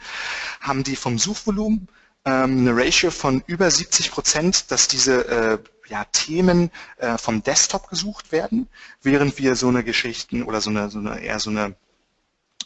haben 0.60 0.84
die 0.84 0.94
vom 0.94 1.18
Suchvolumen 1.18 1.88
ähm, 2.24 2.60
eine 2.60 2.76
Ratio 2.76 3.10
von 3.10 3.42
über 3.48 3.70
70 3.70 4.12
Prozent, 4.12 4.70
dass 4.70 4.86
diese 4.86 5.26
äh, 5.26 5.58
ja, 5.88 6.04
Themen 6.04 6.70
äh, 6.98 7.18
vom 7.18 7.42
Desktop 7.42 7.88
gesucht 7.88 8.32
werden, 8.32 8.68
während 9.02 9.38
wir 9.38 9.56
so 9.56 9.68
eine 9.68 9.84
Geschichten 9.84 10.42
oder 10.42 10.60
so 10.60 10.70
eine, 10.70 10.90
so 10.90 10.98
eine 10.98 11.20
eher 11.20 11.38
so 11.40 11.50
eine 11.50 11.74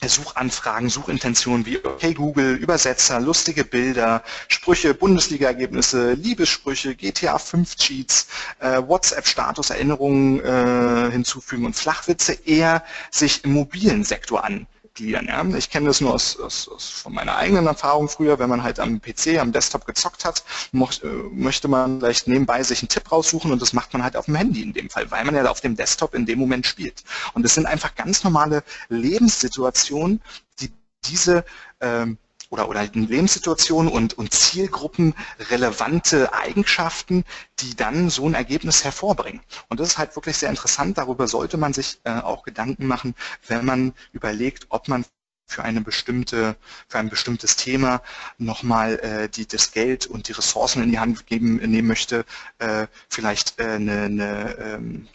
Suchanfragen, 0.08 0.88
Suchintentionen 0.88 1.64
wie 1.64 1.84
okay 1.84 2.12
Google, 2.14 2.54
Übersetzer, 2.56 3.20
lustige 3.20 3.64
Bilder, 3.64 4.24
Sprüche, 4.48 4.94
Bundesliga-Ergebnisse, 4.94 6.14
Liebessprüche, 6.14 6.96
GTA 6.96 7.38
5 7.38 7.76
Cheats, 7.76 8.26
äh, 8.58 8.82
WhatsApp-Status-Erinnerungen 8.84 10.40
äh, 10.40 11.10
hinzufügen 11.12 11.66
und 11.66 11.76
Flachwitze 11.76 12.32
eher 12.32 12.82
sich 13.10 13.44
im 13.44 13.52
mobilen 13.52 14.02
Sektor 14.02 14.44
an 14.44 14.66
gliedern. 14.94 15.26
Ja? 15.26 15.44
Ich 15.56 15.70
kenne 15.70 15.86
das 15.86 16.00
nur 16.00 16.12
aus, 16.14 16.38
aus, 16.38 16.68
aus, 16.68 16.88
von 16.88 17.12
meiner 17.12 17.36
eigenen 17.36 17.66
Erfahrung 17.66 18.08
früher, 18.08 18.38
wenn 18.38 18.48
man 18.48 18.62
halt 18.62 18.80
am 18.80 19.00
PC, 19.00 19.38
am 19.38 19.52
Desktop 19.52 19.86
gezockt 19.86 20.24
hat, 20.24 20.44
mocht, 20.72 21.02
äh, 21.02 21.06
möchte 21.06 21.68
man 21.68 22.00
vielleicht 22.00 22.28
nebenbei 22.28 22.62
sich 22.62 22.82
einen 22.82 22.88
Tipp 22.88 23.10
raussuchen 23.10 23.52
und 23.52 23.62
das 23.62 23.72
macht 23.72 23.92
man 23.92 24.02
halt 24.02 24.16
auf 24.16 24.26
dem 24.26 24.34
Handy 24.34 24.62
in 24.62 24.72
dem 24.72 24.90
Fall, 24.90 25.10
weil 25.10 25.24
man 25.24 25.34
ja 25.34 25.50
auf 25.50 25.60
dem 25.60 25.76
Desktop 25.76 26.14
in 26.14 26.26
dem 26.26 26.38
Moment 26.38 26.66
spielt. 26.66 27.04
Und 27.34 27.42
das 27.44 27.54
sind 27.54 27.66
einfach 27.66 27.94
ganz 27.94 28.24
normale 28.24 28.62
Lebenssituationen, 28.88 30.20
die 30.60 30.70
diese 31.04 31.44
ähm, 31.80 32.18
oder, 32.52 32.68
oder 32.68 32.82
in 32.94 33.08
Lebenssituationen 33.08 33.90
und, 33.90 34.18
und 34.18 34.34
Zielgruppen 34.34 35.14
relevante 35.50 36.34
Eigenschaften, 36.34 37.24
die 37.60 37.74
dann 37.74 38.10
so 38.10 38.28
ein 38.28 38.34
Ergebnis 38.34 38.84
hervorbringen. 38.84 39.40
Und 39.70 39.80
das 39.80 39.88
ist 39.88 39.98
halt 39.98 40.14
wirklich 40.16 40.36
sehr 40.36 40.50
interessant. 40.50 40.98
Darüber 40.98 41.26
sollte 41.28 41.56
man 41.56 41.72
sich 41.72 42.00
äh, 42.04 42.10
auch 42.10 42.42
Gedanken 42.42 42.86
machen, 42.86 43.14
wenn 43.48 43.64
man 43.64 43.94
überlegt, 44.12 44.66
ob 44.68 44.88
man 44.88 45.06
für 45.46 45.64
eine 45.64 45.80
bestimmte, 45.80 46.56
für 46.88 46.98
ein 46.98 47.08
bestimmtes 47.08 47.56
Thema 47.56 48.02
nochmal 48.36 48.98
äh, 49.00 49.28
die, 49.30 49.46
das 49.46 49.72
Geld 49.72 50.06
und 50.06 50.28
die 50.28 50.32
Ressourcen 50.32 50.82
in 50.82 50.90
die 50.90 50.98
Hand 50.98 51.26
geben, 51.26 51.56
nehmen 51.56 51.88
möchte, 51.88 52.26
äh, 52.58 52.86
vielleicht 53.08 53.58
äh, 53.58 53.64
eine, 53.64 54.02
eine 54.02 54.56
ähm, 54.58 55.08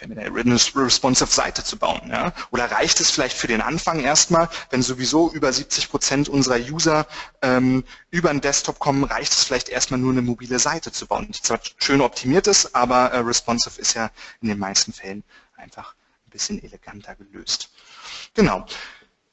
eine 0.00 0.56
responsive 0.76 1.30
Seite 1.30 1.64
zu 1.64 1.76
bauen. 1.76 2.08
Ja? 2.08 2.32
Oder 2.50 2.70
reicht 2.70 3.00
es 3.00 3.10
vielleicht 3.10 3.36
für 3.36 3.46
den 3.46 3.60
Anfang 3.60 4.00
erstmal, 4.00 4.48
wenn 4.70 4.82
sowieso 4.82 5.30
über 5.30 5.52
70 5.52 5.90
Prozent 5.90 6.28
unserer 6.28 6.56
User 6.56 7.06
ähm, 7.42 7.84
über 8.10 8.30
einen 8.30 8.40
Desktop 8.40 8.78
kommen, 8.78 9.04
reicht 9.04 9.32
es 9.32 9.44
vielleicht 9.44 9.68
erstmal 9.68 10.00
nur 10.00 10.12
eine 10.12 10.22
mobile 10.22 10.58
Seite 10.58 10.92
zu 10.92 11.06
bauen, 11.06 11.28
die 11.30 11.42
zwar 11.42 11.60
schön 11.78 12.00
optimiert 12.00 12.46
ist, 12.46 12.74
aber 12.74 13.12
äh, 13.12 13.18
responsive 13.18 13.80
ist 13.80 13.94
ja 13.94 14.10
in 14.40 14.48
den 14.48 14.58
meisten 14.58 14.92
Fällen 14.92 15.24
einfach 15.56 15.94
ein 16.26 16.30
bisschen 16.30 16.62
eleganter 16.62 17.14
gelöst. 17.14 17.70
Genau. 18.34 18.66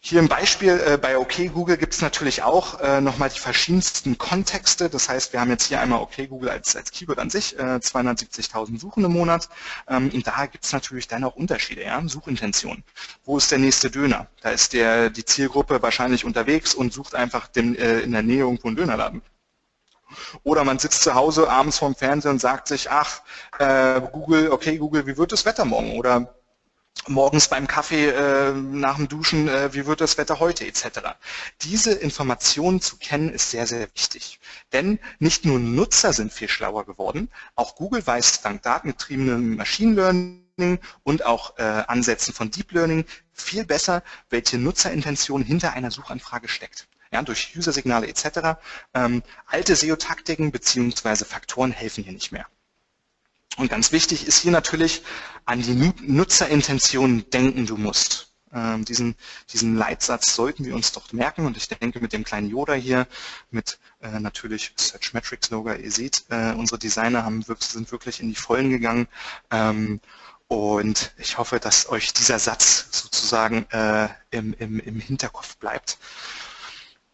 Hier 0.01 0.19
im 0.21 0.29
Beispiel 0.29 0.79
äh, 0.79 0.97
bei 0.97 1.17
OK 1.17 1.53
Google 1.53 1.75
gibt 1.75 1.93
es 1.93 2.01
natürlich 2.01 2.41
auch 2.41 2.79
äh, 2.79 3.01
nochmal 3.01 3.29
die 3.29 3.39
verschiedensten 3.39 4.17
Kontexte. 4.17 4.89
Das 4.89 5.09
heißt, 5.09 5.33
wir 5.33 5.41
haben 5.41 5.49
jetzt 5.49 5.67
hier 5.67 5.81
einmal 5.81 5.99
OK 5.99 6.29
Google 6.29 6.49
als, 6.49 6.73
als 6.77 6.91
Keyword 6.91 7.19
an 7.19 7.29
sich, 7.29 7.59
äh, 7.59 7.79
270.000 7.81 8.79
Suchen 8.79 9.03
im 9.03 9.11
Monat. 9.11 9.49
Ähm, 9.89 10.09
und 10.13 10.25
da 10.25 10.45
gibt 10.45 10.63
es 10.63 10.71
natürlich 10.71 11.09
dann 11.09 11.25
auch 11.25 11.35
Unterschiede, 11.35 11.83
ja? 11.83 12.01
Suchintention. 12.07 12.81
Wo 13.25 13.37
ist 13.37 13.51
der 13.51 13.59
nächste 13.59 13.91
Döner? 13.91 14.27
Da 14.41 14.51
ist 14.51 14.71
der, 14.71 15.09
die 15.09 15.25
Zielgruppe 15.25 15.81
wahrscheinlich 15.81 16.23
unterwegs 16.23 16.73
und 16.73 16.93
sucht 16.93 17.13
einfach 17.13 17.49
den, 17.49 17.75
äh, 17.75 17.99
in 17.99 18.13
der 18.13 18.23
Nähe 18.23 18.39
irgendwo 18.39 18.69
einen 18.69 18.77
Dönerladen. 18.77 19.21
Oder 20.43 20.63
man 20.63 20.79
sitzt 20.79 21.03
zu 21.03 21.13
Hause 21.13 21.49
abends 21.49 21.77
vorm 21.77 21.93
Fernseher 21.95 22.31
und 22.31 22.39
sagt 22.39 22.69
sich, 22.69 22.89
ach, 22.89 23.21
äh, 23.59 24.01
Google, 24.13 24.51
okay 24.51 24.77
Google, 24.77 25.05
wie 25.07 25.17
wird 25.17 25.33
das 25.33 25.45
Wetter 25.45 25.65
morgen? 25.65 25.97
Oder 25.97 26.38
morgens 27.07 27.47
beim 27.47 27.67
Kaffee 27.67 28.09
äh, 28.09 28.51
nach 28.53 28.97
dem 28.97 29.07
Duschen, 29.07 29.47
äh, 29.47 29.73
wie 29.73 29.85
wird 29.85 30.01
das 30.01 30.17
Wetter 30.17 30.39
heute 30.39 30.65
etc. 30.65 30.99
Diese 31.61 31.93
Informationen 31.93 32.81
zu 32.81 32.97
kennen 32.97 33.29
ist 33.29 33.51
sehr, 33.51 33.67
sehr 33.67 33.87
wichtig. 33.93 34.39
Denn 34.73 34.99
nicht 35.19 35.45
nur 35.45 35.59
Nutzer 35.59 36.13
sind 36.13 36.33
viel 36.33 36.49
schlauer 36.49 36.85
geworden, 36.85 37.29
auch 37.55 37.75
Google 37.75 38.05
weiß 38.05 38.41
dank 38.41 38.63
datengetriebenem 38.63 39.55
Machine 39.55 39.95
Learning 39.95 40.79
und 41.03 41.25
auch 41.25 41.57
äh, 41.57 41.63
Ansätzen 41.63 42.33
von 42.33 42.51
Deep 42.51 42.71
Learning 42.73 43.05
viel 43.31 43.65
besser, 43.65 44.03
welche 44.29 44.57
Nutzerintention 44.57 45.43
hinter 45.43 45.73
einer 45.73 45.91
Suchanfrage 45.91 46.47
steckt. 46.47 46.87
Ja, 47.11 47.23
durch 47.23 47.55
User-Signale 47.55 48.07
etc. 48.07 48.59
Ähm, 48.93 49.23
alte 49.47 49.75
SEO-Taktiken 49.75 50.51
bzw. 50.51 51.25
Faktoren 51.25 51.71
helfen 51.71 52.03
hier 52.03 52.13
nicht 52.13 52.31
mehr. 52.31 52.45
Und 53.59 53.69
ganz 53.69 53.91
wichtig 53.91 54.25
ist 54.25 54.39
hier 54.39 54.51
natürlich 54.51 55.03
an 55.43 55.61
die 55.61 55.91
Nutzerintention 56.01 57.29
denken 57.29 57.65
du 57.65 57.75
musst. 57.75 58.31
Ähm, 58.53 58.85
diesen, 58.85 59.17
diesen 59.51 59.75
Leitsatz 59.75 60.33
sollten 60.33 60.63
wir 60.63 60.73
uns 60.73 60.93
doch 60.93 61.11
merken 61.11 61.45
und 61.45 61.57
ich 61.57 61.67
denke 61.67 61.99
mit 61.99 62.13
dem 62.13 62.23
kleinen 62.23 62.49
Yoda 62.49 62.73
hier, 62.73 63.05
mit 63.51 63.77
äh, 63.99 64.17
natürlich 64.21 64.71
Search 64.77 65.13
Metrics 65.13 65.49
Logo, 65.49 65.73
ihr 65.73 65.91
seht, 65.91 66.23
äh, 66.29 66.53
unsere 66.53 66.79
Designer 66.79 67.25
haben, 67.25 67.43
sind 67.59 67.91
wirklich 67.91 68.21
in 68.21 68.29
die 68.29 68.35
Vollen 68.35 68.69
gegangen 68.69 69.09
ähm, 69.51 69.99
und 70.47 71.11
ich 71.17 71.37
hoffe, 71.37 71.59
dass 71.59 71.89
euch 71.89 72.13
dieser 72.13 72.39
Satz 72.39 72.87
sozusagen 72.91 73.65
äh, 73.71 74.07
im, 74.31 74.53
im, 74.53 74.79
im 74.79 75.01
Hinterkopf 75.01 75.57
bleibt. 75.57 75.97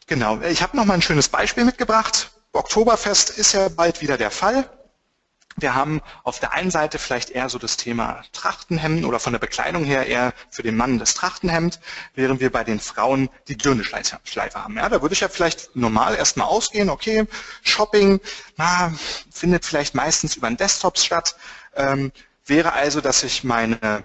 Genau, 0.06 0.40
ich 0.42 0.62
habe 0.62 0.78
noch 0.78 0.86
mal 0.86 0.94
ein 0.94 1.02
schönes 1.02 1.28
Beispiel 1.28 1.66
mitgebracht. 1.66 2.30
Oktoberfest 2.54 3.32
ist 3.32 3.54
ja 3.54 3.68
bald 3.70 4.02
wieder 4.02 4.20
der 4.20 4.30
Fall. 4.30 4.70
Wir 5.58 5.74
haben 5.74 6.02
auf 6.24 6.40
der 6.40 6.52
einen 6.52 6.70
Seite 6.70 7.00
vielleicht 7.00 7.30
eher 7.30 7.48
so 7.48 7.58
das 7.58 7.78
Thema 7.78 8.22
Trachtenhemden 8.34 9.06
oder 9.06 9.20
von 9.22 9.32
der 9.32 9.40
Bekleidung 9.40 9.86
her 9.86 10.06
eher 10.06 10.34
für 10.50 10.64
den 10.64 10.76
Mann 10.76 11.00
das 11.00 11.14
Trachtenhemd, 11.14 11.80
während 12.14 12.42
wir 12.42 12.52
bei 12.52 12.66
den 12.66 12.82
Frauen 12.82 13.30
die 13.48 13.56
Dirndlschleife 13.56 14.20
haben. 14.62 14.76
Ja, 14.76 14.90
da 14.90 15.02
würde 15.02 15.14
ich 15.14 15.22
ja 15.22 15.30
vielleicht 15.30 15.74
normal 15.74 16.16
erstmal 16.16 16.48
ausgehen, 16.48 16.90
okay, 16.90 17.26
Shopping 17.64 18.20
na, 18.58 18.94
findet 19.32 19.66
vielleicht 19.66 19.96
meistens 19.96 20.36
über 20.36 20.50
den 20.50 20.58
Desktop 20.58 20.98
statt, 20.98 21.38
ähm, 21.76 22.12
wäre 22.46 22.74
also, 22.74 23.00
dass 23.00 23.24
ich 23.24 23.46
meine, 23.46 24.04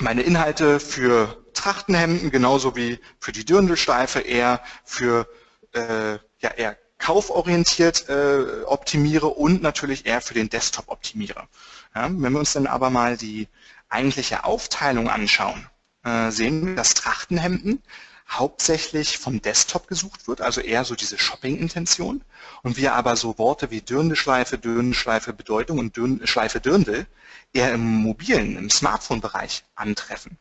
meine 0.00 0.22
Inhalte 0.22 0.80
für 0.80 1.44
Trachtenhemden 1.54 2.30
genauso 2.32 2.74
wie 2.74 2.98
für 3.20 3.30
die 3.30 3.44
Dirndlschleife 3.44 4.20
eher 4.20 4.60
für 4.84 5.28
äh, 5.72 6.18
ja, 6.40 6.50
eher 6.56 6.76
kauforientiert 7.00 8.08
äh, 8.08 8.62
optimiere 8.66 9.26
und 9.26 9.62
natürlich 9.62 10.06
eher 10.06 10.20
für 10.20 10.34
den 10.34 10.50
Desktop 10.50 10.88
optimiere. 10.88 11.48
Ja, 11.94 12.08
wenn 12.08 12.32
wir 12.32 12.38
uns 12.38 12.52
dann 12.52 12.68
aber 12.68 12.90
mal 12.90 13.16
die 13.16 13.48
eigentliche 13.88 14.44
Aufteilung 14.44 15.08
anschauen, 15.08 15.66
äh, 16.04 16.30
sehen 16.30 16.64
wir, 16.64 16.74
dass 16.76 16.94
Trachtenhemden 16.94 17.82
hauptsächlich 18.28 19.18
vom 19.18 19.42
Desktop 19.42 19.88
gesucht 19.88 20.28
wird, 20.28 20.40
also 20.40 20.60
eher 20.60 20.84
so 20.84 20.94
diese 20.94 21.18
Shopping-Intention. 21.18 22.22
Und 22.62 22.76
wir 22.76 22.94
aber 22.94 23.16
so 23.16 23.38
Worte 23.38 23.72
wie 23.72 23.80
Dirndlschleife, 23.80 24.56
Dirndlschleife 24.56 25.32
Bedeutung 25.32 25.78
und 25.78 25.96
Dirn 25.96 26.24
Schleife 26.26 26.60
eher 27.52 27.72
im 27.72 27.80
mobilen, 27.80 28.56
im 28.56 28.70
Smartphone-Bereich 28.70 29.64
antreffen. 29.74 30.38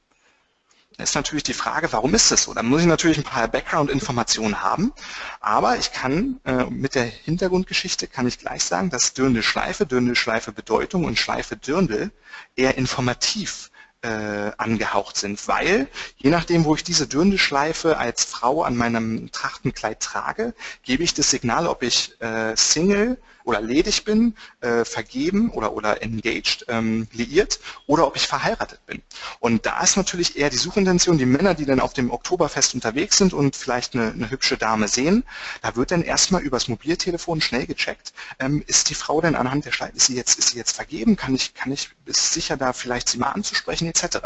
Ist 0.99 1.15
natürlich 1.15 1.43
die 1.43 1.53
Frage, 1.53 1.91
warum 1.93 2.13
ist 2.13 2.31
es 2.31 2.43
so? 2.43 2.53
Da 2.53 2.61
muss 2.61 2.81
ich 2.81 2.87
natürlich 2.87 3.17
ein 3.17 3.23
paar 3.23 3.47
Background-Informationen 3.47 4.61
haben, 4.61 4.91
aber 5.39 5.77
ich 5.77 5.93
kann 5.93 6.41
äh, 6.43 6.65
mit 6.65 6.93
der 6.95 7.05
Hintergrundgeschichte 7.05 8.07
kann 8.07 8.27
ich 8.27 8.37
gleich 8.37 8.65
sagen, 8.65 8.89
dass 8.89 9.13
Dirndl 9.13 9.41
Schleife, 9.41 9.85
Dirndl 9.85 10.15
Schleife 10.15 10.51
Bedeutung 10.51 11.05
und 11.05 11.17
Schleife 11.17 11.55
Dirndl 11.55 12.11
eher 12.57 12.77
informativ 12.77 13.71
äh, 14.01 14.51
angehaucht 14.57 15.17
sind, 15.17 15.45
weil 15.47 15.87
je 16.17 16.29
nachdem, 16.29 16.65
wo 16.65 16.75
ich 16.75 16.83
diese 16.83 17.07
Dirndlschleife 17.07 17.97
als 17.97 18.25
Frau 18.25 18.63
an 18.63 18.75
meinem 18.75 19.31
Trachtenkleid 19.31 19.99
trage, 20.01 20.53
gebe 20.83 21.03
ich 21.03 21.13
das 21.13 21.29
Signal, 21.29 21.67
ob 21.67 21.83
ich 21.83 22.19
äh, 22.21 22.55
Single 22.55 23.17
oder 23.49 23.61
ledig 23.61 24.05
bin, 24.05 24.35
äh, 24.61 24.85
vergeben 24.85 25.49
oder, 25.49 25.73
oder 25.73 26.03
engaged, 26.03 26.65
ähm, 26.67 27.07
liiert 27.13 27.59
oder 27.87 28.05
ob 28.05 28.15
ich 28.15 28.27
verheiratet 28.27 28.79
bin. 28.85 29.01
Und 29.39 29.65
da 29.65 29.81
ist 29.81 29.97
natürlich 29.97 30.37
eher 30.37 30.51
die 30.51 30.57
Suchintention, 30.57 31.17
die 31.17 31.25
Männer, 31.25 31.55
die 31.55 31.65
dann 31.65 31.79
auf 31.79 31.93
dem 31.93 32.11
Oktoberfest 32.11 32.75
unterwegs 32.75 33.17
sind 33.17 33.33
und 33.33 33.55
vielleicht 33.55 33.95
eine, 33.95 34.11
eine 34.11 34.29
hübsche 34.29 34.55
Dame 34.55 34.87
sehen, 34.87 35.23
da 35.63 35.75
wird 35.75 35.89
dann 35.89 36.03
erstmal 36.03 36.43
übers 36.43 36.67
Mobiltelefon 36.67 37.41
schnell 37.41 37.65
gecheckt, 37.65 38.13
ähm, 38.37 38.63
ist 38.67 38.91
die 38.91 38.95
Frau 38.95 39.19
denn 39.19 39.35
anhand 39.35 39.65
der 39.65 39.71
Schleife, 39.71 39.97
ist 39.97 40.05
sie 40.05 40.15
jetzt, 40.15 40.37
ist 40.37 40.49
sie 40.49 40.57
jetzt 40.57 40.75
vergeben, 40.75 41.15
kann 41.15 41.33
ich, 41.33 41.55
kann 41.55 41.71
ich, 41.71 41.89
ist 42.05 42.33
sicher 42.33 42.55
da 42.55 42.71
vielleicht 42.71 43.09
sie 43.09 43.17
mal 43.17 43.31
anzusprechen 43.31 43.87
etc. 43.87 44.19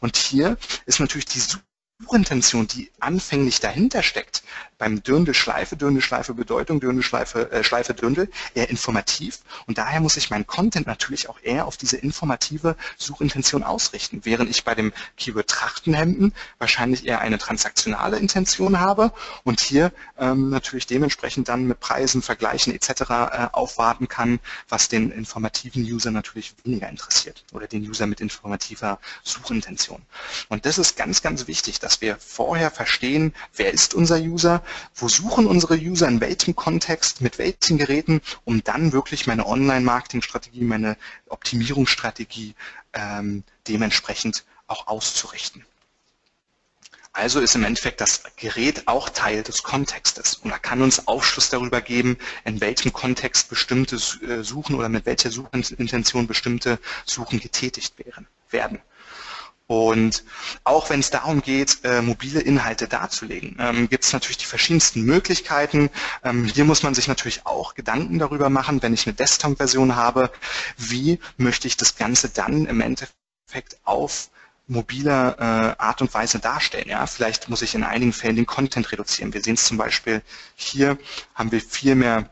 Und 0.00 0.18
hier 0.18 0.58
ist 0.84 1.00
natürlich 1.00 1.26
die 1.26 1.40
Suchintention, 1.98 2.66
die 2.68 2.90
anfänglich 3.00 3.60
dahinter 3.60 4.02
steckt, 4.02 4.42
beim 4.76 5.02
Dirndl-Schleife, 5.02 5.76
Dirndl-Schleife 5.76 6.34
Bedeutung, 6.34 6.78
Dirndl-Schleife 6.78 7.50
äh, 7.50 7.64
Schleife 7.64 7.94
Dirndl, 7.94 8.28
eher 8.54 8.68
informativ 8.68 9.38
und 9.66 9.78
daher 9.78 10.00
muss 10.00 10.18
ich 10.18 10.28
meinen 10.28 10.46
Content 10.46 10.86
natürlich 10.86 11.30
auch 11.30 11.38
eher 11.42 11.66
auf 11.66 11.78
diese 11.78 11.96
informative 11.96 12.76
Suchintention 12.98 13.62
ausrichten, 13.62 14.20
während 14.24 14.50
ich 14.50 14.64
bei 14.64 14.74
dem 14.74 14.92
Keyword 15.16 15.48
Trachtenhemden 15.48 16.34
wahrscheinlich 16.58 17.06
eher 17.06 17.20
eine 17.20 17.38
transaktionale 17.38 18.18
Intention 18.18 18.78
habe 18.78 19.12
und 19.44 19.60
hier 19.60 19.90
ähm, 20.18 20.50
natürlich 20.50 20.86
dementsprechend 20.86 21.48
dann 21.48 21.64
mit 21.66 21.80
Preisen, 21.80 22.20
Vergleichen 22.20 22.74
etc. 22.74 22.90
Äh, 22.90 23.48
aufwarten 23.52 24.06
kann, 24.06 24.38
was 24.68 24.90
den 24.90 25.10
informativen 25.10 25.82
User 25.82 26.10
natürlich 26.10 26.54
weniger 26.64 26.90
interessiert 26.90 27.44
oder 27.54 27.66
den 27.66 27.88
User 27.88 28.06
mit 28.06 28.20
informativer 28.20 28.98
Suchintention. 29.22 30.02
Und 30.50 30.66
das 30.66 30.76
ist 30.76 30.98
ganz, 30.98 31.22
ganz 31.22 31.46
wichtig, 31.46 31.80
dass 31.86 32.00
wir 32.00 32.16
vorher 32.16 32.72
verstehen, 32.72 33.32
wer 33.54 33.72
ist 33.72 33.94
unser 33.94 34.16
User, 34.18 34.64
wo 34.96 35.06
suchen 35.08 35.46
unsere 35.46 35.76
User, 35.76 36.08
in 36.08 36.20
welchem 36.20 36.56
Kontext, 36.56 37.20
mit 37.20 37.38
welchen 37.38 37.78
Geräten, 37.78 38.22
um 38.44 38.64
dann 38.64 38.90
wirklich 38.90 39.28
meine 39.28 39.46
Online-Marketing-Strategie, 39.46 40.62
meine 40.64 40.96
Optimierungsstrategie 41.28 42.56
ähm, 42.92 43.44
dementsprechend 43.68 44.44
auch 44.66 44.88
auszurichten. 44.88 45.64
Also 47.12 47.38
ist 47.38 47.54
im 47.54 47.62
Endeffekt 47.62 48.00
das 48.00 48.24
Gerät 48.34 48.88
auch 48.88 49.08
Teil 49.08 49.44
des 49.44 49.62
Kontextes 49.62 50.34
und 50.34 50.50
er 50.50 50.58
kann 50.58 50.82
uns 50.82 51.06
Aufschluss 51.06 51.50
darüber 51.50 51.80
geben, 51.80 52.18
in 52.44 52.60
welchem 52.60 52.92
Kontext 52.92 53.48
bestimmte 53.48 53.94
äh, 53.94 54.42
Suchen 54.42 54.74
oder 54.74 54.88
mit 54.88 55.06
welcher 55.06 55.30
Suchintention 55.30 56.26
bestimmte 56.26 56.80
Suchen 57.04 57.38
getätigt 57.38 57.94
werden. 58.50 58.80
Und 59.68 60.22
auch 60.62 60.90
wenn 60.90 61.00
es 61.00 61.10
darum 61.10 61.42
geht, 61.42 61.78
äh, 61.82 62.00
mobile 62.00 62.40
Inhalte 62.40 62.86
darzulegen, 62.86 63.56
ähm, 63.58 63.88
gibt 63.88 64.04
es 64.04 64.12
natürlich 64.12 64.36
die 64.36 64.44
verschiedensten 64.44 65.02
Möglichkeiten. 65.02 65.90
Ähm, 66.22 66.44
hier 66.44 66.64
muss 66.64 66.84
man 66.84 66.94
sich 66.94 67.08
natürlich 67.08 67.46
auch 67.46 67.74
Gedanken 67.74 68.20
darüber 68.20 68.48
machen, 68.48 68.80
wenn 68.82 68.94
ich 68.94 69.06
eine 69.06 69.14
Desktop-Version 69.14 69.96
habe, 69.96 70.30
wie 70.76 71.18
möchte 71.36 71.66
ich 71.66 71.76
das 71.76 71.96
Ganze 71.96 72.28
dann 72.28 72.66
im 72.66 72.80
Endeffekt 72.80 73.78
auf 73.82 74.30
mobiler 74.68 75.36
äh, 75.38 75.82
Art 75.82 76.00
und 76.00 76.14
Weise 76.14 76.38
darstellen. 76.38 76.88
Ja? 76.88 77.06
Vielleicht 77.06 77.48
muss 77.48 77.62
ich 77.62 77.74
in 77.74 77.82
einigen 77.82 78.12
Fällen 78.12 78.36
den 78.36 78.46
Content 78.46 78.92
reduzieren. 78.92 79.32
Wir 79.32 79.42
sehen 79.42 79.54
es 79.54 79.64
zum 79.64 79.78
Beispiel 79.78 80.22
hier, 80.54 80.96
haben 81.34 81.50
wir 81.50 81.60
viel 81.60 81.96
mehr 81.96 82.30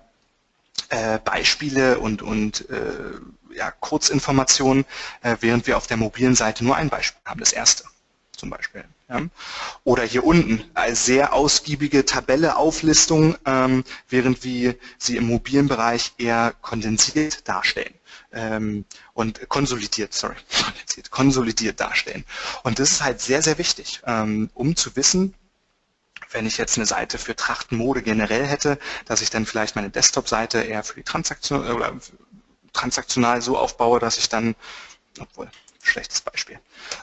äh, 0.90 1.18
Beispiele 1.18 1.99
und, 1.99 2.23
und 2.23 2.68
äh, 2.70 3.57
ja, 3.57 3.70
Kurzinformationen, 3.70 4.85
äh, 5.23 5.37
während 5.40 5.66
wir 5.66 5.77
auf 5.77 5.87
der 5.87 5.97
mobilen 5.97 6.35
Seite 6.35 6.64
nur 6.64 6.77
ein 6.77 6.88
Beispiel 6.88 7.20
haben, 7.25 7.40
das 7.40 7.53
erste 7.53 7.85
zum 8.37 8.51
Beispiel. 8.51 8.85
Ja. 9.09 9.23
Oder 9.85 10.03
hier 10.03 10.25
unten 10.25 10.64
eine 10.75 10.97
sehr 10.97 11.35
ausgiebige 11.35 12.05
Tabelle, 12.05 12.57
Auflistung, 12.57 13.37
ähm, 13.44 13.85
während 14.09 14.44
wir 14.44 14.77
sie 14.99 15.16
im 15.16 15.27
mobilen 15.27 15.68
Bereich 15.68 16.12
eher 16.18 16.55
kondensiert 16.61 17.47
darstellen 17.49 17.94
ähm, 18.33 18.85
und 19.12 19.49
konsolidiert, 19.49 20.14
sorry, 20.14 20.37
konsolidiert, 20.51 21.11
konsolidiert 21.11 21.81
darstellen. 21.81 22.25
Und 22.62 22.79
das 22.79 22.92
ist 22.92 23.03
halt 23.03 23.20
sehr, 23.20 23.42
sehr 23.42 23.59
wichtig, 23.59 24.01
ähm, 24.07 24.51
um 24.55 24.75
zu 24.77 24.97
wissen, 24.97 25.35
wenn 26.35 26.47
ich 26.47 26.59
jetzt 26.59 26.77
eine 26.77 26.87
Seite 26.87 27.18
für 27.18 27.35
Trachtenmode 27.35 28.03
generell 28.03 28.44
hätte, 28.44 28.79
dass 29.07 29.23
ich 29.23 29.31
dann 29.31 29.47
vielleicht 29.47 29.77
meine 29.77 29.90
Desktop-Seite 29.90 30.61
eher 30.61 30.85
für 30.85 30.94
die 30.94 31.05
Transaktion 31.05 31.66
oder 31.66 31.92
transaktional 32.73 33.40
so 33.40 33.57
aufbaue, 33.57 34.01
dass 34.01 34.18
ich 34.18 34.29
dann, 34.29 34.55
obwohl, 35.18 35.49
schlechtes 35.83 36.20
Beispiel. 36.20 36.59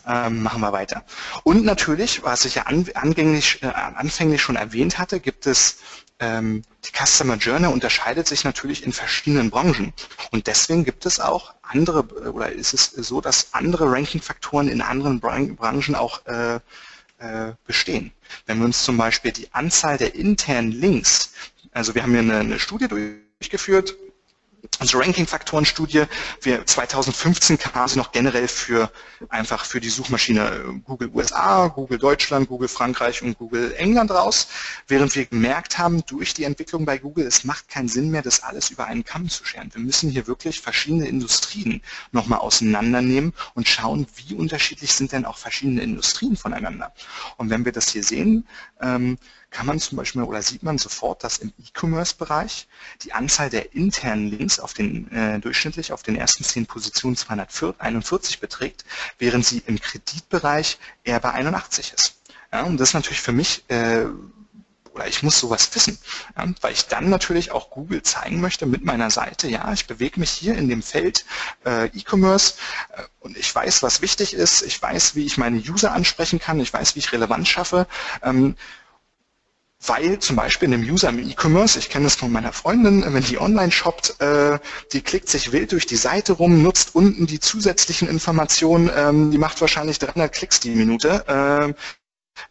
Ähm, 0.07 0.43
machen 0.43 0.61
wir 0.61 0.73
weiter. 0.73 1.05
Und 1.43 1.63
natürlich, 1.63 2.23
was 2.23 2.45
ich 2.45 2.55
ja 2.55 2.63
angänglich, 2.63 3.61
äh, 3.61 3.67
anfänglich 3.67 4.41
schon 4.41 4.55
erwähnt 4.55 4.97
hatte, 4.97 5.19
gibt 5.19 5.45
es 5.45 5.77
ähm, 6.19 6.63
die 6.85 6.91
Customer 6.91 7.35
Journey 7.35 7.67
unterscheidet 7.67 8.27
sich 8.27 8.43
natürlich 8.43 8.83
in 8.83 8.93
verschiedenen 8.93 9.49
Branchen. 9.49 9.93
Und 10.31 10.47
deswegen 10.47 10.83
gibt 10.85 11.05
es 11.05 11.19
auch 11.19 11.53
andere, 11.63 12.03
oder 12.31 12.51
ist 12.51 12.73
es 12.73 12.85
so, 12.85 13.21
dass 13.21 13.53
andere 13.53 13.91
Ranking-Faktoren 13.91 14.67
in 14.67 14.81
anderen 14.81 15.19
Branchen 15.19 15.95
auch 15.95 16.25
äh, 16.25 16.59
äh, 17.21 17.53
bestehen. 17.65 18.11
Wenn 18.45 18.59
wir 18.59 18.65
uns 18.65 18.83
zum 18.83 18.97
Beispiel 18.97 19.31
die 19.31 19.53
Anzahl 19.53 19.97
der 19.97 20.15
internen 20.15 20.71
Links, 20.71 21.33
also 21.71 21.95
wir 21.95 22.03
haben 22.03 22.11
hier 22.11 22.19
eine, 22.19 22.37
eine 22.39 22.59
Studie 22.59 22.87
durchgeführt, 22.87 23.95
unsere 24.79 25.03
Ranking-Faktoren-Studie, 25.03 26.05
wir 26.41 26.65
2015 26.65 27.57
kam 27.57 27.87
sie 27.87 27.97
noch 27.97 28.11
generell 28.11 28.47
für 28.47 28.91
einfach 29.29 29.65
für 29.65 29.79
die 29.79 29.89
Suchmaschine 29.89 30.49
äh, 30.49 30.79
Google 30.83 31.09
USA, 31.13 31.67
Google 31.67 31.97
Deutschland, 31.97 32.47
Google 32.47 32.67
Frankreich 32.67 33.21
und 33.21 33.37
Google 33.37 33.73
England 33.77 34.11
raus, 34.11 34.47
während 34.87 35.15
wir 35.15 35.25
gemerkt 35.25 35.77
haben, 35.77 36.03
durch 36.05 36.33
die 36.33 36.43
Entwicklung 36.43 36.85
bei 36.85 36.97
Google, 36.97 37.25
es 37.25 37.43
macht 37.43 37.69
keinen 37.69 37.87
Sinn 37.87 38.11
mehr, 38.11 38.21
das 38.21 38.43
alles 38.43 38.71
über 38.71 38.85
einen 38.85 39.03
Kamm 39.03 39.29
zu 39.29 39.45
scheren. 39.45 39.73
Wir 39.73 39.81
müssen 39.81 40.09
hier 40.09 40.27
wirklich 40.27 40.59
verschiedene 40.59 41.07
Industrien 41.07 41.81
nochmal 42.11 42.39
auseinandernehmen 42.39 43.33
und 43.53 43.67
schauen, 43.67 44.07
wie 44.15 44.33
unterschiedlich 44.35 44.93
sind 44.93 45.11
denn 45.11 45.25
auch 45.25 45.37
verschiedene 45.37 45.81
Industrien 45.81 46.35
voneinander. 46.35 46.93
Und 47.37 47.49
wenn 47.49 47.65
wir 47.65 47.71
das 47.71 47.89
hier 47.89 48.03
sehen, 48.03 48.47
ähm, 48.81 49.17
kann 49.51 49.65
man 49.65 49.79
zum 49.79 49.97
Beispiel 49.97 50.23
oder 50.23 50.41
sieht 50.41 50.63
man 50.63 50.77
sofort, 50.77 51.23
dass 51.23 51.37
im 51.37 51.53
E-Commerce-Bereich 51.59 52.67
die 53.03 53.13
Anzahl 53.13 53.49
der 53.49 53.75
internen 53.75 54.29
Links 54.29 54.59
auf 54.59 54.73
den, 54.73 55.11
äh, 55.11 55.39
durchschnittlich 55.39 55.91
auf 55.91 56.03
den 56.03 56.15
ersten 56.15 56.43
zehn 56.43 56.65
Positionen 56.65 57.17
241 57.17 58.39
beträgt, 58.39 58.85
während 59.19 59.45
sie 59.45 59.61
im 59.67 59.79
Kreditbereich 59.79 60.79
eher 61.03 61.19
bei 61.19 61.31
81 61.31 61.93
ist. 61.93 62.15
Ja, 62.51 62.63
und 62.63 62.77
das 62.77 62.89
ist 62.89 62.93
natürlich 62.95 63.21
für 63.21 63.33
mich 63.33 63.63
äh, 63.69 64.05
oder 64.93 65.07
ich 65.07 65.23
muss 65.23 65.39
sowas 65.39 65.73
wissen, 65.73 65.97
ja, 66.37 66.45
weil 66.61 66.73
ich 66.73 66.87
dann 66.87 67.09
natürlich 67.09 67.51
auch 67.51 67.69
Google 67.69 68.03
zeigen 68.03 68.41
möchte 68.41 68.65
mit 68.65 68.83
meiner 68.83 69.09
Seite, 69.09 69.47
ja, 69.47 69.71
ich 69.71 69.87
bewege 69.87 70.19
mich 70.19 70.29
hier 70.31 70.55
in 70.55 70.67
dem 70.67 70.81
Feld 70.81 71.25
äh, 71.65 71.85
E-Commerce 71.87 72.55
äh, 72.95 73.03
und 73.19 73.37
ich 73.37 73.53
weiß, 73.53 73.83
was 73.83 74.01
wichtig 74.01 74.33
ist, 74.33 74.61
ich 74.63 74.81
weiß, 74.81 75.15
wie 75.15 75.25
ich 75.25 75.37
meine 75.37 75.57
User 75.57 75.93
ansprechen 75.93 76.39
kann, 76.39 76.59
ich 76.59 76.73
weiß, 76.73 76.95
wie 76.95 76.99
ich 76.99 77.11
Relevanz 77.11 77.47
schaffe. 77.47 77.87
Ähm, 78.21 78.55
weil 79.85 80.19
zum 80.19 80.35
Beispiel 80.35 80.67
in 80.67 80.75
einem 80.75 80.89
User 80.89 81.09
im 81.09 81.19
E-Commerce, 81.19 81.79
ich 81.79 81.89
kenne 81.89 82.05
das 82.05 82.15
von 82.15 82.31
meiner 82.31 82.53
Freundin, 82.53 83.03
wenn 83.07 83.23
die 83.23 83.39
online 83.39 83.71
shoppt, 83.71 84.21
äh, 84.21 84.59
die 84.93 85.01
klickt 85.01 85.29
sich 85.29 85.51
wild 85.51 85.71
durch 85.71 85.85
die 85.85 85.95
Seite 85.95 86.33
rum, 86.33 86.61
nutzt 86.61 86.93
unten 86.93 87.25
die 87.25 87.39
zusätzlichen 87.39 88.07
Informationen, 88.07 88.91
ähm, 88.95 89.31
die 89.31 89.37
macht 89.37 89.59
wahrscheinlich 89.61 89.97
300 89.99 90.31
Klicks 90.31 90.59
die 90.59 90.71
Minute. 90.71 91.25
Äh, 91.27 91.73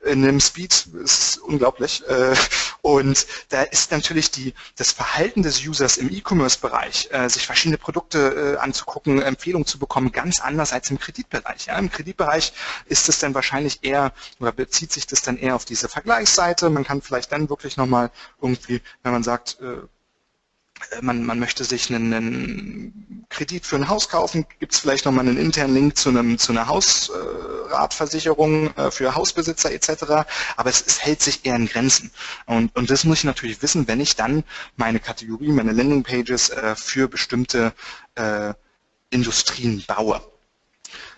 in 0.04 0.22
dem 0.22 0.40
Speed 0.40 0.88
ist 1.02 1.38
unglaublich. 1.38 2.02
Äh, 2.08 2.34
und 2.82 3.26
da 3.48 3.62
ist 3.62 3.90
natürlich 3.90 4.30
die, 4.30 4.54
das 4.76 4.92
Verhalten 4.92 5.42
des 5.42 5.66
Users 5.66 5.96
im 5.96 6.10
E-Commerce-Bereich, 6.10 7.08
äh, 7.12 7.28
sich 7.28 7.46
verschiedene 7.46 7.78
Produkte 7.78 8.56
äh, 8.56 8.58
anzugucken, 8.58 9.20
Empfehlungen 9.22 9.66
zu 9.66 9.78
bekommen, 9.78 10.12
ganz 10.12 10.40
anders 10.40 10.72
als 10.72 10.90
im 10.90 10.98
Kreditbereich. 10.98 11.66
Ja, 11.66 11.78
Im 11.78 11.90
Kreditbereich 11.90 12.52
ist 12.86 13.08
es 13.08 13.18
dann 13.18 13.34
wahrscheinlich 13.34 13.80
eher 13.82 14.12
oder 14.38 14.52
bezieht 14.52 14.92
sich 14.92 15.06
das 15.06 15.22
dann 15.22 15.36
eher 15.36 15.54
auf 15.54 15.64
diese 15.64 15.88
Vergleichsseite. 15.88 16.70
Man 16.70 16.84
kann 16.84 17.02
vielleicht 17.02 17.32
dann 17.32 17.48
wirklich 17.48 17.76
nochmal 17.76 18.10
irgendwie, 18.40 18.80
wenn 19.02 19.12
man 19.12 19.22
sagt, 19.22 19.58
äh, 19.60 19.82
man, 21.00 21.24
man 21.24 21.38
möchte 21.38 21.64
sich 21.64 21.90
einen, 21.90 22.12
einen, 22.12 23.26
Kredit 23.28 23.64
für 23.64 23.76
ein 23.76 23.88
Haus 23.88 24.08
kaufen, 24.08 24.44
gibt 24.58 24.72
es 24.72 24.80
vielleicht 24.80 25.04
nochmal 25.04 25.26
einen 25.26 25.38
internen 25.38 25.74
Link 25.74 25.96
zu, 25.96 26.08
einem, 26.08 26.36
zu 26.36 26.50
einer 26.50 26.66
Hausratversicherung 26.66 28.76
äh, 28.76 28.90
für 28.90 29.14
Hausbesitzer 29.14 29.72
etc. 29.72 30.26
Aber 30.56 30.68
es, 30.68 30.84
es, 30.84 31.04
hält 31.04 31.22
sich 31.22 31.46
eher 31.46 31.54
in 31.54 31.66
Grenzen. 31.66 32.10
Und, 32.46 32.74
und, 32.76 32.90
das 32.90 33.04
muss 33.04 33.18
ich 33.18 33.24
natürlich 33.24 33.62
wissen, 33.62 33.86
wenn 33.86 34.00
ich 34.00 34.16
dann 34.16 34.42
meine 34.76 34.98
Kategorie, 34.98 35.52
meine 35.52 35.72
Landingpages 35.72 36.50
äh, 36.50 36.74
für 36.74 37.08
bestimmte 37.08 37.72
äh, 38.16 38.52
Industrien 39.10 39.84
baue. 39.86 40.20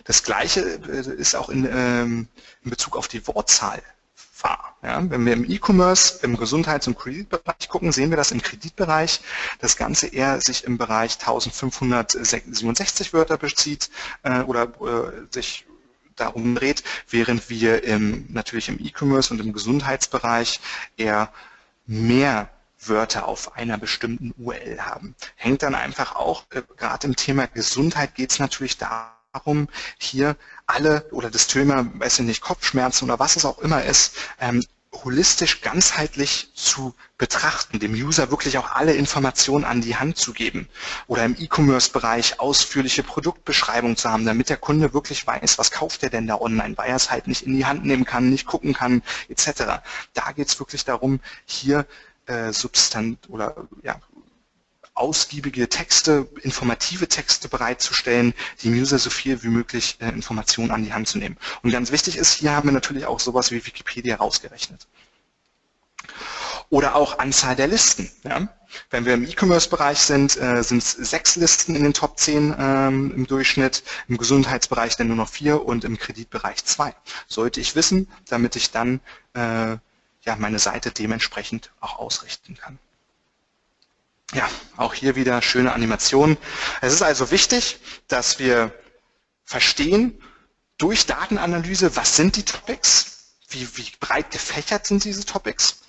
Das 0.03 0.23
gleiche 0.23 0.61
äh, 0.61 1.19
ist 1.19 1.35
auch 1.35 1.49
in, 1.49 1.65
ähm, 1.65 2.27
in 2.63 2.69
Bezug 2.69 2.95
auf 2.95 3.07
die 3.07 3.25
Wortzahl 3.27 3.81
war. 4.39 4.72
Ja, 4.83 5.01
wenn 5.09 5.25
wir 5.25 5.31
im 5.31 5.49
E-Commerce, 5.49 6.19
im 6.23 6.35
Gesundheits- 6.35 6.87
und 6.87 6.99
Kreditbereich 6.99 7.69
gucken, 7.69 7.93
sehen 7.93 8.09
wir, 8.09 8.17
dass 8.17 8.31
im 8.31 8.41
Kreditbereich 8.41 9.21
das 9.59 9.77
Ganze 9.77 10.07
eher 10.07 10.41
sich 10.41 10.65
im 10.65 10.77
Bereich 10.77 11.13
1567 11.19 13.13
Wörter 13.13 13.37
bezieht 13.37 13.89
äh, 14.23 14.41
oder 14.41 14.63
äh, 14.63 15.25
sich 15.31 15.65
darum 16.17 16.55
dreht, 16.55 16.83
während 17.09 17.49
wir 17.49 17.85
im, 17.85 18.25
natürlich 18.29 18.67
im 18.67 18.77
E-Commerce 18.77 19.33
und 19.33 19.39
im 19.39 19.53
Gesundheitsbereich 19.53 20.59
eher 20.97 21.31
mehr 21.85 22.49
Wörter 22.81 23.25
auf 23.27 23.55
einer 23.55 23.77
bestimmten 23.77 24.33
URL 24.37 24.81
haben. 24.81 25.15
Hängt 25.35 25.63
dann 25.63 25.75
einfach 25.75 26.15
auch, 26.15 26.43
äh, 26.49 26.61
gerade 26.75 27.07
im 27.07 27.15
Thema 27.15 27.47
Gesundheit 27.47 28.15
geht 28.15 28.31
es 28.31 28.39
natürlich 28.39 28.77
darum, 28.77 29.69
hier 29.97 30.35
alle 30.65 31.07
oder 31.11 31.31
das 31.31 31.47
Thema, 31.47 31.89
weiß 31.93 32.19
ich 32.19 32.25
nicht, 32.25 32.41
Kopfschmerzen 32.41 33.05
oder 33.05 33.19
was 33.19 33.37
es 33.37 33.45
auch 33.45 33.59
immer 33.59 33.83
ist, 33.85 34.17
ähm, 34.41 34.61
holistisch, 34.93 35.61
ganzheitlich 35.61 36.51
zu 36.53 36.93
betrachten, 37.17 37.79
dem 37.79 37.93
User 37.93 38.31
wirklich 38.31 38.57
auch 38.57 38.71
alle 38.71 38.93
Informationen 38.93 39.65
an 39.65 39.81
die 39.81 39.95
Hand 39.95 40.17
zu 40.17 40.33
geben 40.33 40.67
oder 41.07 41.25
im 41.25 41.35
E-Commerce-Bereich 41.37 42.39
ausführliche 42.39 43.03
Produktbeschreibungen 43.03 43.97
zu 43.97 44.09
haben, 44.09 44.25
damit 44.25 44.49
der 44.49 44.57
Kunde 44.57 44.93
wirklich 44.93 45.25
weiß, 45.25 45.57
was 45.57 45.71
kauft 45.71 46.03
er 46.03 46.09
denn 46.09 46.27
da 46.27 46.35
online, 46.35 46.77
weil 46.77 46.89
er 46.89 46.95
es 46.95 47.11
halt 47.11 47.27
nicht 47.27 47.43
in 47.43 47.55
die 47.55 47.65
Hand 47.65 47.85
nehmen 47.85 48.05
kann, 48.05 48.29
nicht 48.29 48.45
gucken 48.45 48.73
kann, 48.73 49.01
etc. 49.29 49.81
Da 50.13 50.31
geht 50.33 50.47
es 50.47 50.59
wirklich 50.59 50.85
darum, 50.85 51.19
hier 51.45 51.85
äh, 52.25 52.51
Substant 52.53 53.29
oder 53.29 53.55
ja, 53.81 53.99
ausgiebige 54.95 55.69
Texte, 55.69 56.27
informative 56.41 57.07
Texte 57.07 57.49
bereitzustellen, 57.49 58.33
dem 58.63 58.73
User 58.73 58.99
so 58.99 59.09
viel 59.09 59.41
wie 59.43 59.47
möglich 59.47 59.97
äh, 59.99 60.09
Informationen 60.09 60.71
an 60.71 60.83
die 60.83 60.93
Hand 60.93 61.07
zu 61.07 61.17
nehmen. 61.17 61.37
Und 61.63 61.71
ganz 61.71 61.91
wichtig 61.91 62.17
ist, 62.17 62.33
hier 62.33 62.51
haben 62.51 62.67
wir 62.67 62.73
natürlich 62.73 63.05
auch 63.05 63.19
sowas 63.19 63.51
wie 63.51 63.65
Wikipedia 63.65 64.17
rausgerechnet. 64.17 64.87
Oder 66.69 66.95
auch 66.95 67.19
Anzahl 67.19 67.55
der 67.55 67.67
Listen. 67.67 68.11
Ja? 68.23 68.47
Wenn 68.89 69.05
wir 69.05 69.13
im 69.13 69.27
E-Commerce-Bereich 69.27 69.99
sind, 69.99 70.37
äh, 70.37 70.63
sind 70.63 70.83
es 70.83 70.91
sechs 70.91 71.35
Listen 71.35 71.75
in 71.75 71.83
den 71.83 71.93
Top 71.93 72.19
10 72.19 72.55
ähm, 72.57 73.13
im 73.15 73.27
Durchschnitt, 73.27 73.83
im 74.07 74.17
Gesundheitsbereich 74.17 74.95
dann 74.95 75.07
nur 75.07 75.15
noch 75.15 75.29
vier 75.29 75.65
und 75.65 75.83
im 75.83 75.97
Kreditbereich 75.97 76.65
zwei. 76.65 76.95
Sollte 77.27 77.61
ich 77.61 77.75
wissen, 77.75 78.09
damit 78.27 78.55
ich 78.55 78.71
dann 78.71 79.01
äh, 79.33 79.77
ja, 80.25 80.35
meine 80.37 80.59
Seite 80.59 80.91
dementsprechend 80.91 81.71
auch 81.79 81.99
ausrichten 81.99 82.55
kann. 82.55 82.79
Ja, 84.33 84.49
auch 84.77 84.95
hier 84.95 85.15
wieder 85.15 85.41
schöne 85.43 85.73
Animationen. 85.73 86.37
Es 86.81 86.91
ist 86.91 87.03
also 87.03 87.29
wichtig, 87.29 87.79
dass 88.07 88.39
wir 88.39 88.73
verstehen 89.45 90.19
durch 90.79 91.05
Datenanalyse, 91.05 91.95
was 91.95 92.15
sind 92.15 92.35
die 92.35 92.43
Topics, 92.43 93.37
wie, 93.49 93.67
wie 93.77 93.91
breit 93.99 94.31
gefächert 94.31 94.87
sind 94.87 95.03
diese 95.03 95.23
Topics. 95.23 95.81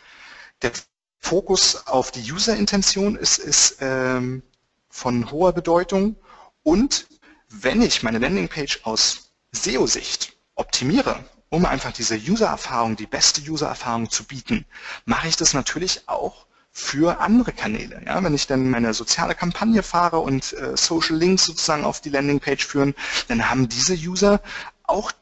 Der 0.61 0.72
Fokus 1.20 1.87
auf 1.87 2.11
die 2.11 2.30
User-Intention 2.30 3.16
ist, 3.16 3.38
ist 3.38 3.78
ähm, 3.80 4.42
von 4.90 5.30
hoher 5.30 5.54
Bedeutung 5.54 6.16
und 6.62 7.07
wenn 7.48 7.80
ich 7.80 8.02
meine 8.02 8.18
Landingpage 8.18 8.80
aus 8.85 9.30
SEO-Sicht 9.52 10.37
optimiere, 10.54 11.24
um 11.48 11.64
einfach 11.64 11.92
diese 11.92 12.16
User-Erfahrung, 12.16 12.96
die 12.96 13.07
beste 13.07 13.40
User-Erfahrung 13.40 14.11
zu 14.11 14.24
bieten, 14.24 14.66
mache 15.07 15.28
ich 15.28 15.37
das 15.37 15.54
natürlich 15.54 16.09
auch 16.09 16.46
für 16.76 17.20
andere 17.20 17.52
Kanäle. 17.52 18.02
Ja, 18.04 18.22
wenn 18.22 18.34
ich 18.34 18.48
dann 18.48 18.68
meine 18.68 18.92
soziale 18.94 19.37
Kampagne 19.37 19.84
fahre 19.84 20.18
und 20.18 20.52
äh, 20.54 20.76
Social 20.76 21.16
Links 21.16 21.44
sozusagen 21.44 21.84
auf 21.84 22.00
die 22.00 22.10
Landingpage 22.10 22.66
führen, 22.66 22.94
dann 23.28 23.48
haben 23.48 23.68
diese 23.68 23.94
User 23.94 24.40
auch 24.82 25.12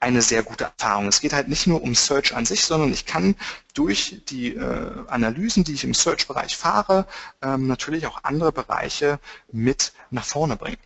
eine 0.00 0.20
sehr 0.20 0.42
gute 0.42 0.64
Erfahrung. 0.64 1.08
Es 1.08 1.20
geht 1.22 1.32
halt 1.32 1.48
nicht 1.48 1.66
nur 1.66 1.82
um 1.82 1.94
Search 1.94 2.36
an 2.36 2.44
sich, 2.44 2.64
sondern 2.64 2.92
ich 2.92 3.06
kann 3.06 3.36
durch 3.72 4.20
die 4.28 4.54
äh, 4.54 4.90
Analysen, 5.08 5.64
die 5.64 5.72
ich 5.72 5.84
im 5.84 5.94
Search-Bereich 5.94 6.56
fahre, 6.56 7.06
ähm, 7.40 7.68
natürlich 7.68 8.06
auch 8.06 8.22
andere 8.24 8.52
Bereiche 8.52 9.18
mit 9.50 9.92
nach 10.10 10.24
vorne 10.26 10.56
bringen 10.56 10.78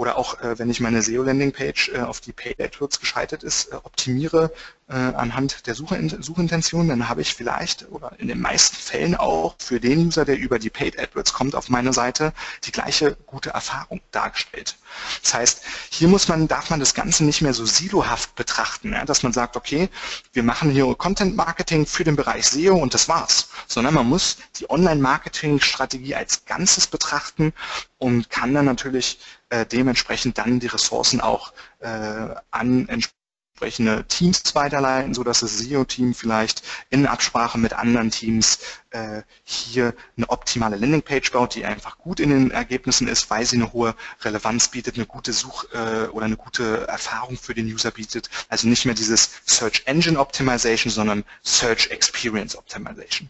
oder 0.00 0.16
auch 0.16 0.40
äh, 0.40 0.58
wenn 0.58 0.70
ich 0.70 0.80
meine 0.80 1.02
SEO-Landing-Page 1.02 1.90
äh, 1.94 2.00
auf 2.00 2.22
die 2.22 2.32
Paid 2.32 2.58
AdWords 2.58 3.00
geschaltet 3.00 3.42
ist, 3.42 3.70
äh, 3.70 3.76
optimiere 3.76 4.50
anhand 4.92 5.68
der 5.68 5.76
Suchin 5.76 6.20
Suchintention, 6.20 6.88
dann 6.88 7.08
habe 7.08 7.20
ich 7.20 7.32
vielleicht 7.32 7.88
oder 7.92 8.10
in 8.18 8.26
den 8.26 8.40
meisten 8.40 8.74
Fällen 8.74 9.14
auch 9.14 9.54
für 9.56 9.78
den 9.78 10.08
User, 10.08 10.24
der 10.24 10.36
über 10.36 10.58
die 10.58 10.68
Paid 10.68 10.98
AdWords 10.98 11.32
kommt, 11.32 11.54
auf 11.54 11.68
meine 11.68 11.92
Seite 11.92 12.32
die 12.64 12.72
gleiche 12.72 13.16
gute 13.24 13.50
Erfahrung 13.50 14.00
dargestellt. 14.10 14.76
Das 15.22 15.32
heißt, 15.32 15.62
hier 15.90 16.08
muss 16.08 16.26
man, 16.26 16.48
darf 16.48 16.70
man 16.70 16.80
das 16.80 16.92
Ganze 16.92 17.22
nicht 17.22 17.40
mehr 17.40 17.54
so 17.54 17.66
silohaft 17.66 18.34
betrachten, 18.34 18.92
ja, 18.92 19.04
dass 19.04 19.22
man 19.22 19.32
sagt, 19.32 19.56
okay, 19.56 19.88
wir 20.32 20.42
machen 20.42 20.72
hier 20.72 20.92
Content-Marketing 20.96 21.86
für 21.86 22.02
den 22.02 22.16
Bereich 22.16 22.48
SEO 22.48 22.74
und 22.74 22.92
das 22.92 23.08
war's, 23.08 23.48
sondern 23.68 23.94
man 23.94 24.08
muss 24.08 24.38
die 24.58 24.68
Online-Marketing-Strategie 24.68 26.16
als 26.16 26.46
Ganzes 26.46 26.88
betrachten 26.88 27.52
und 27.98 28.28
kann 28.28 28.54
dann 28.54 28.64
natürlich 28.64 29.20
äh, 29.50 29.66
dementsprechend 29.66 30.38
dann 30.38 30.60
die 30.60 30.68
Ressourcen 30.68 31.20
auch 31.20 31.52
äh, 31.80 32.34
an 32.50 32.88
entsprechende 32.88 34.04
Teams 34.08 34.54
weiterleiten, 34.54 35.12
sodass 35.12 35.40
das 35.40 35.58
SEO-Team 35.58 36.14
vielleicht 36.14 36.62
in 36.88 37.06
Absprache 37.06 37.58
mit 37.58 37.74
anderen 37.74 38.10
Teams 38.10 38.58
äh, 38.90 39.22
hier 39.44 39.94
eine 40.16 40.30
optimale 40.30 40.76
Landingpage 40.76 41.30
baut, 41.32 41.54
die 41.54 41.66
einfach 41.66 41.98
gut 41.98 42.20
in 42.20 42.30
den 42.30 42.50
Ergebnissen 42.50 43.06
ist, 43.06 43.28
weil 43.28 43.44
sie 43.44 43.56
eine 43.56 43.72
hohe 43.72 43.94
Relevanz 44.22 44.68
bietet, 44.68 44.96
eine 44.96 45.04
gute 45.04 45.32
Such- 45.32 45.66
äh, 45.74 46.08
oder 46.08 46.24
eine 46.24 46.36
gute 46.36 46.86
Erfahrung 46.88 47.36
für 47.36 47.52
den 47.52 47.66
User 47.66 47.90
bietet. 47.90 48.30
Also 48.48 48.66
nicht 48.66 48.86
mehr 48.86 48.94
dieses 48.94 49.30
Search 49.44 49.82
Engine 49.84 50.18
Optimization, 50.18 50.90
sondern 50.90 51.24
Search 51.42 51.90
Experience 51.90 52.56
Optimization. 52.56 53.28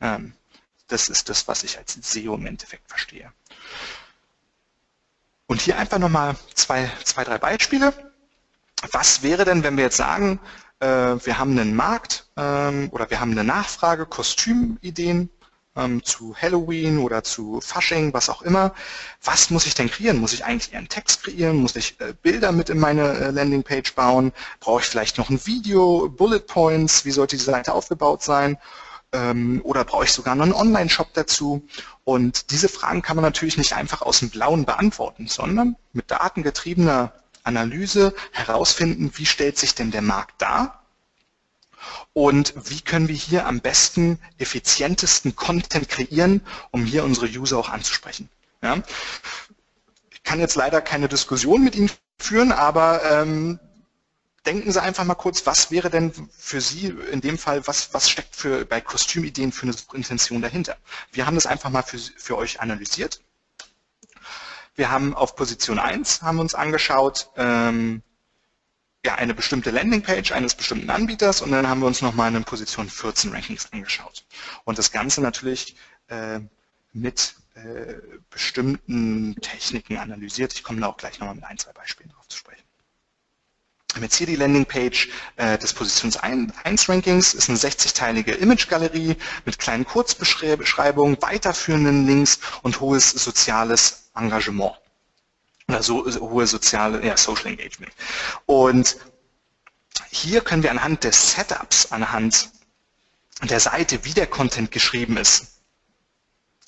Ähm, 0.00 0.32
das 0.88 1.08
ist 1.08 1.28
das, 1.28 1.48
was 1.48 1.64
ich 1.64 1.76
als 1.76 1.98
SEO 2.00 2.34
im 2.34 2.46
Endeffekt 2.46 2.88
verstehe. 2.88 3.30
Und 5.46 5.60
hier 5.60 5.78
einfach 5.78 5.98
nochmal 5.98 6.36
zwei, 6.54 6.90
zwei, 7.04 7.24
drei 7.24 7.38
Beispiele. 7.38 7.92
Was 8.92 9.22
wäre 9.22 9.44
denn, 9.44 9.62
wenn 9.62 9.76
wir 9.76 9.84
jetzt 9.84 9.96
sagen, 9.96 10.40
äh, 10.80 10.86
wir 10.86 11.38
haben 11.38 11.58
einen 11.58 11.74
Markt 11.74 12.26
ähm, 12.36 12.88
oder 12.92 13.10
wir 13.10 13.20
haben 13.20 13.30
eine 13.30 13.44
Nachfrage, 13.44 14.06
Kostümideen 14.06 15.30
ähm, 15.76 16.02
zu 16.02 16.34
Halloween 16.36 16.98
oder 16.98 17.22
zu 17.22 17.60
Fasching, 17.60 18.12
was 18.12 18.28
auch 18.28 18.42
immer. 18.42 18.74
Was 19.22 19.50
muss 19.50 19.66
ich 19.66 19.74
denn 19.74 19.90
kreieren? 19.90 20.18
Muss 20.18 20.32
ich 20.32 20.44
eigentlich 20.44 20.72
eher 20.72 20.78
einen 20.78 20.88
Text 20.88 21.22
kreieren? 21.22 21.56
Muss 21.56 21.76
ich 21.76 22.00
äh, 22.00 22.14
Bilder 22.22 22.52
mit 22.52 22.70
in 22.70 22.78
meine 22.78 23.12
äh, 23.12 23.30
Landingpage 23.30 23.94
bauen? 23.94 24.32
Brauche 24.60 24.80
ich 24.80 24.86
vielleicht 24.86 25.18
noch 25.18 25.30
ein 25.30 25.44
Video, 25.46 26.08
Bullet 26.08 26.40
Points? 26.40 27.04
Wie 27.04 27.10
sollte 27.10 27.36
die 27.36 27.42
Seite 27.42 27.72
aufgebaut 27.72 28.22
sein? 28.22 28.58
Ähm, 29.12 29.60
oder 29.64 29.84
brauche 29.84 30.04
ich 30.04 30.12
sogar 30.12 30.34
noch 30.34 30.44
einen 30.44 30.52
Online-Shop 30.52 31.12
dazu? 31.14 31.66
Und 32.04 32.50
diese 32.50 32.68
Fragen 32.68 33.02
kann 33.02 33.16
man 33.16 33.24
natürlich 33.24 33.56
nicht 33.56 33.74
einfach 33.74 34.02
aus 34.02 34.20
dem 34.20 34.30
Blauen 34.30 34.64
beantworten, 34.64 35.28
sondern 35.28 35.76
mit 35.92 36.10
datengetriebener 36.10 37.12
Analyse 37.44 38.14
herausfinden, 38.32 39.12
wie 39.14 39.26
stellt 39.26 39.58
sich 39.58 39.74
denn 39.74 39.90
der 39.90 40.02
Markt 40.02 40.42
dar 40.42 40.82
und 42.12 42.54
wie 42.68 42.80
können 42.80 43.08
wir 43.08 43.14
hier 43.14 43.46
am 43.46 43.60
besten 43.60 44.18
effizientesten 44.38 45.36
Content 45.36 45.88
kreieren, 45.88 46.40
um 46.70 46.84
hier 46.84 47.04
unsere 47.04 47.26
User 47.26 47.58
auch 47.58 47.68
anzusprechen. 47.68 48.28
Ja? 48.62 48.82
Ich 50.10 50.22
kann 50.22 50.40
jetzt 50.40 50.56
leider 50.56 50.80
keine 50.80 51.08
Diskussion 51.08 51.62
mit 51.62 51.76
Ihnen 51.76 51.90
führen, 52.18 52.52
aber 52.52 53.02
ähm, 53.04 53.60
denken 54.46 54.70
Sie 54.72 54.80
einfach 54.80 55.04
mal 55.04 55.14
kurz, 55.14 55.44
was 55.44 55.70
wäre 55.70 55.90
denn 55.90 56.12
für 56.36 56.60
Sie 56.60 56.86
in 57.10 57.20
dem 57.20 57.36
Fall, 57.36 57.66
was, 57.66 57.92
was 57.92 58.08
steckt 58.08 58.36
für, 58.36 58.64
bei 58.64 58.80
Kostümideen 58.80 59.52
für 59.52 59.64
eine 59.66 59.74
Intention 59.92 60.40
dahinter? 60.40 60.76
Wir 61.12 61.26
haben 61.26 61.34
das 61.34 61.46
einfach 61.46 61.70
mal 61.70 61.82
für, 61.82 61.98
für 61.98 62.36
euch 62.38 62.60
analysiert. 62.60 63.20
Wir 64.76 64.90
haben 64.90 65.14
auf 65.14 65.36
Position 65.36 65.78
1 65.78 66.22
haben 66.22 66.38
uns 66.38 66.54
angeschaut, 66.54 67.30
ähm, 67.36 68.02
ja, 69.04 69.14
eine 69.14 69.34
bestimmte 69.34 69.70
Landingpage 69.70 70.32
eines 70.32 70.54
bestimmten 70.54 70.90
Anbieters 70.90 71.40
und 71.40 71.50
dann 71.50 71.68
haben 71.68 71.80
wir 71.80 71.86
uns 71.86 72.02
nochmal 72.02 72.28
eine 72.28 72.40
Position 72.42 72.88
14 72.88 73.32
Rankings 73.32 73.72
angeschaut. 73.72 74.24
Und 74.64 74.78
das 74.78 74.90
Ganze 74.92 75.20
natürlich 75.22 75.76
äh, 76.08 76.40
mit 76.92 77.34
äh, 77.54 77.94
bestimmten 78.30 79.36
Techniken 79.40 79.96
analysiert. 79.96 80.52
Ich 80.54 80.62
komme 80.62 80.80
da 80.80 80.88
auch 80.88 80.96
gleich 80.96 81.20
nochmal 81.20 81.36
mit 81.36 81.44
ein, 81.44 81.58
zwei 81.58 81.72
Beispielen 81.72 82.10
drauf 82.10 82.28
zu 82.28 82.38
sprechen 82.38 82.65
haben 83.96 84.04
jetzt 84.04 84.16
hier 84.16 84.26
die 84.26 84.36
Landingpage 84.36 85.08
äh, 85.36 85.58
des 85.58 85.72
Positions 85.72 86.16
1 86.18 86.88
Rankings, 86.88 87.34
ist 87.34 87.48
eine 87.48 87.58
60-teilige 87.58 88.32
Image-Galerie 88.32 89.16
mit 89.44 89.58
kleinen 89.58 89.86
Kurzbeschreibungen, 89.86 91.20
weiterführenden 91.22 92.06
Links 92.06 92.38
und 92.62 92.80
hohes 92.80 93.10
soziales 93.10 94.10
Engagement. 94.14 94.74
Also 95.68 96.04
hohe 96.04 96.46
soziale, 96.46 97.04
ja, 97.04 97.16
Social 97.16 97.46
Engagement. 97.46 97.92
Und 98.44 98.98
hier 100.10 100.42
können 100.42 100.62
wir 100.62 100.70
anhand 100.70 101.02
des 101.04 101.32
Setups, 101.32 101.90
anhand 101.90 102.50
der 103.42 103.60
Seite, 103.60 104.04
wie 104.04 104.12
der 104.12 104.26
Content 104.26 104.70
geschrieben 104.70 105.16
ist, 105.16 105.55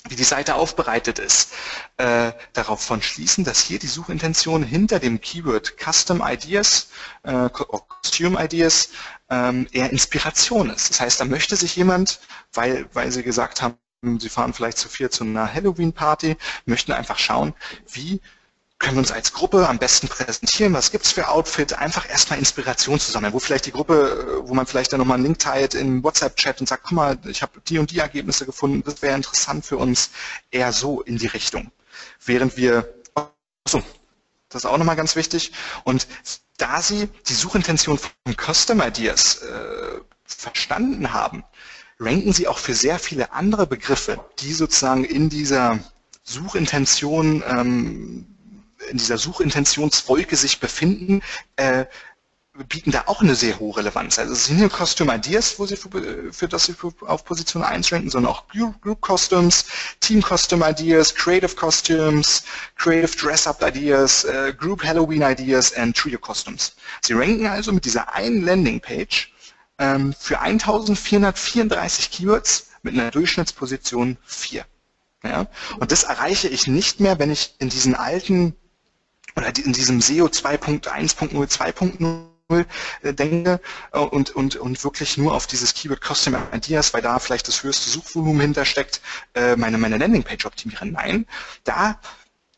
wie 0.07 0.15
die 0.15 0.23
Seite 0.23 0.55
aufbereitet 0.55 1.19
ist, 1.19 1.53
äh, 1.97 2.31
darauf 2.53 2.81
von 2.81 3.01
schließen, 3.01 3.43
dass 3.43 3.59
hier 3.59 3.79
die 3.79 3.87
Suchintention 3.87 4.63
hinter 4.63 4.99
dem 4.99 5.19
Keyword 5.19 5.75
Custom 5.77 6.23
Ideas, 6.25 6.89
äh, 7.23 7.49
Costume 7.49 8.41
Ideas, 8.43 8.89
ähm, 9.29 9.67
eher 9.71 9.91
Inspiration 9.91 10.69
ist. 10.69 10.89
Das 10.89 11.01
heißt, 11.01 11.19
da 11.19 11.25
möchte 11.25 11.55
sich 11.57 11.75
jemand, 11.75 12.21
weil, 12.53 12.87
weil 12.93 13.11
sie 13.11 13.23
gesagt 13.23 13.61
haben, 13.61 13.77
sie 14.19 14.29
fahren 14.29 14.53
vielleicht 14.53 14.77
zu 14.77 14.87
viel 14.87 15.09
zu 15.09 15.25
einer 15.25 15.53
Halloween-Party, 15.53 16.37
möchten 16.65 16.93
einfach 16.93 17.19
schauen, 17.19 17.53
wie 17.91 18.21
können 18.79 18.95
wir 18.95 18.99
uns 18.99 19.11
als 19.11 19.33
Gruppe 19.33 19.67
am 19.67 19.77
besten 19.77 20.07
präsentieren, 20.07 20.73
was 20.73 20.91
gibt 20.91 21.05
es 21.05 21.11
für 21.11 21.27
Outfit, 21.27 21.73
einfach 21.73 22.09
erstmal 22.09 22.39
Inspiration 22.39 22.97
zu 22.97 23.11
sammeln, 23.11 23.33
wo 23.33 23.39
vielleicht 23.39 23.65
die 23.65 23.73
Gruppe, 23.73 24.41
wo 24.45 24.53
man 24.53 24.65
vielleicht 24.65 24.93
dann 24.93 24.99
nochmal 24.99 25.15
einen 25.15 25.25
Link 25.25 25.39
teilt 25.39 25.75
im 25.75 26.01
WhatsApp-Chat 26.01 26.61
und 26.61 26.67
sagt, 26.67 26.83
guck 26.83 26.93
mal, 26.93 27.17
ich 27.25 27.41
habe 27.41 27.59
die 27.67 27.77
und 27.77 27.91
die 27.91 27.99
Ergebnisse 27.99 28.45
gefunden, 28.45 28.81
das 28.85 29.01
wäre 29.01 29.15
interessant 29.15 29.65
für 29.65 29.77
uns, 29.77 30.11
eher 30.49 30.71
so 30.71 31.01
in 31.01 31.17
die 31.17 31.27
Richtung. 31.27 31.71
Während 32.25 32.55
wir, 32.55 32.93
so, 33.67 33.83
das 34.47 34.63
ist 34.63 34.65
auch 34.65 34.77
nochmal 34.77 34.95
ganz 34.95 35.17
wichtig, 35.17 35.51
und 35.83 36.07
da 36.57 36.81
Sie 36.81 37.09
die 37.27 37.33
Suchintention 37.33 37.97
von 37.97 38.35
Custom 38.37 38.81
Ideas 38.81 39.41
äh, 39.41 39.99
verstanden 40.25 41.11
haben, 41.13 41.43
ranken 41.99 42.31
Sie 42.31 42.47
auch 42.47 42.57
für 42.57 42.73
sehr 42.73 42.97
viele 42.97 43.33
andere 43.33 43.67
Begriffe, 43.67 44.23
die 44.39 44.53
sozusagen 44.53 45.03
in 45.03 45.29
dieser 45.29 45.79
Suchintention 46.23 47.43
ähm, 47.45 48.28
in 48.89 48.97
dieser 48.97 49.17
Suchintentionswolke 49.17 50.35
sich 50.35 50.59
befinden, 50.59 51.21
äh, 51.57 51.85
bieten 52.67 52.91
da 52.91 53.03
auch 53.05 53.21
eine 53.21 53.35
sehr 53.35 53.59
hohe 53.59 53.77
Relevanz. 53.77 54.19
Also 54.19 54.33
es 54.33 54.45
sind 54.45 54.57
hier 54.57 54.69
Custom 54.69 55.09
Ideas, 55.09 55.59
wo 55.59 55.65
sie 55.65 55.77
für, 55.77 56.33
für 56.33 56.47
das 56.47 56.65
sie 56.65 56.75
auf 57.01 57.23
Position 57.23 57.63
1 57.63 57.91
ranken, 57.91 58.09
sondern 58.09 58.31
auch 58.33 58.45
Group 58.49 59.01
Costumes, 59.01 59.65
Team 59.99 60.21
Custom 60.21 60.63
Ideas, 60.63 61.15
Creative 61.15 61.55
Costumes, 61.55 62.43
Creative 62.75 63.15
Dress-Up 63.15 63.63
Ideas, 63.65 64.25
äh, 64.25 64.53
Group 64.57 64.83
Halloween 64.83 65.21
Ideas 65.21 65.71
und 65.71 65.95
Trio 65.95 66.19
Costumes. 66.19 66.75
Sie 67.01 67.13
ranken 67.13 67.47
also 67.47 67.71
mit 67.71 67.85
dieser 67.85 68.13
einen 68.13 68.43
Landingpage 68.43 69.31
ähm, 69.77 70.13
für 70.19 70.41
1434 70.41 72.11
Keywords 72.11 72.71
mit 72.81 72.93
einer 72.93 73.11
Durchschnittsposition 73.11 74.17
4. 74.25 74.65
Ja? 75.23 75.47
Und 75.79 75.91
das 75.91 76.03
erreiche 76.03 76.49
ich 76.49 76.67
nicht 76.67 76.99
mehr, 76.99 77.19
wenn 77.19 77.31
ich 77.31 77.55
in 77.59 77.69
diesen 77.69 77.95
alten 77.95 78.55
oder 79.39 79.55
in 79.57 79.73
diesem 79.73 80.01
SEO 80.01 80.25
2.1.0, 80.25 81.31
2.0 81.31 82.65
denke 83.13 83.61
äh, 83.93 83.99
und, 83.99 84.31
und, 84.31 84.55
und 84.55 84.83
wirklich 84.83 85.17
nur 85.17 85.33
auf 85.33 85.47
dieses 85.47 85.73
Keyword 85.73 86.03
Custom 86.03 86.35
Ideas, 86.53 86.93
weil 86.93 87.01
da 87.01 87.19
vielleicht 87.19 87.47
das 87.47 87.63
höchste 87.63 87.89
Suchvolumen 87.89 88.41
hintersteckt, 88.41 89.01
äh, 89.35 89.55
meine, 89.55 89.77
meine 89.77 89.97
Landingpage 89.97 90.45
optimieren. 90.45 90.91
Nein, 90.91 91.25
da 91.63 91.99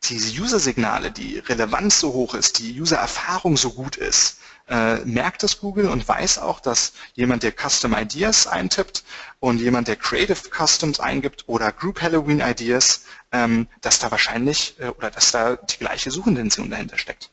diese 0.03 0.41
User-Signale, 0.41 1.11
die 1.11 1.37
Relevanz 1.37 1.99
so 1.99 2.13
hoch 2.13 2.33
ist, 2.33 2.57
die 2.57 2.81
User-Erfahrung 2.81 3.57
so 3.57 3.71
gut 3.71 3.97
ist, 3.97 4.39
äh, 4.67 4.95
merkt 5.05 5.43
das 5.43 5.59
Google 5.59 5.89
und 5.89 6.07
weiß 6.07 6.39
auch, 6.39 6.59
dass 6.59 6.93
jemand, 7.13 7.43
der 7.43 7.51
Custom 7.51 7.93
Ideas 7.93 8.47
eintippt 8.47 9.03
und 9.41 9.57
jemand, 9.57 9.87
der 9.87 9.95
Creative 9.95 10.37
Customs 10.55 10.99
eingibt 10.99 11.45
oder 11.47 11.71
Group 11.71 11.99
Halloween 11.99 12.41
Ideas, 12.41 13.05
ähm, 13.31 13.67
dass 13.81 13.97
da 13.97 14.11
wahrscheinlich 14.11 14.79
äh, 14.79 14.89
oder 14.89 15.09
dass 15.09 15.31
da 15.31 15.55
die 15.55 15.77
gleiche 15.77 16.11
Suchintention 16.11 16.69
dahinter 16.69 16.99
steckt. 16.99 17.31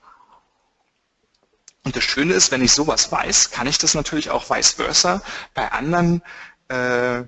Und 1.85 1.97
das 1.97 2.05
Schöne 2.05 2.33
ist, 2.33 2.51
wenn 2.51 2.63
ich 2.63 2.73
sowas 2.73 3.13
weiß, 3.13 3.51
kann 3.51 3.67
ich 3.67 3.77
das 3.77 3.93
natürlich 3.93 4.31
auch 4.31 4.49
vice 4.49 4.73
versa 4.73 5.23
bei 5.53 5.71
anderen 5.71 6.23
äh, 6.69 7.25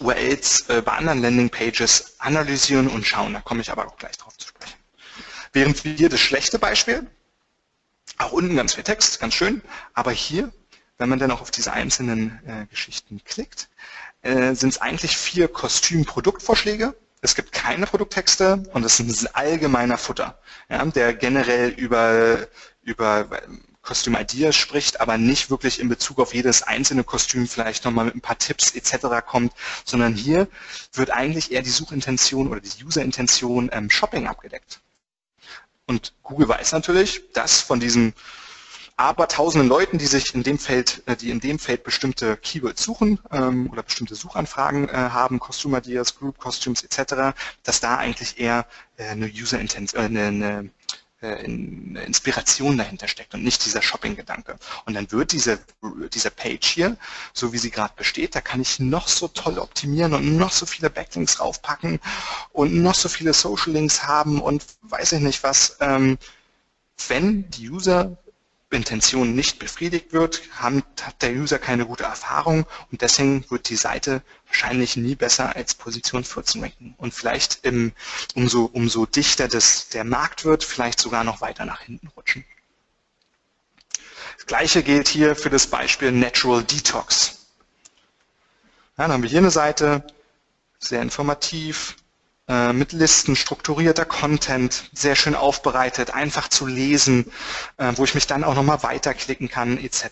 URLs, 0.00 0.68
äh, 0.70 0.82
bei 0.82 0.92
anderen 0.92 1.22
Landingpages 1.22 2.16
analysieren 2.18 2.88
und 2.88 3.06
schauen. 3.06 3.32
Da 3.32 3.40
komme 3.40 3.60
ich 3.60 3.70
aber 3.70 3.86
auch 3.86 3.96
gleich 3.96 4.18
drauf 4.18 4.36
zu 4.36 4.48
sprechen. 4.48 4.76
Während 5.52 5.84
wir 5.84 6.08
das 6.08 6.20
schlechte 6.20 6.58
Beispiel, 6.58 7.06
auch 8.18 8.32
unten 8.32 8.56
ganz 8.56 8.74
viel 8.74 8.84
Text, 8.84 9.20
ganz 9.20 9.34
schön, 9.34 9.62
aber 9.94 10.10
hier, 10.10 10.52
wenn 10.98 11.08
man 11.08 11.18
dann 11.18 11.30
auch 11.30 11.40
auf 11.40 11.50
diese 11.50 11.72
einzelnen 11.72 12.40
äh, 12.46 12.66
Geschichten 12.66 13.22
klickt, 13.24 13.68
äh, 14.22 14.54
sind 14.54 14.70
es 14.70 14.80
eigentlich 14.80 15.16
vier 15.16 15.48
Kostüm-Produktvorschläge. 15.48 16.94
Es 17.20 17.34
gibt 17.34 17.52
keine 17.52 17.86
Produkttexte 17.86 18.64
und 18.74 18.84
es 18.84 19.00
ist 19.00 19.22
ein 19.22 19.34
allgemeiner 19.34 19.98
Futter, 19.98 20.38
ja, 20.68 20.84
der 20.84 21.14
generell 21.14 21.70
über, 21.70 22.46
über 22.82 23.28
Costume 23.82 24.20
Ideas 24.20 24.54
spricht, 24.54 25.00
aber 25.00 25.16
nicht 25.18 25.50
wirklich 25.50 25.80
in 25.80 25.88
Bezug 25.88 26.18
auf 26.18 26.34
jedes 26.34 26.62
einzelne 26.62 27.04
Kostüm 27.04 27.48
vielleicht 27.48 27.84
nochmal 27.84 28.04
mit 28.04 28.16
ein 28.16 28.20
paar 28.20 28.38
Tipps 28.38 28.72
etc. 28.74 29.24
kommt, 29.26 29.52
sondern 29.84 30.14
hier 30.14 30.46
wird 30.92 31.10
eigentlich 31.10 31.52
eher 31.52 31.62
die 31.62 31.70
Suchintention 31.70 32.48
oder 32.48 32.60
die 32.60 32.84
Userintention 32.84 33.70
ähm, 33.72 33.88
Shopping 33.88 34.26
abgedeckt. 34.26 34.80
Und 35.86 36.12
Google 36.22 36.48
weiß 36.48 36.72
natürlich, 36.72 37.22
dass 37.32 37.62
von 37.62 37.80
diesen 37.80 38.12
aber 38.98 39.28
tausenden 39.28 39.68
Leuten, 39.68 39.96
die 39.98 40.06
sich 40.06 40.34
in 40.34 40.42
dem 40.42 40.58
Feld, 40.58 41.04
äh, 41.06 41.16
die 41.16 41.30
in 41.30 41.38
dem 41.38 41.60
Feld 41.60 41.84
bestimmte 41.84 42.36
Keywords 42.36 42.82
suchen 42.82 43.20
ähm, 43.30 43.70
oder 43.70 43.84
bestimmte 43.84 44.16
Suchanfragen 44.16 44.88
äh, 44.88 44.92
haben, 44.92 45.38
Costume 45.38 45.78
Ideas, 45.78 46.18
Group 46.18 46.38
Costumes 46.38 46.82
etc., 46.82 47.38
dass 47.62 47.78
da 47.80 47.96
eigentlich 47.96 48.40
eher 48.40 48.66
äh, 48.96 49.04
eine 49.04 49.26
User 49.26 49.60
Intent, 49.60 49.94
äh, 49.94 50.00
eine, 50.00 50.70
äh, 51.20 51.26
eine 51.28 52.02
Inspiration 52.02 52.76
dahinter 52.76 53.06
steckt 53.06 53.34
und 53.34 53.44
nicht 53.44 53.64
dieser 53.64 53.82
Shopping-Gedanke. 53.82 54.56
Und 54.84 54.94
dann 54.94 55.12
wird 55.12 55.30
diese, 55.30 55.60
diese 56.12 56.32
Page 56.32 56.66
hier, 56.66 56.96
so 57.32 57.52
wie 57.52 57.58
sie 57.58 57.70
gerade 57.70 57.94
besteht, 57.94 58.34
da 58.34 58.40
kann 58.40 58.60
ich 58.60 58.80
noch 58.80 59.06
so 59.06 59.28
toll 59.28 59.60
optimieren 59.60 60.12
und 60.12 60.36
noch 60.36 60.50
so 60.50 60.66
viele 60.66 60.90
Backlinks 60.90 61.36
draufpacken 61.36 62.00
und 62.50 62.74
noch 62.82 62.96
so 62.96 63.08
viele 63.08 63.32
Social 63.32 63.74
Links 63.74 64.02
haben 64.08 64.42
und 64.42 64.66
weiß 64.82 65.12
ich 65.12 65.20
nicht 65.20 65.44
was. 65.44 65.76
Ähm, 65.78 66.18
wenn 67.06 67.48
die 67.50 67.70
User 67.70 68.18
Intention 68.70 69.34
nicht 69.34 69.58
befriedigt 69.58 70.12
wird, 70.12 70.42
hat 70.52 71.22
der 71.22 71.32
User 71.32 71.58
keine 71.58 71.86
gute 71.86 72.04
Erfahrung 72.04 72.66
und 72.90 73.00
deswegen 73.00 73.48
wird 73.50 73.70
die 73.70 73.76
Seite 73.76 74.22
wahrscheinlich 74.46 74.96
nie 74.96 75.14
besser 75.14 75.56
als 75.56 75.74
Position 75.74 76.22
14 76.22 76.62
ranken 76.62 76.94
und 76.98 77.14
vielleicht 77.14 77.64
im, 77.64 77.92
umso, 78.34 78.66
umso 78.66 79.06
dichter 79.06 79.48
das, 79.48 79.88
der 79.88 80.04
Markt 80.04 80.44
wird, 80.44 80.64
vielleicht 80.64 81.00
sogar 81.00 81.24
noch 81.24 81.40
weiter 81.40 81.64
nach 81.64 81.80
hinten 81.80 82.08
rutschen. 82.08 82.44
Das 84.36 84.46
gleiche 84.46 84.82
gilt 84.82 85.08
hier 85.08 85.34
für 85.34 85.50
das 85.50 85.66
Beispiel 85.66 86.12
Natural 86.12 86.62
Detox. 86.62 87.46
Ja, 88.98 89.04
dann 89.04 89.12
haben 89.12 89.22
wir 89.22 89.30
hier 89.30 89.38
eine 89.38 89.50
Seite, 89.50 90.06
sehr 90.78 91.00
informativ, 91.00 91.96
äh, 92.48 92.72
mit 92.72 92.92
Listen, 92.92 93.36
strukturierter 93.36 94.04
Content, 94.04 94.90
sehr 94.92 95.16
schön 95.16 95.34
aufbereitet, 95.34 96.14
einfach 96.14 96.48
zu 96.48 96.66
lesen, 96.66 97.30
äh, 97.76 97.92
wo 97.96 98.04
ich 98.04 98.14
mich 98.14 98.26
dann 98.26 98.44
auch 98.44 98.54
nochmal 98.54 98.82
weiterklicken 98.82 99.48
kann, 99.48 99.78
etc. 99.78 100.04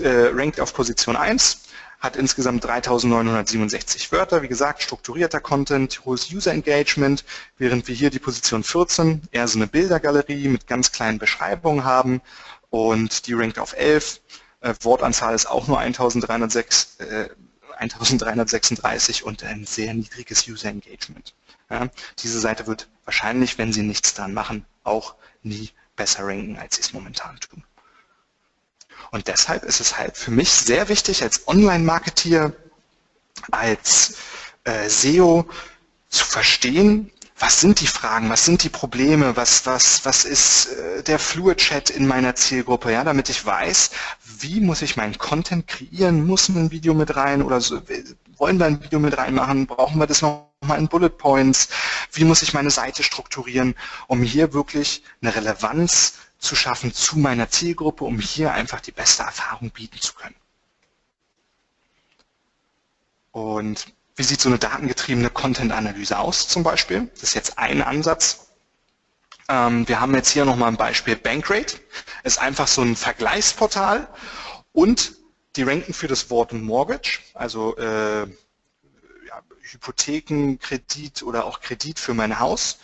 Äh, 0.00 0.30
rankt 0.32 0.60
auf 0.60 0.72
Position 0.72 1.16
1, 1.16 1.62
hat 1.98 2.16
insgesamt 2.16 2.64
3967 2.64 4.10
Wörter, 4.12 4.42
wie 4.42 4.48
gesagt, 4.48 4.82
strukturierter 4.82 5.40
Content, 5.40 6.02
hohes 6.04 6.32
User 6.32 6.52
Engagement, 6.52 7.24
während 7.58 7.86
wir 7.86 7.94
hier 7.94 8.10
die 8.10 8.18
Position 8.18 8.64
14 8.64 9.22
eher 9.30 9.46
so 9.48 9.58
eine 9.58 9.66
Bildergalerie 9.66 10.48
mit 10.48 10.66
ganz 10.66 10.92
kleinen 10.92 11.18
Beschreibungen 11.18 11.84
haben 11.84 12.20
und 12.70 13.26
die 13.26 13.34
rankt 13.34 13.58
auf 13.58 13.76
11. 13.76 14.20
Äh, 14.60 14.74
Wortanzahl 14.82 15.34
ist 15.34 15.46
auch 15.46 15.68
nur 15.68 15.78
1306, 15.78 16.96
äh, 16.98 17.28
1336 17.82 19.24
und 19.24 19.42
ein 19.42 19.64
sehr 19.66 19.94
niedriges 19.94 20.46
User 20.48 20.68
Engagement. 20.68 21.34
Ja, 21.70 21.88
diese 22.18 22.40
Seite 22.40 22.66
wird 22.66 22.88
wahrscheinlich, 23.04 23.58
wenn 23.58 23.72
Sie 23.72 23.82
nichts 23.82 24.14
dran 24.14 24.34
machen, 24.34 24.64
auch 24.84 25.14
nie 25.42 25.70
besser 25.96 26.26
ranken, 26.26 26.58
als 26.58 26.76
Sie 26.76 26.82
es 26.82 26.92
momentan 26.92 27.38
tun. 27.40 27.64
Und 29.10 29.28
deshalb 29.28 29.64
ist 29.64 29.80
es 29.80 29.98
halt 29.98 30.16
für 30.16 30.30
mich 30.30 30.50
sehr 30.50 30.88
wichtig, 30.88 31.22
als 31.22 31.46
Online-Marketeer, 31.46 32.52
als 33.50 34.16
äh, 34.64 34.88
SEO 34.88 35.48
zu 36.08 36.24
verstehen, 36.24 37.10
was 37.38 37.60
sind 37.60 37.80
die 37.80 37.88
Fragen, 37.88 38.30
was 38.30 38.44
sind 38.44 38.62
die 38.62 38.68
Probleme, 38.68 39.36
was, 39.36 39.66
was, 39.66 40.04
was 40.04 40.24
ist 40.24 40.66
äh, 40.66 41.02
der 41.02 41.18
Fluid-Chat 41.18 41.90
in 41.90 42.06
meiner 42.06 42.36
Zielgruppe, 42.36 42.92
ja, 42.92 43.02
damit 43.02 43.28
ich 43.28 43.44
weiß, 43.44 43.90
wie 44.40 44.60
muss 44.60 44.82
ich 44.82 44.96
meinen 44.96 45.18
Content 45.18 45.66
kreieren, 45.66 46.26
muss 46.26 46.48
ein 46.48 46.70
Video 46.70 46.94
mit 46.94 47.16
rein 47.16 47.42
oder 47.42 47.60
so, 47.60 47.80
wollen 48.36 48.58
wir 48.58 48.66
ein 48.66 48.82
Video 48.82 48.98
mit 48.98 49.16
reinmachen, 49.16 49.66
brauchen 49.66 49.98
wir 49.98 50.06
das 50.06 50.22
nochmal 50.22 50.78
in 50.78 50.88
Bullet 50.88 51.10
Points, 51.10 51.68
wie 52.12 52.24
muss 52.24 52.42
ich 52.42 52.54
meine 52.54 52.70
Seite 52.70 53.02
strukturieren, 53.02 53.74
um 54.06 54.22
hier 54.22 54.52
wirklich 54.52 55.02
eine 55.20 55.34
Relevanz 55.34 56.14
zu 56.38 56.56
schaffen 56.56 56.92
zu 56.92 57.18
meiner 57.18 57.50
Zielgruppe, 57.50 58.04
um 58.04 58.18
hier 58.18 58.52
einfach 58.52 58.80
die 58.80 58.92
beste 58.92 59.22
Erfahrung 59.22 59.70
bieten 59.70 60.00
zu 60.00 60.14
können. 60.14 60.34
Und 63.30 63.86
wie 64.16 64.24
sieht 64.24 64.40
so 64.40 64.48
eine 64.48 64.58
datengetriebene 64.58 65.30
Content-Analyse 65.30 66.18
aus 66.18 66.48
zum 66.48 66.62
Beispiel? 66.62 67.08
Das 67.14 67.22
ist 67.22 67.34
jetzt 67.34 67.58
ein 67.58 67.80
Ansatz. 67.80 68.48
Ähm, 69.48 69.88
wir 69.88 70.00
haben 70.00 70.14
jetzt 70.14 70.30
hier 70.30 70.44
nochmal 70.44 70.68
ein 70.68 70.76
Beispiel 70.76 71.16
Bankrate. 71.16 71.78
Ist 72.22 72.38
einfach 72.38 72.68
so 72.68 72.82
ein 72.82 72.96
Vergleichsportal 72.96 74.08
und 74.72 75.14
die 75.56 75.62
ranken 75.62 75.92
für 75.92 76.08
das 76.08 76.30
Wort 76.30 76.52
Mortgage, 76.52 77.20
also 77.34 77.76
äh, 77.76 78.22
ja, 78.22 79.42
Hypotheken, 79.60 80.58
Kredit 80.58 81.22
oder 81.22 81.44
auch 81.44 81.60
Kredit 81.60 81.98
für 81.98 82.14
mein 82.14 82.38
Haus, 82.38 82.78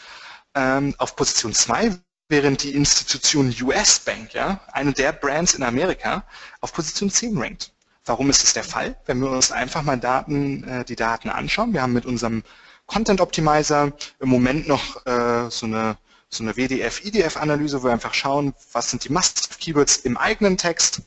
ähm, 0.54 0.94
auf 0.98 1.16
Position 1.16 1.54
2, 1.54 1.98
während 2.28 2.62
die 2.62 2.74
Institution 2.74 3.54
US 3.62 4.00
Bank, 4.00 4.34
ja, 4.34 4.60
eine 4.72 4.92
der 4.92 5.12
Brands 5.12 5.54
in 5.54 5.62
Amerika, 5.62 6.24
auf 6.60 6.72
Position 6.72 7.10
10 7.10 7.38
rankt. 7.38 7.72
Warum 8.04 8.30
ist 8.30 8.42
das 8.42 8.54
der 8.54 8.64
Fall? 8.64 8.96
Wenn 9.06 9.20
wir 9.20 9.30
uns 9.30 9.52
einfach 9.52 9.82
mal 9.82 9.98
Daten, 9.98 10.64
äh, 10.64 10.84
die 10.84 10.96
Daten 10.96 11.28
anschauen, 11.28 11.72
wir 11.72 11.82
haben 11.82 11.92
mit 11.92 12.06
unserem 12.06 12.42
Content 12.86 13.20
Optimizer 13.20 13.92
im 14.18 14.28
Moment 14.30 14.66
noch 14.66 15.04
äh, 15.06 15.50
so 15.50 15.66
eine, 15.66 15.98
so 16.30 16.44
eine 16.44 16.56
WDF-IDF-Analyse, 16.56 17.82
wo 17.82 17.86
wir 17.86 17.92
einfach 17.92 18.14
schauen, 18.14 18.54
was 18.72 18.90
sind 18.90 19.04
die 19.04 19.12
Must-Keywords 19.12 19.98
im 19.98 20.16
eigenen 20.16 20.56
Text 20.56 21.02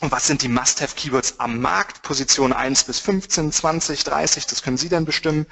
und 0.00 0.12
was 0.12 0.26
sind 0.26 0.42
die 0.42 0.48
Must-Have-Keywords 0.48 1.40
am 1.40 1.60
Markt, 1.60 2.02
Position 2.02 2.52
1 2.52 2.84
bis 2.84 2.98
15, 3.00 3.50
20, 3.50 4.04
30, 4.04 4.46
das 4.46 4.62
können 4.62 4.76
Sie 4.76 4.88
dann 4.88 5.06
bestimmen. 5.06 5.46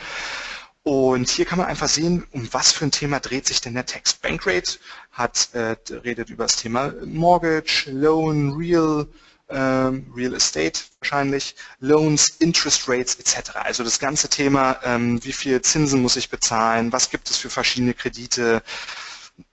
Und 0.82 1.30
hier 1.30 1.46
kann 1.46 1.58
man 1.58 1.66
einfach 1.66 1.88
sehen, 1.88 2.26
um 2.32 2.46
was 2.52 2.72
für 2.72 2.84
ein 2.84 2.90
Thema 2.90 3.18
dreht 3.18 3.46
sich 3.46 3.62
denn 3.62 3.72
der 3.72 3.86
Text. 3.86 4.20
Bankrate 4.20 4.78
hat, 5.12 5.48
äh, 5.54 5.76
redet 5.90 6.28
über 6.28 6.44
das 6.44 6.56
Thema 6.56 6.92
Mortgage, 7.06 7.86
Loan, 7.90 8.52
Real, 8.52 9.06
ähm, 9.48 10.12
Real 10.16 10.34
Estate 10.34 10.80
wahrscheinlich, 11.00 11.54
Loans, 11.80 12.28
Interest 12.38 12.88
Rates 12.88 13.16
etc. 13.16 13.56
Also 13.56 13.84
das 13.84 13.98
ganze 13.98 14.28
Thema, 14.28 14.78
ähm, 14.84 15.22
wie 15.24 15.32
viel 15.32 15.60
Zinsen 15.62 16.02
muss 16.02 16.16
ich 16.16 16.30
bezahlen, 16.30 16.92
was 16.92 17.10
gibt 17.10 17.30
es 17.30 17.36
für 17.36 17.50
verschiedene 17.50 17.94
Kredite, 17.94 18.62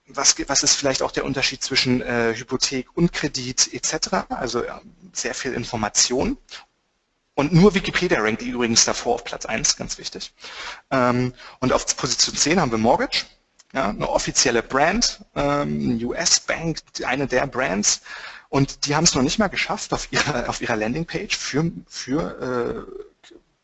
was, 0.06 0.34
ist 0.38 0.76
vielleicht 0.76 1.02
auch 1.02 1.12
der 1.12 1.24
Unterschied 1.24 1.62
zwischen 1.62 2.00
äh, 2.02 2.34
Hypothek 2.36 2.96
und 2.96 3.12
Kredit 3.12 3.72
etc. 3.72 4.26
Also 4.28 4.62
sehr 5.12 5.34
viel 5.34 5.52
Information. 5.52 6.36
Und 7.34 7.52
nur 7.52 7.74
Wikipedia 7.74 8.20
rankt 8.20 8.42
übrigens 8.42 8.84
davor 8.84 9.14
auf 9.14 9.24
Platz 9.24 9.46
1, 9.46 9.76
ganz 9.76 9.98
wichtig. 9.98 10.32
Ähm, 10.90 11.32
und 11.60 11.72
auf 11.72 11.96
Position 11.96 12.36
10 12.36 12.60
haben 12.60 12.70
wir 12.70 12.78
Mortgage, 12.78 13.24
eine 13.72 14.08
offizielle 14.08 14.62
Brand, 14.62 15.24
ähm, 15.34 15.98
US-Bank, 16.04 16.80
eine 17.04 17.26
der 17.26 17.46
Brands. 17.46 18.02
Und 18.52 18.84
die 18.84 18.94
haben 18.94 19.04
es 19.04 19.14
noch 19.14 19.22
nicht 19.22 19.38
mal 19.38 19.48
geschafft, 19.48 19.94
auf 19.94 20.12
ihrer, 20.12 20.46
auf 20.50 20.60
ihrer 20.60 20.76
Landingpage 20.76 21.34
für, 21.34 21.72
für 21.88 22.86
äh, 22.86 23.02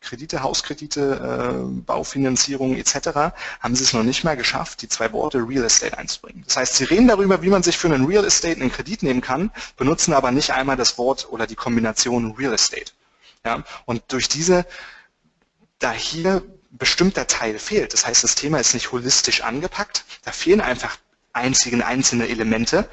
Kredite, 0.01 0.41
Hauskredite, 0.41 1.61
äh, 1.61 1.81
Baufinanzierung 1.85 2.75
etc. 2.75 3.35
haben 3.59 3.75
sie 3.75 3.83
es 3.83 3.93
noch 3.93 4.01
nicht 4.01 4.23
mal 4.23 4.35
geschafft, 4.35 4.81
die 4.81 4.89
zwei 4.89 5.13
Worte 5.13 5.47
Real 5.47 5.63
Estate 5.63 5.95
einzubringen. 5.95 6.43
Das 6.43 6.57
heißt, 6.57 6.77
sie 6.77 6.85
reden 6.85 7.07
darüber, 7.07 7.43
wie 7.43 7.49
man 7.49 7.61
sich 7.61 7.77
für 7.77 7.87
einen 7.87 8.07
Real 8.07 8.25
Estate 8.25 8.59
einen 8.59 8.71
Kredit 8.71 9.03
nehmen 9.03 9.21
kann, 9.21 9.51
benutzen 9.77 10.11
aber 10.11 10.31
nicht 10.31 10.53
einmal 10.53 10.75
das 10.75 10.97
Wort 10.97 11.27
oder 11.29 11.45
die 11.45 11.55
Kombination 11.55 12.31
Real 12.31 12.55
Estate. 12.55 12.91
Ja? 13.45 13.63
Und 13.85 14.01
durch 14.07 14.27
diese, 14.27 14.65
da 15.77 15.91
hier 15.91 16.41
bestimmter 16.71 17.27
Teil 17.27 17.59
fehlt, 17.59 17.93
das 17.93 18.07
heißt, 18.07 18.23
das 18.23 18.33
Thema 18.33 18.57
ist 18.59 18.73
nicht 18.73 18.91
holistisch 18.91 19.41
angepackt, 19.41 20.03
da 20.23 20.31
fehlen 20.31 20.61
einfach 20.61 20.97
einzigen 21.31 21.83
einzelne 21.83 22.27
Elemente 22.27 22.89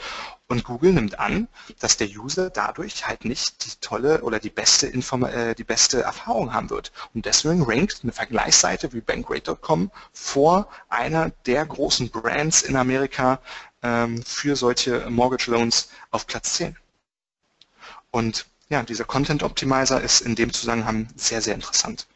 Und 0.49 0.63
Google 0.63 0.93
nimmt 0.93 1.19
an, 1.19 1.49
dass 1.81 1.97
der 1.97 2.09
User 2.09 2.51
dadurch 2.51 3.09
halt 3.09 3.25
nicht 3.25 3.65
die 3.67 3.81
tolle 3.81 4.23
oder 4.23 4.39
die 4.39 4.51
beste, 4.51 4.87
Inform 4.87 5.25
äh, 5.25 5.55
die 5.55 5.65
beste 5.65 6.03
Erfahrung 6.03 6.53
haben 6.53 6.71
wird. 6.71 6.93
Und 7.15 7.27
deswegen 7.27 7.65
rankt 7.65 8.01
eine 8.05 8.13
Vergleichsseite 8.13 8.93
wie 8.93 9.01
Bankrate.com 9.01 9.91
vor 10.13 10.69
einer 10.89 11.31
der 11.47 11.67
großen 11.67 12.11
Brands 12.11 12.63
in 12.63 12.77
Amerika 12.77 13.41
ähm, 13.83 14.23
für 14.23 14.55
solche 14.55 15.11
Mortgage 15.11 15.51
Loans 15.51 15.89
auf 16.13 16.29
Platz 16.29 16.55
10. 16.55 16.77
Und 18.13 18.47
ja, 18.69 18.85
dieser 18.85 19.05
Content 19.05 19.43
Optimizer 19.43 20.01
ist 20.01 20.21
in 20.21 20.37
dem 20.37 20.53
Zusammenhang 20.53 21.09
sehr, 21.17 21.43
sehr 21.43 21.55
interessant. 21.55 22.07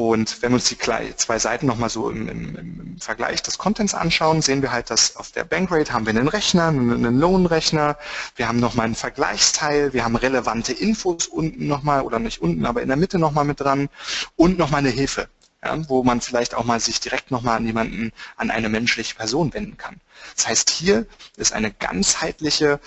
Und 0.00 0.40
wenn 0.40 0.52
wir 0.52 0.54
uns 0.54 0.64
die 0.64 0.78
zwei 0.78 1.38
Seiten 1.38 1.66
nochmal 1.66 1.90
so 1.90 2.08
im, 2.08 2.26
im, 2.26 2.56
im, 2.56 2.98
Vergleich 2.98 3.42
des 3.42 3.58
Contents 3.58 3.92
anschauen, 3.92 4.40
sehen 4.40 4.62
wir 4.62 4.72
halt, 4.72 4.88
dass 4.88 5.16
auf 5.16 5.30
der 5.30 5.44
Bankrate 5.44 5.92
haben 5.92 6.06
wir 6.06 6.10
einen 6.10 6.26
Rechner, 6.26 6.68
einen 6.68 7.20
Lohnrechner, 7.20 7.98
wir 8.34 8.48
haben 8.48 8.60
nochmal 8.60 8.86
einen 8.86 8.94
Vergleichsteil, 8.94 9.92
wir 9.92 10.02
haben 10.02 10.16
relevante 10.16 10.72
Infos 10.72 11.26
unten 11.26 11.66
nochmal, 11.66 12.00
oder 12.00 12.18
nicht 12.18 12.40
unten, 12.40 12.64
aber 12.64 12.80
in 12.80 12.88
der 12.88 12.96
Mitte 12.96 13.18
nochmal 13.18 13.44
mit 13.44 13.60
dran. 13.60 13.90
Und 14.36 14.56
nochmal 14.56 14.78
eine 14.78 14.88
Hilfe, 14.88 15.28
ja, 15.62 15.76
wo 15.90 16.02
man 16.02 16.22
vielleicht 16.22 16.54
auch 16.54 16.64
mal 16.64 16.80
sich 16.80 17.00
direkt 17.00 17.30
nochmal 17.30 17.58
an 17.58 17.66
jemanden, 17.66 18.12
an 18.36 18.50
eine 18.50 18.70
menschliche 18.70 19.14
Person 19.14 19.52
wenden 19.52 19.76
kann. 19.76 20.00
Das 20.34 20.48
heißt, 20.48 20.70
hier 20.70 21.06
ist 21.36 21.52
eine 21.52 21.70
ganzheitliche 21.70 22.80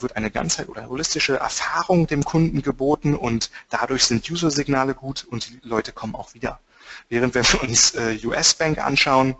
wird 0.00 0.16
eine 0.16 0.30
ganzheit 0.30 0.68
oder 0.68 0.88
holistische 0.88 1.36
Erfahrung 1.36 2.06
dem 2.06 2.24
Kunden 2.24 2.62
geboten 2.62 3.14
und 3.14 3.50
dadurch 3.70 4.04
sind 4.04 4.30
User-Signale 4.30 4.94
gut 4.94 5.24
und 5.24 5.48
die 5.48 5.60
Leute 5.62 5.92
kommen 5.92 6.14
auch 6.14 6.34
wieder. 6.34 6.60
Während 7.08 7.34
wenn 7.34 7.44
wir 7.44 7.62
uns 7.62 7.94
äh, 7.94 8.18
US-Bank 8.24 8.78
anschauen, 8.78 9.36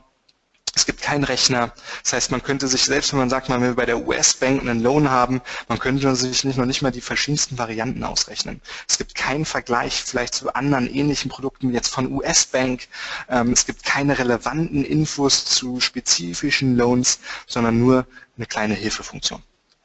es 0.75 0.87
gibt 0.87 1.03
keinen 1.03 1.25
Rechner. 1.25 1.73
Das 2.03 2.15
heißt, 2.15 2.31
man 2.31 2.43
könnte 2.43 2.67
sich, 2.67 2.85
selbst 2.85 3.13
wenn 3.13 3.19
man 3.19 3.29
sagt, 3.29 3.51
man 3.51 3.61
will 3.61 3.75
bei 3.75 3.85
der 3.85 4.07
US-Bank 4.07 4.63
einen 4.63 4.81
Loan 4.81 5.11
haben, 5.11 5.43
man 5.69 5.79
könnte 5.79 6.15
sich 6.17 6.45
nicht, 6.45 6.57
noch 6.57 6.65
nicht 6.65 6.81
mal 6.81 6.91
die 6.91 7.03
verschiedensten 7.03 7.59
Varianten 7.59 8.03
ausrechnen. 8.05 8.63
Es 8.89 8.97
gibt 8.97 9.15
keinen 9.15 9.45
Vergleich 9.45 10.03
vielleicht 10.03 10.35
zu 10.35 10.55
anderen 10.55 10.89
ähnlichen 10.89 11.31
Produkten 11.31 11.73
jetzt 11.75 11.89
von 11.89 12.11
US-Bank. 12.11 12.89
Ähm, 13.29 13.53
es 13.53 13.67
gibt 13.67 13.85
keine 13.85 14.19
relevanten 14.19 14.85
Infos 14.85 15.45
zu 15.45 15.81
spezifischen 15.81 16.77
Loans, 16.77 17.21
sondern 17.47 17.79
nur 17.79 18.07
eine 18.37 18.47
kleine 18.47 18.75
Hilfefunktion. 18.75 19.43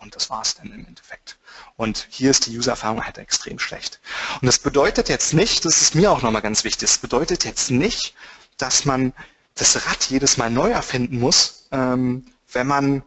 Und 0.08 0.16
das 0.16 0.30
war 0.30 0.42
es 0.42 0.56
dann 0.56 0.72
im 0.72 0.86
Endeffekt. 0.86 1.38
Und 1.76 2.08
hier 2.10 2.32
ist 2.32 2.46
die 2.46 2.58
User-Erfahrung 2.58 3.04
halt 3.04 3.18
extrem 3.18 3.60
schlecht. 3.60 4.00
Und 4.42 4.46
das 4.46 4.58
bedeutet 4.58 5.10
jetzt 5.10 5.34
nicht, 5.34 5.66
das 5.66 5.82
ist 5.82 5.96
mir 5.96 6.14
auch 6.14 6.22
nochmal 6.22 6.42
ganz 6.42 6.64
wichtig, 6.64 6.88
das 6.88 6.98
bedeutet 6.98 7.44
jetzt 7.44 7.72
nicht, 7.72 8.16
dass 8.56 8.86
man 8.86 9.12
das 9.56 9.86
Rad 9.86 10.06
jedes 10.06 10.38
Mal 10.38 10.50
neu 10.50 10.70
erfinden 10.70 11.20
muss, 11.20 11.68
ähm, 11.74 12.26
wenn 12.54 12.68
man 12.68 13.04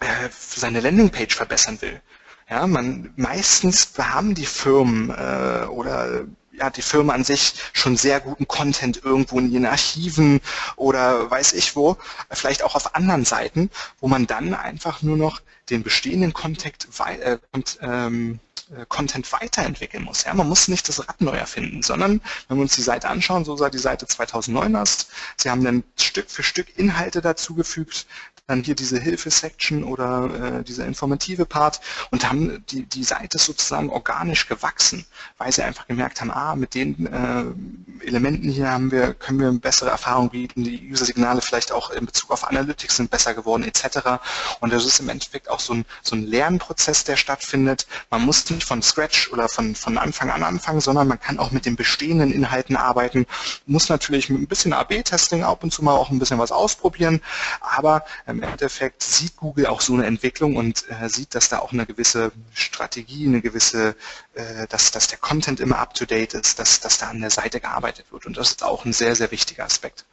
äh, 0.00 0.28
seine 0.36 0.80
Landingpage 0.80 1.36
verbessern 1.36 1.80
will. 1.82 2.02
Ja, 2.50 2.66
man 2.66 3.12
meistens 3.14 3.92
haben 3.96 4.34
die 4.34 4.44
Firmen 4.46 5.10
äh, 5.10 5.66
oder 5.66 6.24
ja, 6.62 6.70
die 6.70 6.82
Firma 6.82 7.12
an 7.12 7.24
sich 7.24 7.54
schon 7.72 7.96
sehr 7.96 8.20
guten 8.20 8.46
Content 8.46 9.04
irgendwo 9.04 9.40
in 9.40 9.50
ihren 9.50 9.66
Archiven 9.66 10.40
oder 10.76 11.28
weiß 11.28 11.54
ich 11.54 11.74
wo, 11.74 11.96
vielleicht 12.30 12.62
auch 12.62 12.76
auf 12.76 12.94
anderen 12.94 13.24
Seiten, 13.24 13.68
wo 13.98 14.06
man 14.06 14.28
dann 14.28 14.54
einfach 14.54 15.02
nur 15.02 15.16
noch 15.16 15.40
den 15.70 15.82
bestehenden 15.82 16.32
Content, 16.32 16.86
äh, 17.04 17.38
ähm, 17.80 18.38
äh, 18.70 18.86
Content 18.88 19.32
weiterentwickeln 19.32 20.04
muss. 20.04 20.22
Ja, 20.22 20.34
man 20.34 20.48
muss 20.48 20.68
nicht 20.68 20.88
das 20.88 21.00
Rad 21.08 21.20
neu 21.20 21.36
erfinden, 21.36 21.82
sondern 21.82 22.20
wenn 22.46 22.58
wir 22.58 22.62
uns 22.62 22.76
die 22.76 22.82
Seite 22.82 23.08
anschauen, 23.08 23.44
so 23.44 23.56
sah 23.56 23.68
die 23.68 23.78
Seite 23.78 24.06
2009 24.06 24.76
aus. 24.76 25.08
Sie 25.36 25.50
haben 25.50 25.64
dann 25.64 25.82
Stück 25.98 26.30
für 26.30 26.44
Stück 26.44 26.78
Inhalte 26.78 27.22
dazugefügt, 27.22 28.06
dann 28.52 28.62
hier 28.62 28.74
diese 28.74 29.00
Hilfe-Section 29.00 29.82
oder 29.82 30.58
äh, 30.58 30.62
dieser 30.62 30.86
informative 30.86 31.46
Part 31.46 31.80
und 32.10 32.28
haben 32.28 32.64
die, 32.70 32.84
die 32.84 33.02
Seite 33.02 33.38
sozusagen 33.38 33.88
organisch 33.90 34.46
gewachsen, 34.46 35.06
weil 35.38 35.50
sie 35.50 35.62
einfach 35.62 35.86
gemerkt 35.88 36.20
haben, 36.20 36.30
ah, 36.30 36.54
mit 36.54 36.74
den 36.74 37.06
äh, 37.06 38.06
Elementen 38.06 38.50
hier 38.50 38.70
haben 38.70 38.90
wir, 38.90 39.14
können 39.14 39.40
wir 39.40 39.50
bessere 39.52 39.90
Erfahrung 39.90 40.30
bieten, 40.30 40.64
die 40.64 40.90
User-Signale 40.92 41.40
vielleicht 41.40 41.72
auch 41.72 41.90
in 41.90 42.04
Bezug 42.04 42.30
auf 42.30 42.46
Analytics 42.46 42.96
sind 42.96 43.10
besser 43.10 43.32
geworden 43.32 43.64
etc. 43.64 44.20
Und 44.60 44.72
das 44.72 44.84
ist 44.84 45.00
im 45.00 45.08
Endeffekt 45.08 45.48
auch 45.48 45.60
so 45.60 45.72
ein, 45.72 45.86
so 46.02 46.14
ein 46.14 46.22
Lernprozess, 46.22 47.04
der 47.04 47.16
stattfindet. 47.16 47.86
Man 48.10 48.22
muss 48.22 48.48
nicht 48.50 48.64
von 48.64 48.82
Scratch 48.82 49.32
oder 49.32 49.48
von, 49.48 49.74
von 49.74 49.96
Anfang 49.96 50.30
an 50.30 50.42
anfangen, 50.42 50.80
sondern 50.80 51.08
man 51.08 51.18
kann 51.18 51.38
auch 51.38 51.52
mit 51.52 51.64
den 51.64 51.76
bestehenden 51.76 52.32
Inhalten 52.32 52.76
arbeiten, 52.76 53.26
muss 53.64 53.88
natürlich 53.88 54.28
mit 54.28 54.42
ein 54.42 54.46
bisschen 54.46 54.74
AB-Testing 54.74 55.42
ab 55.42 55.64
und 55.64 55.72
zu 55.72 55.82
mal 55.82 55.94
auch 55.94 56.10
ein 56.10 56.18
bisschen 56.18 56.38
was 56.38 56.52
ausprobieren, 56.52 57.22
aber 57.60 58.04
im 58.26 58.41
Endeffekt 58.42 59.02
sieht 59.02 59.36
Google 59.36 59.66
auch 59.66 59.80
so 59.80 59.94
eine 59.94 60.06
Entwicklung 60.06 60.56
und 60.56 60.84
äh, 60.90 61.08
sieht, 61.08 61.34
dass 61.34 61.48
da 61.48 61.58
auch 61.58 61.72
eine 61.72 61.86
gewisse 61.86 62.32
Strategie, 62.52 63.26
eine 63.26 63.40
gewisse, 63.40 63.96
äh, 64.34 64.66
dass, 64.68 64.90
dass 64.90 65.08
der 65.08 65.18
Content 65.18 65.60
immer 65.60 65.78
up-to-date 65.78 66.34
ist, 66.34 66.58
dass, 66.58 66.80
dass 66.80 66.98
da 66.98 67.08
an 67.08 67.20
der 67.20 67.30
Seite 67.30 67.60
gearbeitet 67.60 68.06
wird. 68.10 68.26
Und 68.26 68.36
das 68.36 68.50
ist 68.50 68.62
auch 68.62 68.84
ein 68.84 68.92
sehr, 68.92 69.14
sehr 69.14 69.30
wichtiger 69.30 69.64
Aspekt. 69.64 70.04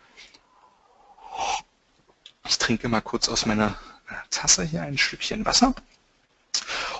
Ich 2.48 2.58
trinke 2.58 2.90
mal 2.90 3.02
kurz 3.02 3.30
aus 3.30 3.46
meiner 3.46 3.78
äh, 4.10 4.14
Tasse 4.30 4.64
hier 4.64 4.82
ein 4.82 4.98
Stückchen 4.98 5.46
Wasser. 5.46 5.74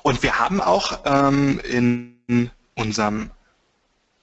Und 0.04 0.24
wir 0.24 0.40
haben 0.40 0.62
auch 0.62 1.00
ähm, 1.06 1.60
in 1.60 2.52
unserem 2.76 3.32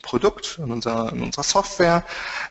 Produkt, 0.02 0.58
in 0.58 0.70
unserer, 0.70 1.12
in 1.12 1.22
unserer 1.22 1.42
Software, 1.42 2.04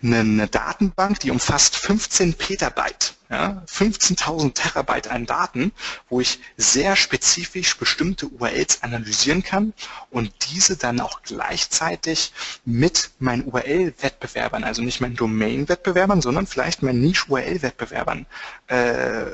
eine, 0.04 0.20
eine, 0.20 0.48
Datenbank, 0.48 1.22
die 1.22 1.32
umfasst 1.32 1.78
15 1.78 2.34
Petabyte, 2.34 3.15
ja, 3.30 3.64
15.000 3.68 4.54
Terabyte 4.54 5.08
an 5.10 5.26
Daten, 5.26 5.72
wo 6.10 6.22
ich 6.22 6.40
sehr 6.58 6.96
spezifisch 6.96 7.78
bestimmte 7.78 8.28
URLs 8.28 8.84
analysieren 8.84 9.44
kann 9.44 9.74
und 10.12 10.32
diese 10.52 10.78
dann 10.78 11.00
auch 11.00 11.22
gleichzeitig 11.24 12.34
mit 12.66 13.12
meinen 13.20 13.46
URL-Wettbewerbern, 13.46 14.64
also 14.64 14.82
nicht 14.82 15.02
meinen 15.02 15.16
Domain-Wettbewerbern, 15.16 16.22
sondern 16.22 16.48
vielleicht 16.48 16.84
meinen 16.84 17.02
Niche-URL-Wettbewerbern 17.02 18.26
äh, 18.68 19.26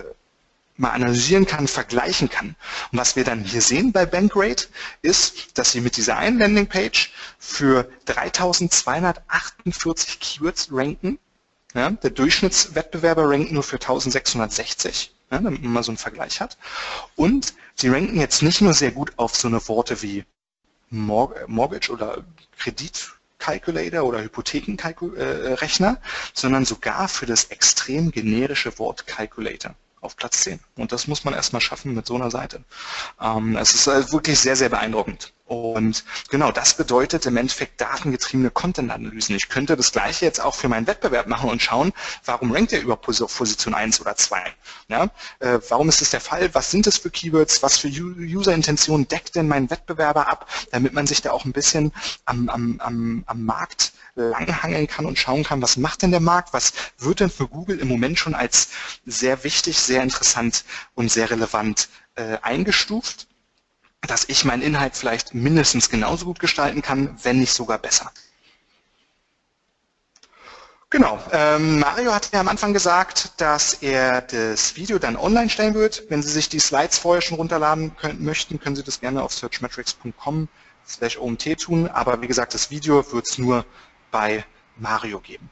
mal 0.78 0.92
analysieren 0.92 1.46
kann, 1.46 1.68
vergleichen 1.68 2.30
kann. 2.30 2.56
Und 2.92 2.98
was 3.00 3.16
wir 3.16 3.24
dann 3.24 3.44
hier 3.44 3.62
sehen 3.62 3.92
bei 3.92 4.06
Bankrate 4.06 4.68
ist, 5.02 5.58
dass 5.58 5.72
Sie 5.72 5.82
mit 5.82 5.98
dieser 5.98 6.18
einen 6.18 6.38
Landingpage 6.39 7.12
für 7.39 7.89
3248 8.06 10.20
Keywords 10.20 10.70
ranken. 10.72 11.20
Ja, 11.74 11.89
der 11.89 12.09
Durchschnittswettbewerber 12.09 13.30
rankt 13.30 13.51
nur 13.51 13.63
für 13.63 13.78
1660, 13.78 15.13
ja, 15.32 15.39
damit 15.39 15.61
man 15.61 15.72
mal 15.72 15.84
so 15.84 15.91
einen 15.91 15.97
Vergleich 15.97 16.41
hat. 16.41 16.57
Und 17.15 17.53
Sie 17.76 17.89
ranken 17.89 18.19
jetzt 18.19 18.41
nicht 18.41 18.61
nur 18.61 18.74
sehr 18.74 18.91
gut 18.91 19.13
auf 19.17 19.36
so 19.36 19.47
eine 19.47 19.65
Worte 19.67 20.01
wie 20.01 20.26
Mortgage 20.89 21.89
oder 21.89 22.24
Kredit 22.57 23.11
Calculator 23.39 24.03
oder 24.03 24.22
Hypothekenrechner, 24.22 25.97
sondern 26.34 26.65
sogar 26.65 27.07
für 27.07 27.26
das 27.26 27.45
extrem 27.45 28.11
generische 28.11 28.78
Wort 28.78 29.07
Calculator 29.07 29.74
auf 30.01 30.15
Platz 30.15 30.41
10. 30.41 30.59
Und 30.76 30.91
das 30.91 31.07
muss 31.07 31.24
man 31.24 31.34
erstmal 31.34 31.61
schaffen 31.61 31.93
mit 31.93 32.05
so 32.05 32.15
einer 32.15 32.32
Seite. 32.32 32.63
Ähm, 33.19 33.55
es 33.57 33.74
ist 33.74 33.88
äh, 33.88 34.11
wirklich 34.11 34.39
sehr, 34.39 34.55
sehr 34.55 34.69
beeindruckend. 34.69 35.34
Und 35.52 36.06
genau, 36.30 36.54
das 36.54 36.76
bedeutet 36.78 37.26
im 37.26 37.36
Endeffekt 37.36 37.82
datengetriebene 37.82 38.52
Content-Analysen. 38.52 39.36
Ich 39.36 39.49
könnte 39.49 39.76
das 39.76 39.91
gleiche 39.91 40.24
jetzt 40.24 40.39
auch 40.39 40.56
für 40.56 40.70
meinen 40.70 40.88
Wettbewerb 40.88 41.28
machen 41.28 41.49
und 41.49 41.62
schauen, 41.62 41.91
warum 42.24 42.54
rankt 42.54 42.72
er 42.72 42.80
über 42.80 42.95
Position 42.95 43.74
1 43.74 43.99
oder 43.99 44.16
2? 44.16 44.41
Ja? 44.88 45.10
Äh, 45.39 45.60
warum 45.68 45.89
ist 45.89 45.99
das 45.99 46.12
der 46.12 46.22
Fall? 46.22 46.56
Was 46.56 46.72
sind 46.72 46.88
das 46.88 46.99
für 46.99 47.10
Keywords? 47.10 47.62
Was 47.64 47.80
für 47.80 47.89
User-Intentionen 47.89 49.10
deckt 49.10 49.36
denn 49.36 49.49
mein 49.49 49.70
Wettbewerber 49.70 50.30
ab? 50.30 50.47
Damit 50.72 50.93
man 50.93 51.06
sich 51.06 51.22
da 51.22 51.32
auch 51.32 51.43
ein 51.43 51.52
bisschen 51.52 51.91
am, 52.24 52.47
am, 52.47 52.80
am, 52.80 53.24
am 53.28 53.43
Markt 53.43 53.91
langhangeln 54.16 54.88
kann 54.88 55.06
und 55.06 55.20
schauen 55.20 55.43
kann, 55.43 55.62
was 55.62 55.76
macht 55.76 56.04
denn 56.04 56.12
der 56.12 56.22
Markt? 56.22 56.54
Was 56.54 56.72
wird 56.97 57.20
denn 57.20 57.30
für 57.30 57.49
Google 57.49 57.80
im 57.80 57.89
Moment 57.89 58.18
schon 58.18 58.36
als 58.36 58.70
sehr 59.06 59.43
wichtig, 59.43 59.80
sehr 59.80 60.02
interessant 60.02 60.64
und 60.95 61.12
sehr 61.12 61.30
relevant 61.30 61.89
äh, 62.16 62.38
eingestuft? 62.41 63.28
Dass 64.08 64.26
ich 64.28 64.45
meinen 64.45 64.62
Inhalt 64.62 64.95
vielleicht 64.95 65.34
mindestens 65.34 65.89
genauso 65.89 66.26
gut 66.26 66.39
gestalten 66.39 66.82
kann, 66.82 67.18
wenn 67.24 67.39
nicht 67.39 67.54
sogar 67.54 67.78
besser. 67.78 68.12
Genau, 70.89 71.24
ähm, 71.32 71.80
Mario 71.80 72.14
hat 72.14 72.34
ja 72.34 72.41
am 72.41 72.49
Anfang 72.49 72.74
gesagt, 72.74 73.32
dass 73.38 73.76
er 73.76 74.22
das 74.22 74.76
Video 74.76 74.99
dann 74.99 75.16
online 75.16 75.49
stellen 75.49 75.74
wird. 75.74 76.04
Wenn 76.10 76.22
Sie 76.22 76.30
sich 76.30 76.49
die 76.49 76.60
Slides 76.60 76.97
vorher 76.97 77.22
schon 77.22 77.38
runterladen 77.38 77.95
können, 77.95 78.26
möchten, 78.26 78.60
können 78.60 78.76
Sie 78.76 78.84
das 78.84 78.99
gerne 78.99 79.24
auf 79.24 79.32
searchmetrics.com 79.32 80.49
slash 80.86 81.18
OMT 81.18 81.62
tun. 81.62 81.88
Aber 81.88 82.22
wie 82.22 82.28
gesagt, 82.28 82.54
das 82.54 82.72
Video 82.72 83.10
wird 83.14 83.26
es 83.26 83.38
nur 83.38 83.66
bei 84.12 84.43
Mario 84.76 85.22
geben. 85.22 85.49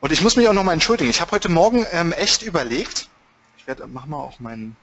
Und 0.00 0.10
ich 0.10 0.22
muss 0.22 0.36
mich 0.36 0.48
auch 0.48 0.54
nochmal 0.54 0.72
entschuldigen. 0.72 1.10
Ich 1.10 1.20
habe 1.20 1.32
heute 1.32 1.50
Morgen 1.50 1.84
ähm, 1.92 2.12
echt 2.12 2.42
überlegt, 2.42 3.10
ich 3.58 3.66
werde, 3.66 3.86
mach 3.86 4.06
mal 4.06 4.16
auch 4.16 4.40
mein, 4.40 4.74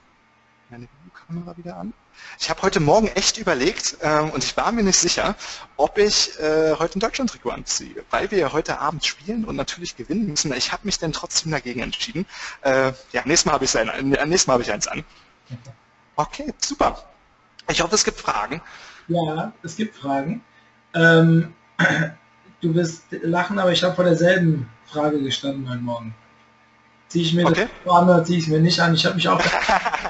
meine 0.69 0.87
Kamera 1.27 1.57
wieder 1.57 1.77
an. 1.77 1.93
Ich 2.39 2.49
habe 2.49 2.61
heute 2.61 2.79
Morgen 2.79 3.07
echt 3.07 3.37
überlegt 3.37 3.97
ähm, 4.01 4.29
und 4.31 4.43
ich 4.43 4.55
war 4.55 4.71
mir 4.71 4.83
nicht 4.83 4.97
sicher, 4.97 5.35
ob 5.75 5.97
ich 5.97 6.39
äh, 6.39 6.75
heute 6.79 6.97
ein 6.97 7.01
Deutschland-Trikot 7.01 7.49
anziehe, 7.49 8.03
weil 8.11 8.31
wir 8.31 8.37
ja 8.37 8.53
heute 8.53 8.79
Abend 8.79 9.05
spielen 9.05 9.43
und 9.43 9.57
natürlich 9.57 9.97
gewinnen 9.97 10.27
müssen. 10.27 10.53
Ich 10.53 10.71
habe 10.71 10.85
mich 10.85 10.99
dann 10.99 11.11
trotzdem 11.11 11.51
dagegen 11.51 11.81
entschieden. 11.81 12.25
Äh, 12.61 12.93
ja, 13.11 13.23
nächstes 13.25 13.45
Mal 13.45 13.53
habe 13.53 13.65
ich, 13.65 13.73
Mal 13.73 14.53
hab 14.53 14.61
ich 14.61 14.71
eins 14.71 14.87
an. 14.87 15.03
Okay, 16.15 16.53
super. 16.59 17.03
Ich 17.69 17.81
hoffe, 17.81 17.95
es 17.95 18.03
gibt 18.03 18.19
Fragen. 18.19 18.61
Ja, 19.09 19.51
es 19.63 19.75
gibt 19.75 19.95
Fragen. 19.95 20.41
Ähm, 20.93 21.53
du 22.61 22.73
wirst 22.73 23.03
lachen, 23.09 23.59
aber 23.59 23.71
ich 23.71 23.83
habe 23.83 23.95
vor 23.95 24.05
derselben 24.05 24.69
Frage 24.85 25.21
gestanden 25.21 25.69
heute 25.69 25.81
Morgen. 25.81 26.15
Ziehe 27.09 27.25
ich 27.25 27.33
mir 27.33 27.45
okay. 27.45 27.67
das 27.83 27.93
an 27.93 28.03
oder 28.05 28.23
ziehe 28.23 28.37
ich 28.37 28.45
es 28.45 28.49
mir 28.49 28.59
nicht 28.59 28.79
an? 28.79 28.93
Ich 28.93 29.05
habe 29.05 29.15
mich 29.15 29.27
auch... 29.27 29.41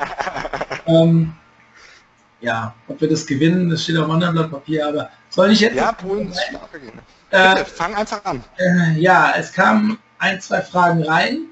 ähm, 0.86 1.34
ja, 2.42 2.74
ob 2.88 3.02
wir 3.02 3.10
das 3.10 3.26
gewinnen, 3.26 3.70
das 3.70 3.84
steht 3.84 3.98
auf 3.98 4.04
einem 4.06 4.14
anderen 4.14 4.34
Blatt 4.36 4.52
Papier, 4.52 4.88
aber 4.88 5.10
soll 5.30 5.52
ich 5.52 5.60
jetzt... 5.60 5.76
Ja, 5.76 5.92
Polen 5.92 6.30
ist 6.30 6.42
stark 6.42 6.72
gehen. 6.72 7.00
Äh, 7.32 7.64
fang 7.66 7.96
einfach 7.96 8.24
an. 8.26 8.44
Äh, 8.58 9.00
ja, 9.00 9.34
es 9.38 9.54
kamen 9.54 10.00
ein, 10.18 10.42
zwei 10.42 10.62
Fragen 10.62 11.04
rein. 11.04 11.46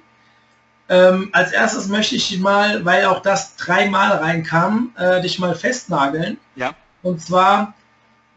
Ähm, 0.90 1.30
als 1.34 1.52
erstes 1.52 1.88
möchte 1.88 2.16
ich 2.16 2.40
mal, 2.40 2.86
weil 2.86 3.06
auch 3.06 3.22
das 3.22 3.56
dreimal 3.58 4.18
reinkam, 4.18 4.94
äh, 4.98 5.22
dich 5.22 5.38
mal 5.38 5.54
festnageln. 5.54 6.38
Ja. 6.56 6.74
Und 7.04 7.22
zwar 7.22 7.74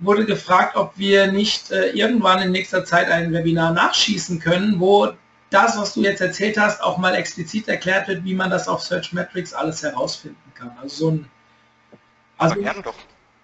wurde 0.00 0.24
gefragt, 0.26 0.76
ob 0.76 0.96
wir 0.96 1.30
nicht 1.30 1.70
äh, 1.70 1.90
irgendwann 1.90 2.42
in 2.42 2.50
nächster 2.50 2.84
Zeit 2.84 3.08
ein 3.10 3.32
Webinar 3.32 3.72
nachschießen 3.72 4.40
können, 4.40 4.80
wo 4.80 5.12
das, 5.50 5.78
was 5.78 5.94
du 5.94 6.00
jetzt 6.00 6.20
erzählt 6.20 6.58
hast, 6.58 6.82
auch 6.82 6.98
mal 6.98 7.14
explizit 7.14 7.68
erklärt 7.68 8.08
wird, 8.08 8.24
wie 8.24 8.34
man 8.34 8.50
das 8.50 8.68
auf 8.68 8.82
Search 8.82 9.12
Metrics 9.12 9.52
alles 9.52 9.82
herausfinden 9.82 10.52
kann. 10.54 10.72
Also 10.80 10.96
so 10.96 11.10
ein 11.12 11.28
also, 12.40 12.56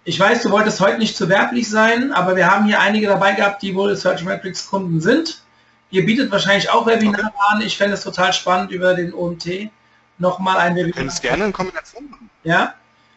ich 0.03 0.19
weiß, 0.19 0.43
du 0.43 0.51
wolltest 0.51 0.79
heute 0.79 0.99
nicht 0.99 1.17
zu 1.17 1.27
werblich 1.27 1.69
sein, 1.69 2.13
aber 2.13 2.35
wir 2.35 2.49
haben 2.49 2.65
hier 2.65 2.79
einige 2.79 3.07
dabei 3.07 3.33
gehabt, 3.33 3.61
die 3.61 3.75
wohl 3.75 3.95
Search 3.95 4.23
Metrics 4.23 4.67
Kunden 4.69 5.01
sind. 5.01 5.41
Ihr 5.89 6.05
bietet 6.05 6.31
wahrscheinlich 6.31 6.69
auch 6.69 6.85
Webinare 6.85 7.27
okay. 7.27 7.35
an. 7.49 7.61
Ich 7.61 7.77
fände 7.77 7.93
es 7.93 8.03
total 8.03 8.33
spannend 8.33 8.71
über 8.71 8.93
den 8.93 9.13
OMT 9.13 9.69
nochmal 10.17 10.57
ein 10.57 10.75
Webinar. 10.75 10.93
Können 10.95 11.09
es 11.09 11.21
gerne 11.21 11.45
in 11.45 11.53
Kombination 11.53 12.09
machen. 12.09 12.29
Ja, 12.43 12.73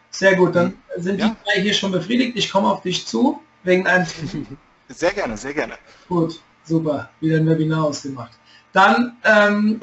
sehr 0.09 0.35
gut. 0.35 0.55
Dann 0.55 0.77
sind 0.97 1.19
ja. 1.19 1.29
die 1.29 1.35
drei 1.45 1.61
hier 1.61 1.73
schon 1.73 1.91
befriedigt. 1.91 2.37
Ich 2.37 2.51
komme 2.51 2.69
auf 2.69 2.81
dich 2.81 3.07
zu 3.07 3.41
wegen 3.63 3.87
einem. 3.87 4.07
Sehr 4.89 5.13
gerne, 5.13 5.37
sehr 5.37 5.53
gerne. 5.53 5.75
Gut, 6.09 6.41
super. 6.65 7.09
Wieder 7.21 7.37
ein 7.37 7.47
Webinar 7.47 7.85
ausgemacht. 7.85 8.33
Dann 8.73 9.15
ähm, 9.23 9.79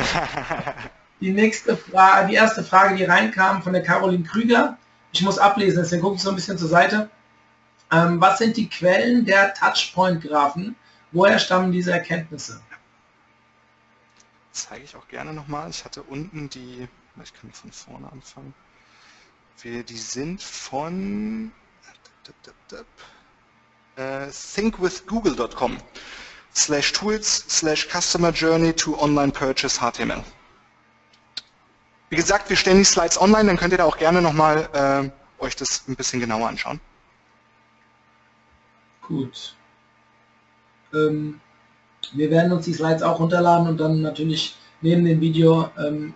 die 1.22 1.30
nächste 1.30 1.78
Frage, 1.78 2.28
die 2.28 2.34
erste 2.34 2.62
Frage, 2.62 2.94
die 2.94 3.04
reinkam 3.04 3.62
von 3.62 3.72
der 3.72 3.82
Caroline 3.82 4.24
Krüger. 4.24 4.76
Ich 5.12 5.22
muss 5.22 5.38
ablesen, 5.38 5.82
deswegen 5.82 6.02
gucke 6.02 6.16
ich 6.16 6.22
so 6.22 6.30
ein 6.30 6.36
bisschen 6.36 6.58
zur 6.58 6.68
Seite. 6.68 7.08
Ähm, 7.90 8.20
was 8.20 8.38
sind 8.38 8.56
die 8.56 8.68
Quellen 8.68 9.24
der 9.24 9.54
Touchpoint-Graphen? 9.54 10.76
Woher 11.12 11.38
stammen 11.38 11.72
diese 11.72 11.92
Erkenntnisse? 11.92 12.60
zeige 14.58 14.84
ich 14.84 14.96
auch 14.96 15.08
gerne 15.08 15.32
nochmal. 15.32 15.70
Ich 15.70 15.84
hatte 15.84 16.02
unten 16.02 16.50
die, 16.50 16.88
ich 17.22 17.34
kann 17.34 17.52
von 17.52 17.72
vorne 17.72 18.10
anfangen. 18.10 18.54
Die 19.64 19.96
sind 19.96 20.42
von 20.42 21.52
äh, 23.96 24.28
thinkwithgoogle.com 24.30 25.78
slash 26.54 26.92
tools 26.92 27.44
slash 27.48 27.88
customer 27.88 28.30
journey 28.30 28.72
to 28.72 28.96
online 29.00 29.32
purchase 29.32 29.80
HTML. 29.80 30.22
Wie 32.10 32.16
gesagt, 32.16 32.48
wir 32.48 32.56
stellen 32.56 32.78
die 32.78 32.84
Slides 32.84 33.20
online, 33.20 33.46
dann 33.46 33.56
könnt 33.56 33.72
ihr 33.72 33.78
da 33.78 33.84
auch 33.84 33.98
gerne 33.98 34.22
nochmal 34.22 34.68
äh, 34.72 35.44
euch 35.44 35.56
das 35.56 35.84
ein 35.88 35.96
bisschen 35.96 36.20
genauer 36.20 36.48
anschauen. 36.48 36.80
Gut. 39.02 39.54
Ähm, 40.94 41.40
wir 42.12 42.30
werden 42.30 42.52
uns 42.52 42.64
die 42.64 42.72
Slides 42.72 43.02
auch 43.02 43.18
runterladen 43.20 43.68
und 43.68 43.78
dann 43.78 44.00
natürlich 44.00 44.56
neben 44.80 45.04
dem 45.04 45.20
Video 45.20 45.70
ähm, 45.78 46.14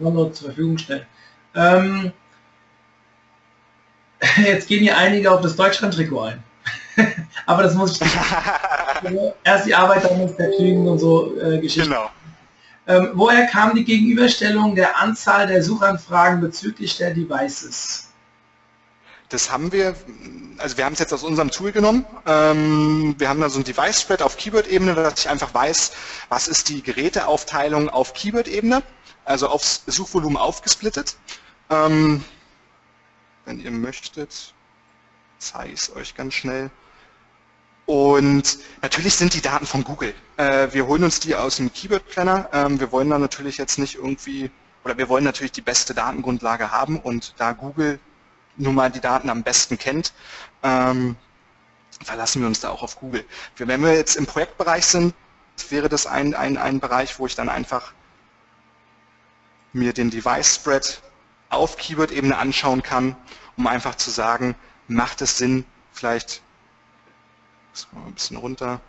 zur 0.00 0.32
Verfügung 0.32 0.78
stellen. 0.78 1.06
Ähm, 1.54 2.12
jetzt 4.44 4.68
gehen 4.68 4.82
hier 4.82 4.96
einige 4.96 5.30
auf 5.30 5.40
das 5.40 5.56
Deutschland-Trikot 5.56 6.20
ein. 6.20 6.42
Aber 7.46 7.62
das 7.62 7.74
muss 7.74 7.92
ich 7.92 8.00
nicht. 8.00 8.14
Erst 9.44 9.66
die 9.66 9.74
Arbeit, 9.74 10.04
dann 10.04 10.18
muss 10.18 10.36
der 10.36 10.50
Kriegen 10.56 10.86
und 10.88 10.98
so 10.98 11.38
äh, 11.40 11.58
Geschichten. 11.58 11.90
Genau. 11.90 12.10
Ähm, 12.88 13.10
woher 13.12 13.46
kam 13.46 13.74
die 13.74 13.84
Gegenüberstellung 13.84 14.74
der 14.74 14.98
Anzahl 14.98 15.46
der 15.46 15.62
Suchanfragen 15.62 16.40
bezüglich 16.40 16.96
der 16.96 17.12
Devices? 17.12 18.08
Das 19.28 19.52
haben 19.52 19.72
wir, 19.72 19.94
also 20.56 20.78
wir 20.78 20.86
haben 20.86 20.94
es 20.94 20.98
jetzt 20.98 21.12
aus 21.12 21.22
unserem 21.22 21.50
Tool 21.50 21.70
genommen. 21.70 22.06
Ähm, 22.24 23.14
wir 23.18 23.28
haben 23.28 23.42
da 23.42 23.50
so 23.50 23.60
ein 23.60 23.64
Device-Spread 23.64 24.22
auf 24.22 24.38
Keyword-Ebene, 24.38 24.94
dass 24.94 25.20
ich 25.20 25.28
einfach 25.28 25.52
weiß, 25.52 25.92
was 26.30 26.48
ist 26.48 26.70
die 26.70 26.82
Geräteaufteilung 26.82 27.90
auf 27.90 28.14
Keyword-Ebene, 28.14 28.82
also 29.26 29.48
aufs 29.48 29.82
Suchvolumen 29.86 30.38
aufgesplittet. 30.38 31.16
Ähm, 31.68 32.24
wenn 33.44 33.60
ihr 33.60 33.70
möchtet, 33.70 34.54
zeige 35.38 35.74
ich 35.74 35.80
es 35.80 35.94
euch 35.94 36.14
ganz 36.14 36.32
schnell. 36.32 36.70
Und 37.88 38.58
natürlich 38.82 39.14
sind 39.14 39.32
die 39.32 39.40
Daten 39.40 39.64
von 39.64 39.82
Google. 39.82 40.12
Äh, 40.36 40.68
wir 40.72 40.86
holen 40.86 41.04
uns 41.04 41.20
die 41.20 41.34
aus 41.34 41.56
dem 41.56 41.72
Keyword 41.72 42.06
Planner. 42.06 42.50
Ähm, 42.52 42.78
wir 42.78 42.92
wollen 42.92 43.08
da 43.08 43.18
natürlich 43.18 43.56
jetzt 43.56 43.78
nicht 43.78 43.94
irgendwie, 43.94 44.50
oder 44.84 44.98
wir 44.98 45.08
wollen 45.08 45.24
natürlich 45.24 45.52
die 45.52 45.62
beste 45.62 45.94
Datengrundlage 45.94 46.70
haben 46.70 47.00
und 47.00 47.32
da 47.38 47.52
Google 47.52 47.98
nun 48.58 48.74
mal 48.74 48.90
die 48.90 49.00
Daten 49.00 49.30
am 49.30 49.42
besten 49.42 49.78
kennt, 49.78 50.12
ähm, 50.62 51.16
verlassen 52.04 52.42
wir 52.42 52.46
uns 52.46 52.60
da 52.60 52.68
auch 52.68 52.82
auf 52.82 53.00
Google. 53.00 53.24
Wenn 53.56 53.80
wir 53.80 53.94
jetzt 53.94 54.16
im 54.16 54.26
Projektbereich 54.26 54.84
sind, 54.84 55.14
wäre 55.70 55.88
das 55.88 56.06
ein, 56.06 56.34
ein, 56.34 56.58
ein 56.58 56.80
Bereich, 56.80 57.18
wo 57.18 57.24
ich 57.24 57.36
dann 57.36 57.48
einfach 57.48 57.94
mir 59.72 59.94
den 59.94 60.10
Device 60.10 60.56
Spread 60.56 61.00
auf 61.48 61.78
Keyword-Ebene 61.78 62.36
anschauen 62.36 62.82
kann, 62.82 63.16
um 63.56 63.66
einfach 63.66 63.94
zu 63.94 64.10
sagen, 64.10 64.56
macht 64.88 65.22
es 65.22 65.38
Sinn, 65.38 65.64
vielleicht 65.90 66.42
ein 67.94 68.14
bisschen 68.14 68.36
runter. 68.36 68.80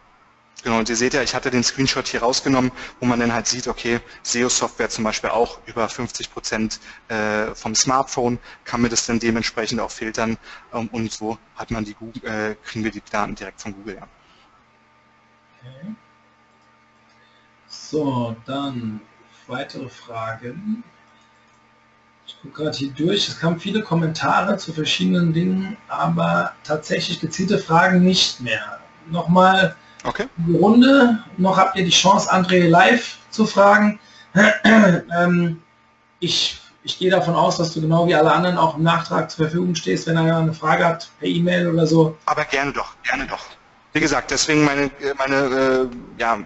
Genau, 0.63 0.79
und 0.79 0.89
ihr 0.89 0.95
seht 0.97 1.13
ja, 1.13 1.21
ich 1.21 1.33
hatte 1.35 1.51
den 1.51 1.63
Screenshot 1.63 2.07
hier 2.07 2.21
rausgenommen, 2.21 2.71
wo 2.99 3.05
man 3.05 3.19
dann 3.19 3.31
halt 3.31 3.47
sieht, 3.47 3.67
okay, 3.67 4.01
SEO-Software 4.23 4.89
zum 4.89 5.05
Beispiel 5.05 5.29
auch 5.29 5.59
über 5.65 5.87
50 5.87 6.33
Prozent 6.33 6.81
äh, 7.07 7.55
vom 7.55 7.75
Smartphone, 7.75 8.39
kann 8.65 8.81
mir 8.81 8.89
das 8.89 9.05
dann 9.05 9.19
dementsprechend 9.19 9.79
auch 9.79 9.91
filtern 9.91 10.37
ähm, 10.73 10.89
und 10.91 11.13
so 11.13 11.37
hat 11.55 11.71
man 11.71 11.85
die 11.85 11.93
Google, 11.93 12.25
äh, 12.25 12.55
kriegen 12.55 12.83
wir 12.83 12.91
die 12.91 13.01
Daten 13.09 13.35
direkt 13.35 13.61
von 13.61 13.73
Google. 13.73 13.95
Ja. 13.95 14.07
Okay. 15.59 15.95
So, 17.67 18.35
dann 18.45 18.99
weitere 19.47 19.87
Fragen. 19.87 20.83
Ich 22.29 22.39
gucke 22.43 22.63
gerade 22.63 22.77
hier 22.77 22.91
durch. 22.91 23.27
Es 23.27 23.39
kamen 23.39 23.59
viele 23.59 23.81
Kommentare 23.81 24.55
zu 24.57 24.71
verschiedenen 24.71 25.33
Dingen, 25.33 25.77
aber 25.87 26.53
tatsächlich 26.63 27.19
gezielte 27.19 27.57
Fragen 27.57 28.03
nicht 28.03 28.39
mehr. 28.39 28.79
Nochmal 29.09 29.75
okay. 30.03 30.27
die 30.37 30.55
Runde. 30.55 31.23
Noch 31.37 31.57
habt 31.57 31.75
ihr 31.75 31.83
die 31.83 31.89
Chance, 31.89 32.31
André 32.31 32.67
live 32.67 33.17
zu 33.31 33.47
fragen. 33.47 33.99
ähm, 34.63 35.63
ich, 36.19 36.61
ich 36.83 36.99
gehe 36.99 37.09
davon 37.09 37.33
aus, 37.33 37.57
dass 37.57 37.73
du 37.73 37.81
genau 37.81 38.05
wie 38.05 38.13
alle 38.13 38.31
anderen 38.31 38.59
auch 38.59 38.77
im 38.77 38.83
Nachtrag 38.83 39.31
zur 39.31 39.45
Verfügung 39.45 39.73
stehst, 39.73 40.05
wenn 40.05 40.15
einer 40.15 40.37
eine 40.37 40.53
Frage 40.53 40.85
hat, 40.85 41.09
per 41.19 41.27
E-Mail 41.27 41.67
oder 41.67 41.87
so. 41.87 42.15
Aber 42.27 42.45
gerne 42.45 42.71
doch, 42.71 42.93
gerne 43.01 43.25
doch. 43.25 43.47
Wie 43.93 43.99
gesagt, 43.99 44.29
deswegen 44.29 44.63
meine, 44.65 44.91
meine 45.17 45.35
äh, 45.35 46.21
ja, 46.21 46.37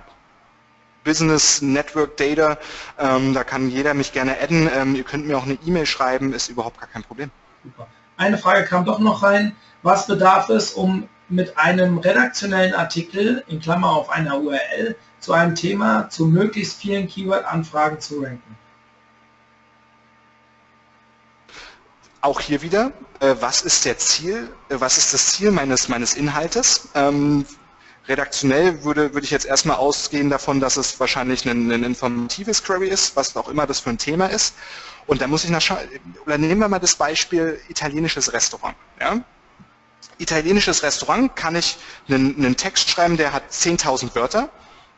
Business 1.03 1.61
Network 1.61 2.17
Data. 2.17 2.57
Ähm, 2.97 3.33
da 3.33 3.43
kann 3.43 3.69
jeder 3.69 3.93
mich 3.93 4.13
gerne 4.13 4.39
adden. 4.39 4.69
Ähm, 4.73 4.95
ihr 4.95 5.03
könnt 5.03 5.27
mir 5.27 5.37
auch 5.37 5.45
eine 5.45 5.57
E-Mail 5.65 5.85
schreiben, 5.85 6.33
ist 6.33 6.49
überhaupt 6.49 6.79
gar 6.79 6.89
kein 6.89 7.03
Problem. 7.03 7.31
Super. 7.63 7.87
Eine 8.17 8.37
Frage 8.37 8.65
kam 8.65 8.85
doch 8.85 8.99
noch 8.99 9.23
rein. 9.23 9.55
Was 9.81 10.07
bedarf 10.07 10.49
es, 10.49 10.71
um 10.71 11.09
mit 11.29 11.57
einem 11.57 11.97
redaktionellen 11.97 12.73
Artikel, 12.73 13.43
in 13.47 13.59
Klammer 13.59 13.91
auf 13.91 14.09
einer 14.09 14.39
URL, 14.39 14.95
zu 15.19 15.33
einem 15.33 15.55
Thema 15.55 16.09
zu 16.09 16.25
möglichst 16.25 16.79
vielen 16.79 17.07
Keyword-Anfragen 17.07 17.99
zu 17.99 18.21
ranken? 18.21 18.57
Auch 22.21 22.39
hier 22.39 22.61
wieder, 22.61 22.91
äh, 23.19 23.35
was 23.39 23.61
ist 23.63 23.83
der 23.83 23.97
Ziel, 23.97 24.49
äh, 24.69 24.75
was 24.79 24.97
ist 24.97 25.13
das 25.13 25.33
Ziel 25.33 25.51
meines, 25.51 25.89
meines 25.89 26.13
Inhaltes? 26.13 26.89
Redaktionell 28.07 28.83
würde, 28.83 29.13
würde 29.13 29.23
ich 29.23 29.31
jetzt 29.31 29.45
erstmal 29.45 29.77
ausgehen 29.77 30.29
davon, 30.29 30.59
dass 30.59 30.77
es 30.77 30.99
wahrscheinlich 30.99 31.47
ein, 31.47 31.71
ein 31.71 31.83
informatives 31.83 32.63
Query 32.63 32.89
ist, 32.89 33.15
was 33.15 33.35
auch 33.37 33.47
immer 33.47 33.65
das 33.65 33.79
für 33.79 33.91
ein 33.91 33.97
Thema 33.97 34.27
ist. 34.27 34.55
Und 35.07 35.21
da 35.21 35.27
muss 35.27 35.43
ich 35.43 35.49
nachschauen, 35.49 35.79
oder 36.25 36.37
nehmen 36.37 36.59
wir 36.59 36.67
mal 36.67 36.79
das 36.79 36.95
Beispiel 36.95 37.59
italienisches 37.69 38.33
Restaurant. 38.33 38.75
Ja? 38.99 39.21
Italienisches 40.17 40.83
Restaurant 40.83 41.35
kann 41.35 41.55
ich 41.55 41.77
einen, 42.09 42.35
einen 42.37 42.57
Text 42.57 42.89
schreiben, 42.89 43.17
der 43.17 43.31
hat 43.33 43.43
10.000 43.51 44.13
Wörter. 44.15 44.49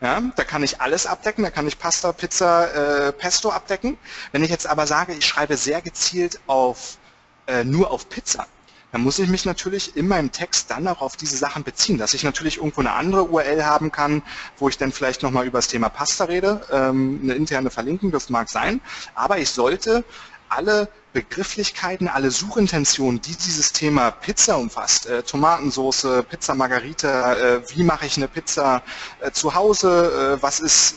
Ja, 0.01 0.21
da 0.35 0.43
kann 0.43 0.61
ich 0.61 0.81
alles 0.81 1.05
abdecken, 1.05 1.43
da 1.45 1.49
kann 1.49 1.67
ich 1.67 1.79
Pasta, 1.79 2.11
Pizza, 2.11 3.07
äh, 3.07 3.11
Pesto 3.13 3.49
abdecken. 3.49 3.97
Wenn 4.33 4.43
ich 4.43 4.49
jetzt 4.49 4.67
aber 4.67 4.87
sage, 4.87 5.13
ich 5.13 5.25
schreibe 5.25 5.55
sehr 5.55 5.81
gezielt 5.81 6.39
auf 6.47 6.97
äh, 7.47 7.63
nur 7.63 7.91
auf 7.91 8.09
Pizza, 8.09 8.45
dann 8.91 9.01
muss 9.01 9.19
ich 9.19 9.27
mich 9.27 9.45
natürlich 9.45 9.95
in 9.95 10.07
meinem 10.07 10.31
Text 10.31 10.71
dann 10.71 10.87
auch 10.87 11.01
auf 11.01 11.17
diese 11.17 11.37
Sachen 11.37 11.63
beziehen, 11.63 11.97
dass 11.97 12.13
ich 12.13 12.23
natürlich 12.23 12.57
irgendwo 12.57 12.81
eine 12.81 12.93
andere 12.93 13.29
URL 13.29 13.65
haben 13.65 13.91
kann, 13.91 14.23
wo 14.57 14.69
ich 14.69 14.77
dann 14.77 14.91
vielleicht 14.91 15.23
nochmal 15.23 15.45
über 15.45 15.57
das 15.57 15.67
Thema 15.67 15.89
Pasta 15.89 16.25
rede, 16.25 16.61
ähm, 16.71 17.19
eine 17.23 17.33
interne 17.33 17.69
Verlinkung, 17.69 18.11
das 18.11 18.29
mag 18.29 18.49
sein, 18.49 18.81
aber 19.13 19.37
ich 19.37 19.49
sollte 19.49 20.03
alle 20.49 20.89
Begrifflichkeiten, 21.13 22.09
alle 22.09 22.29
Suchintentionen, 22.29 23.21
die 23.21 23.35
dieses 23.35 23.71
Thema 23.71 24.11
Pizza 24.11 24.57
umfasst, 24.57 25.05
äh, 25.05 25.23
Tomatensauce, 25.23 26.23
Pizza 26.29 26.55
Margarita, 26.55 27.33
äh, 27.33 27.61
wie 27.69 27.83
mache 27.83 28.05
ich 28.05 28.17
eine 28.17 28.27
Pizza 28.27 28.83
äh, 29.21 29.31
zu 29.31 29.55
Hause, 29.55 30.35
äh, 30.37 30.43
was 30.43 30.59
ist 30.59 30.95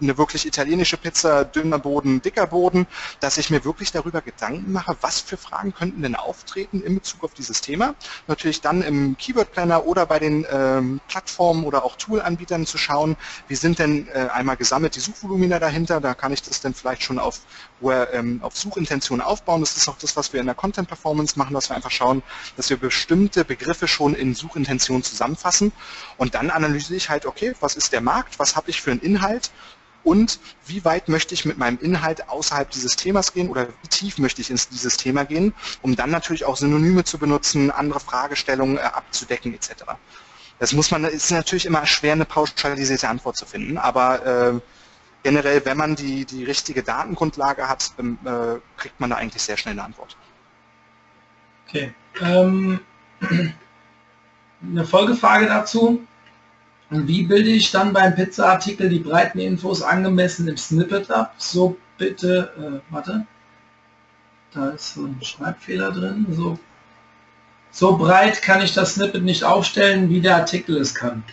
eine 0.00 0.18
wirklich 0.18 0.46
italienische 0.46 0.96
Pizza, 0.96 1.44
dünner 1.44 1.78
Boden, 1.78 2.22
dicker 2.22 2.46
Boden, 2.46 2.86
dass 3.20 3.38
ich 3.38 3.50
mir 3.50 3.64
wirklich 3.64 3.92
darüber 3.92 4.20
Gedanken 4.20 4.72
mache, 4.72 4.96
was 5.00 5.20
für 5.20 5.36
Fragen 5.36 5.74
könnten 5.74 6.02
denn 6.02 6.14
auftreten 6.14 6.82
in 6.82 6.94
Bezug 6.94 7.24
auf 7.24 7.34
dieses 7.34 7.60
Thema. 7.60 7.94
Natürlich 8.26 8.60
dann 8.60 8.82
im 8.82 9.16
Keyword 9.16 9.52
Planner 9.52 9.86
oder 9.86 10.06
bei 10.06 10.18
den 10.18 10.46
ähm, 10.50 11.00
Plattformen 11.08 11.64
oder 11.64 11.84
auch 11.84 11.96
Tool-Anbietern 11.96 12.66
zu 12.66 12.78
schauen, 12.78 13.16
wie 13.48 13.56
sind 13.56 13.78
denn 13.78 14.08
äh, 14.08 14.28
einmal 14.32 14.56
gesammelt 14.56 14.96
die 14.96 15.00
Suchvolumina 15.00 15.58
dahinter, 15.58 16.00
da 16.00 16.14
kann 16.14 16.32
ich 16.32 16.42
das 16.42 16.60
dann 16.60 16.74
vielleicht 16.74 17.02
schon 17.02 17.18
auf, 17.18 17.40
ähm, 17.82 18.40
auf 18.42 18.56
Suchintention 18.56 19.20
aufbauen. 19.20 19.60
Das 19.60 19.76
ist 19.76 19.88
auch 19.88 19.98
das, 19.98 20.16
was 20.16 20.32
wir 20.32 20.40
in 20.40 20.46
der 20.46 20.54
Content 20.54 20.88
Performance 20.88 21.38
machen, 21.38 21.54
dass 21.54 21.68
wir 21.70 21.76
einfach 21.76 21.90
schauen, 21.90 22.22
dass 22.56 22.70
wir 22.70 22.76
bestimmte 22.76 23.44
Begriffe 23.44 23.88
schon 23.88 24.14
in 24.14 24.34
Suchintention 24.34 25.02
zusammenfassen 25.02 25.72
und 26.16 26.34
dann 26.34 26.50
analysiere 26.50 26.96
ich 26.96 27.10
halt, 27.10 27.26
okay, 27.26 27.54
was 27.60 27.76
ist 27.76 27.92
der 27.92 28.00
Markt, 28.00 28.38
was 28.38 28.56
habe 28.56 28.70
ich 28.70 28.80
für 28.80 28.90
einen 28.90 29.00
Inhalt 29.00 29.50
und 30.04 30.38
wie 30.66 30.84
weit 30.84 31.08
möchte 31.08 31.34
ich 31.34 31.44
mit 31.44 31.58
meinem 31.58 31.78
Inhalt 31.80 32.28
außerhalb 32.28 32.70
dieses 32.70 32.94
Themas 32.96 33.32
gehen 33.32 33.48
oder 33.48 33.68
wie 33.68 33.88
tief 33.88 34.18
möchte 34.18 34.40
ich 34.42 34.50
in 34.50 34.60
dieses 34.70 34.96
Thema 34.96 35.24
gehen, 35.24 35.54
um 35.82 35.96
dann 35.96 36.10
natürlich 36.10 36.44
auch 36.44 36.56
Synonyme 36.56 37.04
zu 37.04 37.18
benutzen, 37.18 37.70
andere 37.70 38.00
Fragestellungen 38.00 38.76
äh, 38.76 38.82
abzudecken 38.82 39.54
etc. 39.54 39.84
Das 40.58 40.72
muss 40.72 40.90
man, 40.90 41.04
ist 41.04 41.30
natürlich 41.30 41.66
immer 41.66 41.86
schwer, 41.86 42.12
eine 42.12 42.26
pauschalisierte 42.26 43.08
Antwort 43.08 43.36
zu 43.36 43.46
finden, 43.46 43.78
aber 43.78 44.26
äh, 44.26 44.60
generell, 45.24 45.64
wenn 45.64 45.76
man 45.76 45.96
die, 45.96 46.24
die 46.24 46.44
richtige 46.44 46.82
Datengrundlage 46.82 47.68
hat, 47.68 47.92
äh, 47.98 48.60
kriegt 48.76 49.00
man 49.00 49.10
da 49.10 49.16
eigentlich 49.16 49.42
sehr 49.42 49.56
schnell 49.56 49.72
eine 49.72 49.84
Antwort. 49.84 50.16
Okay. 51.66 51.92
Ähm, 52.20 52.80
eine 54.62 54.84
Folgefrage 54.84 55.46
dazu. 55.46 56.06
Und 56.94 57.08
wie 57.08 57.24
bilde 57.24 57.50
ich 57.50 57.72
dann 57.72 57.92
beim 57.92 58.14
Pizza-Artikel 58.14 58.88
die 58.88 59.00
breiten 59.00 59.40
Infos 59.40 59.82
angemessen 59.82 60.46
im 60.46 60.56
Snippet 60.56 61.10
ab? 61.10 61.34
So 61.38 61.76
bitte, 61.98 62.52
äh, 62.56 62.92
warte, 62.92 63.26
da 64.52 64.70
ist 64.70 64.94
so 64.94 65.06
ein 65.06 65.18
Schreibfehler 65.20 65.90
drin. 65.90 66.24
So, 66.30 66.56
so 67.72 67.96
breit 67.96 68.42
kann 68.42 68.62
ich 68.62 68.74
das 68.74 68.94
Snippet 68.94 69.24
nicht 69.24 69.42
aufstellen, 69.42 70.08
wie 70.08 70.20
der 70.20 70.36
Artikel 70.36 70.76
es 70.76 70.94
kann. 70.94 71.24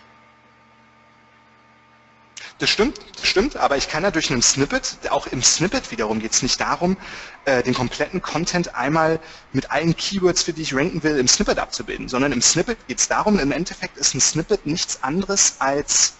Das 2.61 2.69
stimmt, 2.69 2.99
das 3.17 3.25
stimmt, 3.27 3.57
aber 3.57 3.75
ich 3.75 3.89
kann 3.89 4.03
ja 4.03 4.11
durch 4.11 4.29
einen 4.29 4.43
Snippet, 4.43 4.99
auch 5.09 5.25
im 5.25 5.41
Snippet 5.41 5.89
wiederum 5.89 6.19
geht 6.19 6.33
es 6.33 6.43
nicht 6.43 6.61
darum, 6.61 6.95
äh, 7.45 7.63
den 7.63 7.73
kompletten 7.73 8.21
Content 8.21 8.75
einmal 8.75 9.19
mit 9.51 9.71
allen 9.71 9.97
Keywords, 9.97 10.43
für 10.43 10.53
die 10.53 10.61
ich 10.61 10.75
ranken 10.75 11.01
will, 11.01 11.17
im 11.17 11.27
Snippet 11.27 11.57
abzubilden, 11.57 12.07
sondern 12.07 12.31
im 12.31 12.41
Snippet 12.43 12.77
geht 12.87 12.99
es 12.99 13.07
darum, 13.07 13.39
im 13.39 13.51
Endeffekt 13.51 13.97
ist 13.97 14.13
ein 14.13 14.21
Snippet 14.21 14.67
nichts 14.67 15.01
anderes 15.01 15.55
als 15.57 16.13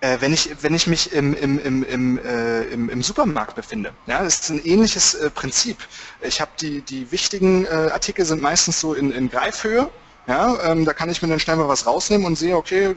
äh, 0.00 0.16
wenn 0.18 0.32
ich, 0.32 0.56
wenn 0.60 0.74
ich 0.74 0.88
mich 0.88 1.12
im, 1.12 1.34
im, 1.34 1.56
im, 1.60 1.84
im, 1.84 2.18
äh, 2.18 2.62
im, 2.64 2.90
im 2.90 3.00
Supermarkt 3.04 3.54
befinde. 3.54 3.92
Ja, 4.06 4.24
das 4.24 4.40
ist 4.40 4.50
ein 4.50 4.64
ähnliches 4.64 5.14
äh, 5.14 5.30
Prinzip. 5.30 5.76
Ich 6.20 6.40
habe 6.40 6.50
die, 6.60 6.82
die 6.82 7.12
wichtigen 7.12 7.64
äh, 7.66 7.90
Artikel 7.92 8.24
sind 8.24 8.42
meistens 8.42 8.80
so 8.80 8.92
in, 8.92 9.12
in 9.12 9.30
Greifhöhe. 9.30 9.88
Ja, 10.26 10.72
ähm, 10.72 10.84
da 10.84 10.92
kann 10.92 11.10
ich 11.10 11.22
mir 11.22 11.28
dann 11.28 11.38
schnell 11.38 11.54
mal 11.54 11.68
was 11.68 11.86
rausnehmen 11.86 12.26
und 12.26 12.34
sehe, 12.34 12.56
okay, 12.56 12.86
äh, 12.86 12.94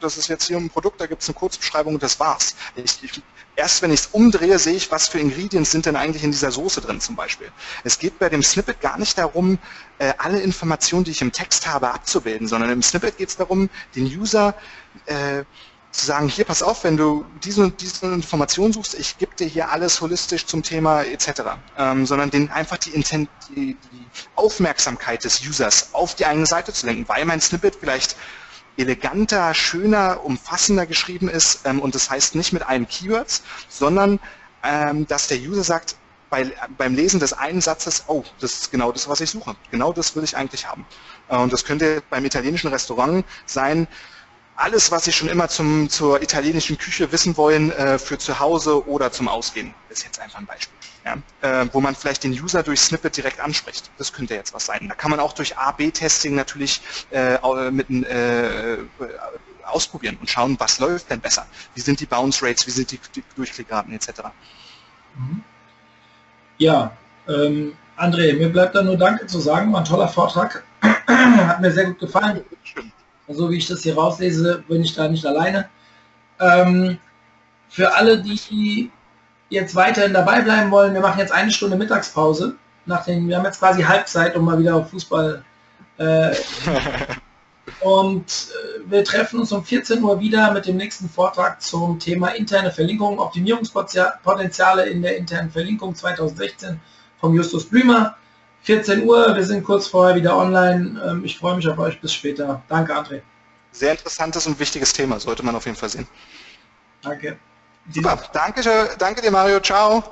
das 0.00 0.16
ist 0.16 0.28
jetzt 0.28 0.46
hier 0.46 0.56
ein 0.56 0.70
Produkt, 0.70 1.00
da 1.00 1.06
gibt 1.06 1.22
es 1.22 1.28
eine 1.28 1.34
Kurzbeschreibung 1.34 1.94
und 1.94 2.02
das 2.02 2.18
war's. 2.20 2.54
Ich, 2.76 3.02
ich, 3.02 3.22
erst 3.56 3.82
wenn 3.82 3.92
ich 3.92 4.00
es 4.00 4.06
umdrehe, 4.06 4.58
sehe 4.58 4.74
ich, 4.74 4.90
was 4.90 5.08
für 5.08 5.18
Ingredients 5.18 5.70
sind 5.70 5.86
denn 5.86 5.96
eigentlich 5.96 6.24
in 6.24 6.30
dieser 6.30 6.50
Soße 6.50 6.80
drin 6.80 7.00
zum 7.00 7.16
Beispiel. 7.16 7.50
Es 7.84 7.98
geht 7.98 8.18
bei 8.18 8.28
dem 8.28 8.42
Snippet 8.42 8.80
gar 8.80 8.98
nicht 8.98 9.18
darum, 9.18 9.58
äh, 9.98 10.14
alle 10.18 10.40
Informationen, 10.40 11.04
die 11.04 11.10
ich 11.10 11.22
im 11.22 11.32
Text 11.32 11.66
habe, 11.66 11.90
abzubilden, 11.92 12.46
sondern 12.46 12.70
im 12.70 12.82
Snippet 12.82 13.18
geht 13.18 13.28
es 13.28 13.36
darum, 13.36 13.68
den 13.94 14.04
User 14.06 14.54
äh, 15.06 15.44
zu 15.90 16.06
sagen, 16.06 16.28
hier 16.28 16.44
pass 16.44 16.62
auf, 16.62 16.84
wenn 16.84 16.96
du 16.96 17.24
diese, 17.42 17.70
diese 17.70 18.06
Information 18.06 18.72
suchst, 18.72 18.94
ich 18.94 19.18
gebe 19.18 19.34
dir 19.34 19.46
hier 19.46 19.70
alles 19.70 20.00
holistisch 20.00 20.46
zum 20.46 20.62
Thema 20.62 21.02
etc., 21.02 21.42
ähm, 21.76 22.06
sondern 22.06 22.30
den 22.30 22.50
einfach 22.50 22.76
die, 22.76 22.90
Intent, 22.90 23.28
die, 23.48 23.76
die 23.90 24.06
Aufmerksamkeit 24.36 25.24
des 25.24 25.40
Users 25.40 25.94
auf 25.94 26.14
die 26.14 26.26
eigene 26.26 26.46
Seite 26.46 26.72
zu 26.72 26.86
lenken, 26.86 27.08
weil 27.08 27.24
mein 27.24 27.40
Snippet 27.40 27.76
vielleicht 27.80 28.16
eleganter, 28.78 29.52
schöner, 29.54 30.24
umfassender 30.24 30.86
geschrieben 30.86 31.28
ist 31.28 31.66
ähm, 31.66 31.80
und 31.80 31.94
das 31.94 32.08
heißt 32.10 32.34
nicht 32.34 32.52
mit 32.52 32.62
allen 32.62 32.88
Keywords, 32.88 33.42
sondern 33.68 34.20
ähm, 34.62 35.06
dass 35.06 35.28
der 35.28 35.38
User 35.38 35.64
sagt, 35.64 35.96
bei, 36.30 36.52
beim 36.76 36.94
Lesen 36.94 37.20
des 37.20 37.32
einen 37.32 37.60
Satzes, 37.60 38.04
oh, 38.06 38.22
das 38.40 38.52
ist 38.54 38.70
genau 38.70 38.92
das, 38.92 39.08
was 39.08 39.20
ich 39.20 39.30
suche. 39.30 39.56
Genau 39.70 39.92
das 39.92 40.14
will 40.14 40.24
ich 40.24 40.36
eigentlich 40.36 40.66
haben. 40.66 40.86
Äh, 41.28 41.36
und 41.36 41.52
das 41.52 41.64
könnte 41.64 42.02
beim 42.10 42.24
italienischen 42.24 42.68
Restaurant 42.68 43.24
sein, 43.46 43.88
alles, 44.58 44.90
was 44.90 45.04
Sie 45.04 45.12
schon 45.12 45.28
immer 45.28 45.48
zum, 45.48 45.88
zur 45.88 46.22
italienischen 46.22 46.78
Küche 46.78 47.10
wissen 47.12 47.36
wollen, 47.36 47.70
äh, 47.72 47.98
für 47.98 48.18
zu 48.18 48.38
Hause 48.38 48.86
oder 48.88 49.12
zum 49.12 49.28
Ausgehen. 49.28 49.74
Ist 49.88 50.04
jetzt 50.04 50.20
einfach 50.20 50.38
ein 50.38 50.46
Beispiel 50.46 50.78
ja, 51.04 51.62
äh, 51.62 51.66
wo 51.72 51.80
man 51.80 51.94
vielleicht 51.94 52.24
den 52.24 52.32
User 52.32 52.62
durch 52.62 52.80
Snippet 52.80 53.16
direkt 53.16 53.40
anspricht. 53.40 53.90
Das 53.98 54.12
könnte 54.12 54.34
jetzt 54.34 54.52
was 54.54 54.66
sein. 54.66 54.86
Da 54.88 54.94
kann 54.94 55.10
man 55.10 55.20
auch 55.20 55.32
durch 55.32 55.56
A-B-Testing 55.56 56.34
natürlich 56.34 56.80
äh, 57.10 57.38
mit 57.70 57.88
äh, 57.90 58.78
ausprobieren 59.64 60.16
und 60.20 60.28
schauen, 60.28 60.56
was 60.58 60.78
läuft 60.78 61.10
denn 61.10 61.20
besser. 61.20 61.46
Wie 61.74 61.80
sind 61.80 62.00
die 62.00 62.06
Bounce 62.06 62.44
Rates, 62.44 62.66
wie 62.66 62.70
sind 62.70 62.90
die, 62.90 63.00
die 63.14 63.22
Durchklickraten 63.36 63.92
etc. 63.92 64.08
Mhm. 65.16 65.44
Ja, 66.58 66.96
ähm, 67.28 67.76
André, 67.96 68.36
mir 68.36 68.48
bleibt 68.48 68.74
da 68.74 68.82
nur 68.82 68.96
Danke 68.96 69.26
zu 69.26 69.40
sagen. 69.40 69.72
War 69.72 69.80
ein 69.80 69.84
toller 69.84 70.08
Vortrag. 70.08 70.64
Hat 71.06 71.60
mir 71.60 71.70
sehr 71.72 71.86
gut 71.86 71.98
gefallen. 71.98 72.44
So 73.28 73.50
wie 73.50 73.58
ich 73.58 73.66
das 73.66 73.82
hier 73.82 73.96
rauslese, 73.96 74.64
bin 74.68 74.82
ich 74.82 74.94
da 74.94 75.08
nicht 75.08 75.26
alleine. 75.26 75.68
Ähm, 76.40 76.98
für 77.68 77.94
alle, 77.94 78.22
die 78.22 78.90
jetzt 79.50 79.74
weiterhin 79.74 80.12
dabei 80.12 80.40
bleiben 80.40 80.70
wollen, 80.70 80.94
wir 80.94 81.00
machen 81.00 81.18
jetzt 81.18 81.32
eine 81.32 81.50
Stunde 81.50 81.76
Mittagspause. 81.76 82.56
Nach 82.86 83.04
den, 83.04 83.28
wir 83.28 83.36
haben 83.36 83.44
jetzt 83.44 83.58
quasi 83.58 83.82
Halbzeit, 83.82 84.36
um 84.36 84.44
mal 84.44 84.58
wieder 84.58 84.76
auf 84.76 84.90
Fußball. 84.90 85.44
Äh, 86.00 86.32
und 87.80 88.24
äh, 88.26 88.88
wir 88.88 89.02
treffen 89.02 89.40
uns 89.40 89.50
um 89.50 89.64
14 89.64 90.00
Uhr 90.00 90.20
wieder 90.20 90.52
mit 90.52 90.66
dem 90.66 90.76
nächsten 90.76 91.08
Vortrag 91.08 91.60
zum 91.60 91.98
Thema 91.98 92.28
interne 92.28 92.70
Verlinkung, 92.70 93.18
Optimierungspotenziale 93.18 94.86
in 94.86 95.02
der 95.02 95.16
internen 95.16 95.50
Verlinkung 95.50 95.96
2016 95.96 96.78
vom 97.20 97.34
Justus 97.34 97.68
Blümer. 97.68 98.16
14 98.68 99.04
Uhr, 99.04 99.34
wir 99.34 99.44
sind 99.44 99.64
kurz 99.64 99.86
vorher 99.86 100.14
wieder 100.14 100.36
online. 100.36 101.00
Ähm, 101.02 101.24
ich 101.24 101.38
freue 101.38 101.56
mich 101.56 101.66
auf 101.66 101.78
euch. 101.78 101.98
Bis 102.02 102.12
später. 102.12 102.62
Danke, 102.68 102.94
André. 102.94 103.22
Sehr 103.72 103.92
interessantes 103.92 104.46
und 104.46 104.60
wichtiges 104.60 104.92
Thema, 104.92 105.18
sollte 105.18 105.42
man 105.42 105.56
auf 105.56 105.64
jeden 105.64 105.78
Fall 105.78 105.88
sehen. 105.88 106.06
Danke. 107.00 107.38
Super, 107.90 108.18
danke, 108.34 108.60
danke 108.98 109.22
dir 109.22 109.30
Mario, 109.30 109.60
ciao. 109.60 110.04